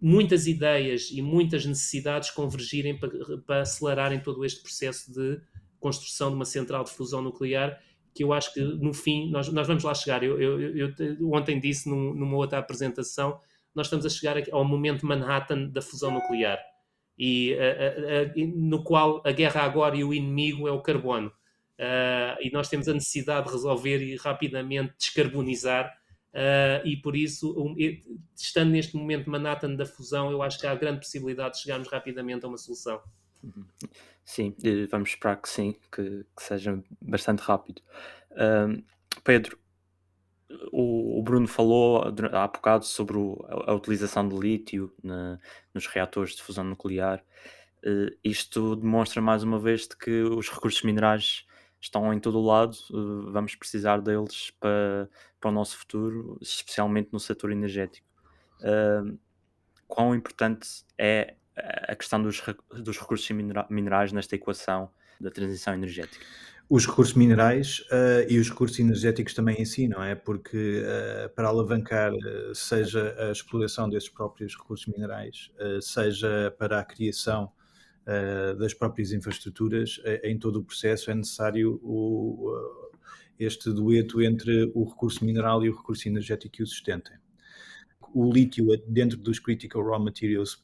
muitas 0.00 0.46
ideias 0.46 1.10
e 1.10 1.20
muitas 1.20 1.66
necessidades 1.66 2.30
convergirem 2.30 2.98
para, 2.98 3.10
para 3.46 3.60
acelerarem 3.60 4.20
todo 4.20 4.42
este 4.42 4.62
processo 4.62 5.12
de 5.12 5.38
construção 5.78 6.30
de 6.30 6.36
uma 6.36 6.46
central 6.46 6.82
de 6.82 6.92
fusão 6.92 7.20
nuclear 7.20 7.78
que 8.14 8.24
eu 8.24 8.32
acho 8.32 8.54
que 8.54 8.60
no 8.62 8.94
fim 8.94 9.30
nós, 9.30 9.52
nós 9.52 9.66
vamos 9.66 9.84
lá 9.84 9.92
chegar. 9.92 10.22
Eu, 10.22 10.40
eu, 10.40 10.94
eu, 10.98 11.30
ontem 11.30 11.60
disse 11.60 11.90
num, 11.90 12.14
numa 12.14 12.38
outra 12.38 12.58
apresentação, 12.58 13.38
nós 13.74 13.86
estamos 13.86 14.06
a 14.06 14.08
chegar 14.08 14.42
ao 14.50 14.64
momento 14.64 15.04
Manhattan 15.04 15.66
da 15.66 15.82
fusão 15.82 16.10
nuclear 16.10 16.58
e 17.18 17.54
a, 17.54 17.58
a, 17.58 18.22
a, 18.22 18.46
no 18.56 18.82
qual 18.82 19.22
a 19.26 19.30
guerra 19.30 19.60
agora 19.60 19.94
e 19.94 20.02
o 20.02 20.14
inimigo 20.14 20.66
é 20.66 20.72
o 20.72 20.80
carbono 20.80 21.30
uh, 21.80 22.38
e 22.40 22.50
nós 22.52 22.68
temos 22.68 22.86
a 22.88 22.94
necessidade 22.94 23.46
de 23.46 23.52
resolver 23.52 23.98
e 24.02 24.16
rapidamente 24.16 24.94
descarbonizar 24.96 25.98
Uh, 26.32 26.86
e 26.86 26.96
por 26.96 27.16
isso, 27.16 27.52
um, 27.60 27.74
estando 28.36 28.70
neste 28.70 28.96
momento 28.96 29.28
Manhattan 29.28 29.74
da 29.74 29.84
fusão, 29.84 30.30
eu 30.30 30.42
acho 30.42 30.60
que 30.60 30.66
há 30.66 30.74
grande 30.74 31.00
possibilidade 31.00 31.54
de 31.54 31.62
chegarmos 31.62 31.88
rapidamente 31.88 32.44
a 32.44 32.48
uma 32.48 32.56
solução. 32.56 33.00
Sim, 34.24 34.54
vamos 34.90 35.10
esperar 35.10 35.40
que 35.40 35.48
sim, 35.48 35.74
que, 35.90 36.24
que 36.36 36.42
seja 36.42 36.80
bastante 37.00 37.40
rápido. 37.40 37.82
Uh, 38.30 38.82
Pedro, 39.24 39.58
o, 40.70 41.18
o, 41.18 41.22
Bruno 41.22 41.48
falou 41.48 42.02
há 42.32 42.46
bocado 42.46 42.84
sobre 42.84 43.16
o, 43.16 43.44
a, 43.48 43.74
utilização 43.74 44.28
de 44.28 44.36
lítio 44.36 44.92
na, 45.02 45.38
nos 45.74 45.86
reatores 45.86 46.36
de 46.36 46.42
fusão 46.42 46.62
nuclear. 46.62 47.24
Uh, 47.84 48.14
isto 48.22 48.76
demonstra 48.76 49.20
mais 49.20 49.42
uma 49.42 49.58
vez 49.58 49.86
que 49.86 50.22
os 50.22 50.48
recursos 50.48 50.82
minerais 50.82 51.44
estão 51.80 52.12
em 52.12 52.20
todo 52.20 52.38
o 52.38 52.44
lado, 52.44 52.76
uh, 52.90 53.30
vamos 53.32 53.54
precisar 53.54 54.00
deles 54.00 54.52
para, 54.60 55.08
para 55.40 55.50
o 55.50 55.52
nosso 55.52 55.78
futuro, 55.78 56.38
especialmente 56.40 57.08
no 57.12 57.18
setor 57.18 57.50
energético. 57.50 58.06
Uh, 58.60 59.18
quão 59.88 60.14
importante 60.14 60.84
é 60.98 61.34
a 61.56 61.94
questão 61.94 62.22
dos, 62.22 62.42
dos 62.70 62.98
recursos 62.98 63.28
minerais 63.68 64.12
nesta 64.12 64.34
equação 64.34 64.90
da 65.20 65.30
transição 65.30 65.74
energética? 65.74 66.24
Os 66.68 66.86
recursos 66.86 67.14
minerais 67.14 67.80
uh, 67.90 68.24
e 68.28 68.38
os 68.38 68.48
recursos 68.48 68.78
energéticos 68.78 69.34
também 69.34 69.60
em 69.60 69.64
si, 69.64 69.88
não 69.88 70.02
é? 70.02 70.14
Porque 70.14 70.82
uh, 70.84 71.28
para 71.30 71.48
alavancar, 71.48 72.12
seja 72.54 73.16
a 73.18 73.32
exploração 73.32 73.88
desses 73.88 74.08
próprios 74.08 74.56
recursos 74.56 74.86
minerais, 74.86 75.50
seja 75.80 76.54
para 76.58 76.78
a 76.78 76.84
criação 76.84 77.50
das 78.58 78.74
próprias 78.74 79.12
infraestruturas, 79.12 80.00
em 80.22 80.38
todo 80.38 80.60
o 80.60 80.64
processo 80.64 81.10
é 81.10 81.14
necessário 81.14 81.80
o, 81.82 82.52
este 83.40 83.72
dueto 83.72 84.20
entre 84.20 84.70
o 84.74 84.84
recurso 84.84 85.24
mineral 85.24 85.64
e 85.64 85.70
o 85.70 85.76
recurso 85.76 86.06
energético 86.06 86.56
que 86.56 86.62
o 86.62 86.66
sustentem. 86.66 87.16
O 88.12 88.30
lítio, 88.30 88.66
dentro 88.86 89.16
dos 89.16 89.38
critical 89.38 89.82
raw 89.82 89.98
materials, 89.98 90.62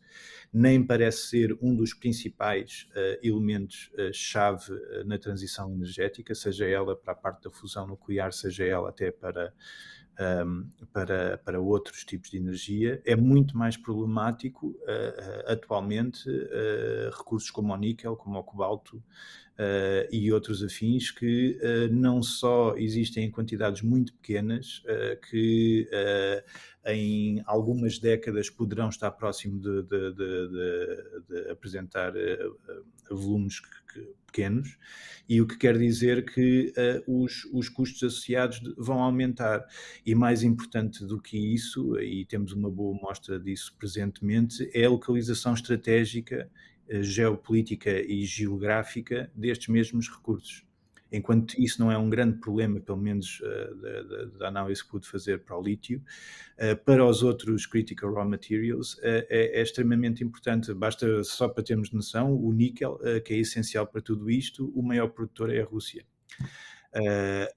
nem 0.52 0.84
parece 0.84 1.28
ser 1.28 1.58
um 1.62 1.74
dos 1.74 1.94
principais 1.94 2.88
uh, 2.90 3.26
elementos-chave 3.26 4.72
uh, 4.72 5.04
na 5.04 5.18
transição 5.18 5.72
energética, 5.72 6.34
seja 6.34 6.66
ela 6.66 6.96
para 6.96 7.12
a 7.12 7.16
parte 7.16 7.44
da 7.44 7.50
fusão 7.50 7.86
nuclear, 7.86 8.32
seja 8.32 8.64
ela 8.64 8.90
até 8.90 9.10
para, 9.10 9.54
um, 10.18 10.68
para, 10.92 11.38
para 11.38 11.60
outros 11.60 12.04
tipos 12.04 12.30
de 12.30 12.38
energia. 12.38 13.00
É 13.04 13.14
muito 13.16 13.56
mais 13.56 13.76
problemático 13.76 14.74
atualmente 15.46 16.28
recursos 17.16 17.50
como 17.50 17.72
o 17.72 17.76
níquel, 17.76 18.16
como 18.16 18.38
o 18.38 18.44
cobalto, 18.44 19.02
Uh, 19.58 20.04
e 20.12 20.30
outros 20.30 20.62
afins 20.62 21.10
que 21.10 21.58
uh, 21.62 21.90
não 21.90 22.22
só 22.22 22.76
existem 22.76 23.24
em 23.24 23.30
quantidades 23.30 23.80
muito 23.80 24.12
pequenas, 24.12 24.82
uh, 24.84 25.18
que 25.30 25.88
em 26.84 27.42
algumas 27.46 27.98
décadas 27.98 28.50
poderão 28.50 28.90
estar 28.90 29.10
próximo 29.12 29.58
de, 29.58 29.82
de, 29.82 30.12
de, 30.12 31.24
de 31.28 31.50
apresentar 31.50 32.12
volumes 33.10 33.58
que, 33.58 33.68
que, 33.92 34.08
pequenos, 34.26 34.78
e 35.28 35.40
o 35.40 35.48
que 35.48 35.56
quer 35.56 35.76
dizer 35.76 36.24
que 36.24 36.72
os, 37.08 37.44
os 37.52 37.68
custos 37.68 38.04
associados 38.04 38.60
vão 38.78 39.02
aumentar. 39.02 39.66
E 40.04 40.14
mais 40.14 40.44
importante 40.44 41.04
do 41.04 41.20
que 41.20 41.36
isso, 41.36 41.98
e 41.98 42.24
temos 42.24 42.52
uma 42.52 42.70
boa 42.70 42.96
mostra 43.02 43.36
disso 43.40 43.74
presentemente, 43.76 44.70
é 44.72 44.84
a 44.84 44.90
localização 44.90 45.54
estratégica 45.54 46.48
eh, 46.48 46.50
geopolítica 46.88 47.90
e 47.90 48.24
geográfica 48.24 49.30
destes 49.34 49.68
mesmos 49.68 50.08
recursos. 50.08 50.66
Enquanto 51.10 51.54
isso 51.60 51.80
não 51.80 51.90
é 51.90 51.96
um 51.96 52.10
grande 52.10 52.38
problema, 52.38 52.80
pelo 52.80 52.98
menos 52.98 53.40
uh, 53.40 53.74
da, 53.76 54.02
da, 54.02 54.24
da, 54.24 54.48
análise 54.48 54.82
que 54.82 54.90
pude 54.90 55.08
fazer 55.08 55.40
para 55.40 55.56
o 55.56 55.62
lítio, 55.62 56.02
uh, 56.58 56.76
para 56.84 57.04
os 57.04 57.22
outros 57.22 57.64
critical 57.64 58.12
raw 58.12 58.28
materials 58.28 58.94
uh, 58.94 59.00
é, 59.04 59.58
é, 59.58 59.62
extremamente 59.62 60.24
importante. 60.24 60.74
Basta 60.74 61.22
só 61.22 61.48
para 61.48 61.62
termos 61.62 61.92
noção, 61.92 62.34
o 62.34 62.52
níquel, 62.52 62.98
que 63.24 63.34
é 63.34 63.38
essencial 63.38 63.86
para 63.86 64.00
tudo 64.00 64.30
isto, 64.30 64.72
o 64.74 64.82
maior 64.82 65.08
produtor 65.08 65.54
é 65.54 65.60
a 65.60 65.64
Rússia. 65.64 66.04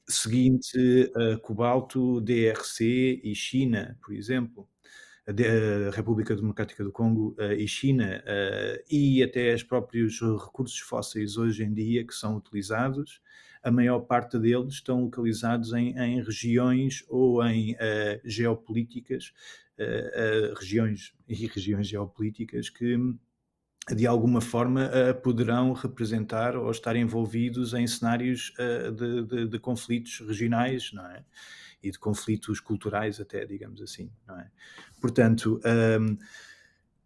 seguinte, 0.08 1.12
cobalto, 1.42 2.22
DRC 2.22 3.22
e 3.24 3.34
China, 3.34 3.98
por 4.02 4.14
exemplo 4.14 4.68
a 5.30 5.96
República 5.96 6.36
Democrática 6.36 6.84
do 6.84 6.92
Congo 6.92 7.36
e 7.58 7.68
China, 7.68 8.24
e 8.90 9.22
até 9.22 9.54
os 9.54 9.64
próprios 9.64 10.20
recursos 10.22 10.80
fósseis 10.80 11.38
hoje 11.38 11.64
em 11.64 11.74
dia 11.74 12.06
que 12.06 12.14
são 12.14 12.38
utilizados, 12.38 13.22
a 13.62 13.70
maior 13.70 14.00
parte 14.00 14.40
deles 14.40 14.76
estão 14.76 15.04
localizados 15.04 15.74
em, 15.74 15.98
em 15.98 16.24
regiões 16.24 17.04
ou 17.08 17.44
em 17.46 17.76
geopolíticas, 18.24 19.34
regiões 20.58 21.14
e 21.28 21.46
regiões 21.46 21.88
geopolíticas 21.88 22.70
que 22.70 22.98
de 23.96 24.06
alguma 24.06 24.40
forma 24.40 24.90
poderão 25.24 25.74
representar 25.74 26.56
ou 26.56 26.70
estar 26.70 26.96
envolvidos 26.96 27.74
em 27.74 27.88
cenários 27.88 28.54
de, 28.96 29.24
de, 29.24 29.48
de, 29.48 29.60
conflitos 29.60 30.20
regionais, 30.20 30.92
não 30.94 31.06
é? 31.06 31.24
E 31.82 31.92
de 31.92 32.00
conflitos 32.00 32.60
culturais 32.60 33.20
até, 33.20 33.46
digamos 33.46 33.82
assim, 33.82 34.12
é? 34.30 34.48
Portanto, 35.00 35.60
um, 36.00 36.18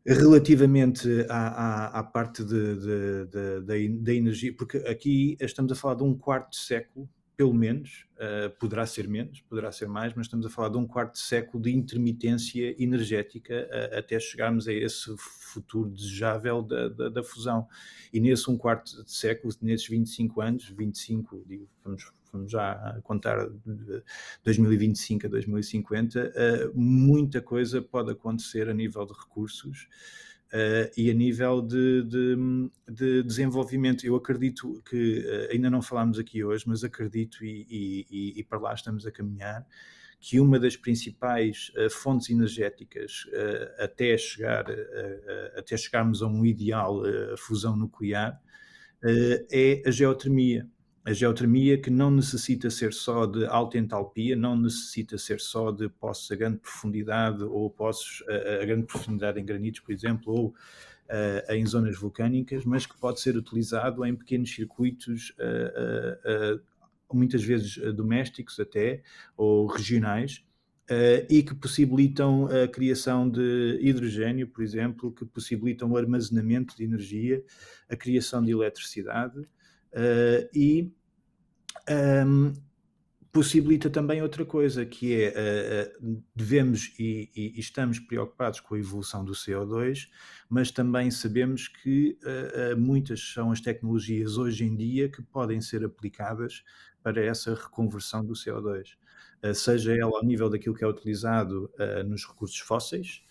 relativamente 0.06 1.08
à, 1.30 1.48
à, 1.48 2.00
à 2.00 2.04
parte 2.04 2.44
da 2.44 4.14
energia, 4.14 4.54
porque 4.56 4.78
aqui 4.80 5.38
estamos 5.40 5.72
a 5.72 5.76
falar 5.76 5.96
de 5.96 6.04
um 6.04 6.18
quarto 6.18 6.52
de 6.52 6.58
século 6.58 7.10
pelo 7.36 7.54
menos, 7.54 8.06
uh, 8.16 8.50
poderá 8.60 8.86
ser 8.86 9.08
menos, 9.08 9.42
poderá 9.42 9.72
ser 9.72 9.88
mais, 9.88 10.14
mas 10.14 10.28
estamos 10.28 10.46
a 10.46 10.50
falar 10.50 10.70
de 10.70 10.78
um 10.78 10.86
quarto 10.86 11.14
de 11.14 11.20
século 11.20 11.64
de 11.64 11.72
intermitência 11.72 12.76
energética 12.82 13.68
uh, 13.72 13.98
até 13.98 14.20
chegarmos 14.20 14.68
a 14.68 14.74
esse 14.74 15.14
futuro 15.18 15.90
desejável 15.90 16.62
da, 16.62 16.90
da, 16.90 17.10
da, 17.10 17.24
fusão. 17.24 17.68
E 18.12 18.20
nesse 18.20 18.50
um 18.50 18.58
quarto 18.58 19.04
de 19.04 19.12
século, 19.12 19.54
nesses 19.62 19.88
25 19.88 20.42
anos, 20.42 20.70
25, 20.70 21.44
digo, 21.48 21.68
vamos, 21.84 22.12
vamos 22.34 22.52
já 22.52 23.00
contar 23.04 23.48
de 23.48 24.04
2025 24.44 25.28
a 25.28 25.30
2050, 25.30 26.20
uh, 26.20 26.32
eh, 26.36 26.72
muita 26.74 27.42
coisa 27.42 27.82
pode 27.82 28.12
acontecer 28.12 28.68
a 28.68 28.74
nível 28.74 29.06
de 29.06 29.14
recursos. 29.14 29.88
Uh, 30.52 30.86
e 30.96 31.10
a 31.10 31.14
nível 31.16 31.64
de, 31.64 32.04
de, 32.04 32.38
de, 32.88 33.24
desenvolvimento. 33.24 34.06
Eu 34.06 34.16
acredito 34.16 34.84
que, 34.88 35.26
uh, 35.26 35.52
ainda 35.52 35.68
não 35.68 35.82
falámos 35.82 36.20
aqui 36.20 36.44
hoje, 36.44 36.64
mas 36.68 36.84
acredito 36.84 37.44
e, 37.44 37.66
e, 37.68 38.40
e, 38.40 38.44
para 38.44 38.60
lá 38.60 38.72
estamos 38.72 39.08
a 39.08 39.12
caminhar, 39.12 39.66
que 40.20 40.40
uma 40.40 40.60
das 40.60 40.78
principais 40.78 41.72
uh, 41.76 41.90
fontes 41.90 42.30
energéticas 42.30 43.26
até, 43.80 44.16
chegar, 44.16 44.66
até 45.58 45.76
chegarmos 45.76 46.22
a 46.22 46.28
um 46.28 46.46
ideal 46.46 47.02
fusão 47.36 47.76
nuclear 47.76 48.40
é 49.52 49.82
a 49.88 49.90
geotermia 49.90 50.70
a 51.06 51.12
geotermia 51.12 51.78
que 51.78 51.90
não 51.90 52.10
necessita 52.10 52.70
ser 52.70 52.94
só 52.94 53.26
de 53.26 53.46
alta 53.46 53.78
entalpia, 53.78 54.36
não 54.36 54.56
necessita 54.56 55.18
ser 55.18 55.40
só 55.42 55.70
de 55.70 55.90
poços 55.90 56.32
a 56.32 56.36
grande 56.36 56.60
profundidade 56.60 57.44
ou 57.44 57.70
poços 57.70 58.24
a, 58.28 58.64
a 58.64 58.66
grande 58.66 58.86
profundidade 58.86 59.40
em 59.40 59.46
granitos, 59.46 59.82
por 59.82 59.92
exemplo, 59.92 60.34
ou 60.34 60.48
uh, 60.48 61.52
em 61.54 61.66
zonas 61.66 61.98
vulcânicas, 61.98 62.64
mas 62.64 62.86
que 62.86 62.98
pode 62.98 63.20
ser 63.20 63.36
utilizado 63.36 64.06
em 64.06 64.16
pequenos 64.16 64.54
circuitos, 64.54 65.34
uh, 65.40 66.56
uh, 66.56 66.62
muitas 67.14 67.44
vezes 67.44 67.76
domésticos 67.94 68.60
até, 68.60 69.04
ou 69.38 69.68
regionais, 69.68 70.44
e 71.30 71.42
que 71.42 71.56
possibilitam 71.56 72.48
a 72.48 72.68
criação 72.68 73.30
de 73.30 73.80
hidrogênio, 73.82 74.48
por 74.48 74.62
exemplo, 74.62 75.12
que 75.12 75.24
possibilitam 75.26 75.92
o 75.92 75.98
armazenamento 75.98 76.76
de 76.76 76.84
energia, 76.84 77.44
a 77.90 77.96
criação 77.96 78.44
de 78.44 78.52
eletricidade, 78.52 79.48
Uh, 79.94 80.50
e 80.56 80.92
um, 82.26 82.52
possibilita 83.32 83.92
também 83.92 84.24
outra 84.24 84.44
coisa, 84.44 84.86
que 84.86 85.14
é 85.22 85.92
uh, 86.02 86.24
devemos 86.36 86.94
e, 86.98 87.30
e, 87.36 87.60
estamos 87.60 88.00
preocupados 88.00 88.60
com 88.60 88.74
a 88.74 88.80
evolução 88.80 89.24
do 89.24 89.34
CO2, 89.34 90.08
mas 90.50 90.72
também 90.72 91.12
sabemos 91.12 91.68
que 91.68 92.18
uh, 92.24 92.80
muitas 92.80 93.22
são 93.34 93.52
as 93.52 93.62
tecnologias 93.62 94.38
hoje 94.38 94.66
em 94.66 94.76
dia 94.76 95.10
que 95.10 95.22
podem 95.22 95.62
ser 95.62 95.86
aplicadas 95.86 96.64
para 97.04 97.24
essa 97.24 97.54
reconversão 97.54 98.26
do 98.26 98.34
CO2, 98.34 98.96
seja 99.54 99.94
ela 99.94 100.18
ao 100.18 100.24
nível 100.24 100.50
daquilo 100.50 100.74
que 100.74 100.86
é 100.86 100.88
utilizado 100.88 101.70
nos 102.06 102.26
recursos 102.26 102.60
fósseis, 102.60 103.22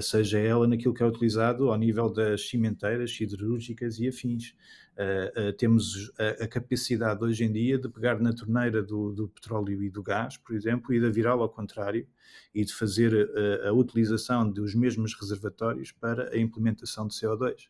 seja 0.00 0.38
ela 0.38 0.66
naquilo 0.66 0.94
que 0.94 1.02
é 1.02 1.06
utilizado 1.06 1.70
ao 1.70 1.76
nível 1.76 2.10
das 2.10 2.48
cimenteiras 2.48 3.14
siderúrgicas 3.14 3.98
e 3.98 4.08
afins. 4.08 4.54
Uh, 4.98 5.52
temos 5.52 6.10
a, 6.18 6.42
a, 6.42 6.48
capacidade 6.48 7.22
hoje 7.22 7.44
em 7.44 7.52
dia 7.52 7.78
de 7.78 7.88
pegar 7.88 8.18
na 8.18 8.32
torneira 8.32 8.82
do, 8.82 9.12
do 9.12 9.28
petróleo 9.28 9.80
e 9.80 9.88
do 9.88 10.02
gás, 10.02 10.36
por 10.36 10.56
exemplo, 10.56 10.92
e 10.92 10.98
de 10.98 11.08
virá-lo 11.08 11.44
ao 11.44 11.48
contrário 11.48 12.04
e 12.52 12.64
de 12.64 12.74
fazer 12.74 13.14
uh, 13.14 13.68
a 13.68 13.72
utilização 13.72 14.50
dos 14.50 14.74
mesmos 14.74 15.14
reservatórios 15.14 15.92
para 15.92 16.34
a 16.34 16.36
implementação 16.36 17.06
de 17.06 17.14
CO2. 17.14 17.68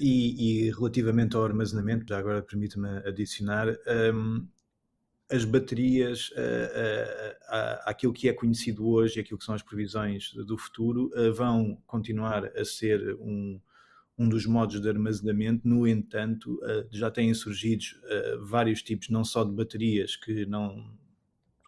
E, 0.00 0.68
e, 0.68 0.70
relativamente 0.70 1.36
ao 1.36 1.44
armazenamento, 1.44 2.06
já 2.08 2.16
agora 2.16 2.40
permita-me 2.40 2.88
adicionar, 3.06 3.68
um, 4.14 4.48
as 5.30 5.44
baterias, 5.44 6.32
aquilo 7.84 8.14
que 8.14 8.30
é 8.30 8.32
conhecido 8.32 8.88
hoje, 8.88 9.20
aquilo 9.20 9.38
que 9.38 9.44
são 9.44 9.54
as 9.54 9.60
previsões 9.62 10.32
do 10.32 10.56
futuro, 10.56 11.10
vão 11.34 11.76
continuar 11.86 12.46
a 12.56 12.64
ser 12.64 13.14
um, 13.20 13.60
um 14.18 14.28
dos 14.28 14.46
modos 14.46 14.80
de 14.80 14.88
armazenamento, 14.88 15.66
no 15.66 15.86
entanto, 15.86 16.58
já 16.90 17.10
têm 17.10 17.32
surgido 17.32 17.84
vários 18.40 18.82
tipos, 18.82 19.08
não 19.08 19.24
só 19.24 19.44
de 19.44 19.52
baterias 19.52 20.16
que 20.16 20.44
não 20.44 20.98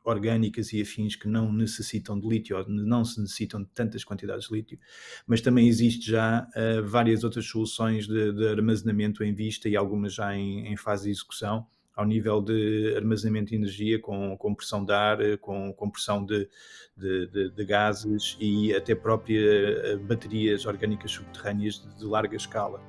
orgânicas 0.04 0.72
e 0.72 0.80
afins 0.80 1.14
que 1.14 1.28
não 1.28 1.52
necessitam 1.52 2.18
de 2.18 2.26
lítio, 2.26 2.56
ou 2.56 2.68
não 2.68 3.04
se 3.04 3.20
necessitam 3.20 3.62
de 3.62 3.68
tantas 3.68 4.04
quantidades 4.04 4.48
de 4.48 4.54
lítio, 4.54 4.78
mas 5.26 5.40
também 5.40 5.68
existe 5.68 6.10
já 6.10 6.46
uh, 6.56 6.86
várias 6.86 7.24
outras 7.24 7.46
soluções 7.46 8.06
de, 8.06 8.32
de, 8.32 8.48
armazenamento 8.48 9.22
em 9.22 9.34
vista 9.34 9.68
e 9.68 9.76
algumas 9.76 10.14
já 10.14 10.34
em, 10.34 10.66
em, 10.66 10.76
fase 10.76 11.04
de 11.04 11.10
execução, 11.10 11.66
ao 12.00 12.06
nível 12.06 12.40
de 12.40 12.94
armazenamento 12.96 13.50
de 13.50 13.56
energia 13.56 14.00
com 14.00 14.34
compressão 14.38 14.82
de 14.84 14.92
ar, 14.92 15.18
com 15.38 15.70
compressão 15.74 16.24
de, 16.24 16.48
de, 16.96 17.50
de 17.50 17.64
gases 17.64 18.38
e 18.40 18.74
até 18.74 18.94
própria 18.94 19.38
eh, 19.38 19.96
baterias 19.96 20.64
orgânicas 20.64 21.12
subterrâneas 21.12 21.86
de, 21.98 22.04
larga 22.06 22.34
escala. 22.36 22.80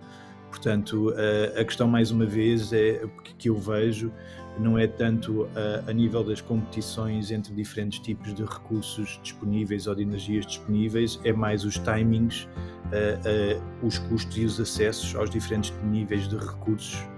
Portanto, 0.49 1.11
uh, 1.11 1.59
a 1.59 1.63
questão 1.63 1.87
mais 1.87 2.11
uma 2.11 2.25
vez 2.25 2.73
é 2.73 3.01
que 3.37 3.49
eu 3.49 3.55
vejo 3.55 4.11
não 4.59 4.77
é 4.77 4.85
tanto 4.85 5.47
a, 5.55 5.89
a, 5.89 5.93
nível 5.93 6.25
das 6.25 6.41
competições 6.41 7.31
entre 7.31 7.53
diferentes 7.53 7.99
tipos 7.99 8.33
de 8.33 8.43
recursos 8.43 9.17
disponíveis 9.23 9.87
ou 9.87 9.95
de 9.95 10.03
energias 10.03 10.45
disponíveis, 10.45 11.19
é 11.23 11.31
mais 11.31 11.63
os 11.63 11.77
timings, 11.79 12.43
uh, 12.43 13.57
uh, 13.57 13.87
os 13.87 13.97
custos 13.97 14.37
e 14.37 14.45
os 14.45 14.59
acessos 14.59 15.15
aos 15.15 15.29
diferentes 15.29 15.73
níveis 15.83 16.27
de 16.27 16.35
recursos 16.35 17.10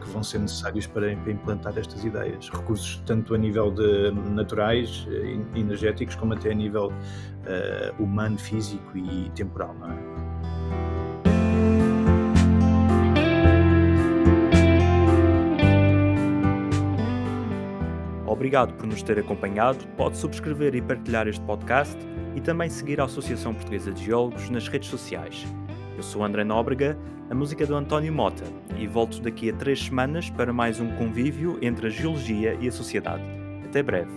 que 0.00 0.08
vão 0.10 0.22
ser 0.22 0.38
necessários 0.38 0.86
para, 0.86 1.12
implantar 1.12 1.76
estas 1.76 2.04
ideias. 2.04 2.48
Recursos 2.48 3.02
tanto 3.06 3.34
a 3.34 3.38
nível 3.38 3.70
de 3.70 4.10
naturais, 4.30 5.06
energéticos, 5.54 6.14
como 6.14 6.34
até 6.34 6.50
a 6.50 6.54
nível 6.54 6.92
humano, 7.98 8.38
físico 8.38 8.96
e 8.96 9.30
temporal, 9.30 9.74
não 9.74 9.90
é? 9.90 10.16
Obrigado 18.36 18.74
por 18.74 18.86
nos 18.86 19.02
ter 19.02 19.18
acompanhado. 19.18 19.78
Pode 19.96 20.18
subscrever 20.18 20.74
e 20.74 20.82
partilhar 20.82 21.26
este 21.26 21.42
podcast 21.46 21.96
e 22.34 22.40
também 22.40 22.68
seguir 22.68 23.00
a 23.00 23.04
Associação 23.04 23.54
Portuguesa 23.54 23.90
de 23.90 24.04
Geólogos 24.04 24.50
nas 24.50 24.68
redes 24.68 24.90
sociais. 24.90 25.46
Eu 25.96 26.02
sou 26.02 26.22
André 26.22 26.44
Nóbrega, 26.44 26.98
a 27.30 27.34
música 27.34 27.64
é 27.64 27.66
do 27.66 27.74
António 27.74 28.12
Mota, 28.12 28.44
e 28.78 28.86
volto 28.86 29.18
daqui 29.20 29.48
a 29.48 29.54
três 29.54 29.82
semanas 29.82 30.28
para 30.28 30.52
mais 30.52 30.78
um 30.78 30.90
convívio 30.96 31.58
entre 31.62 31.86
a 31.86 31.90
geologia 31.90 32.54
e 32.60 32.68
a 32.68 32.72
sociedade. 32.72 33.24
Até 33.64 33.82
breve. 33.82 34.12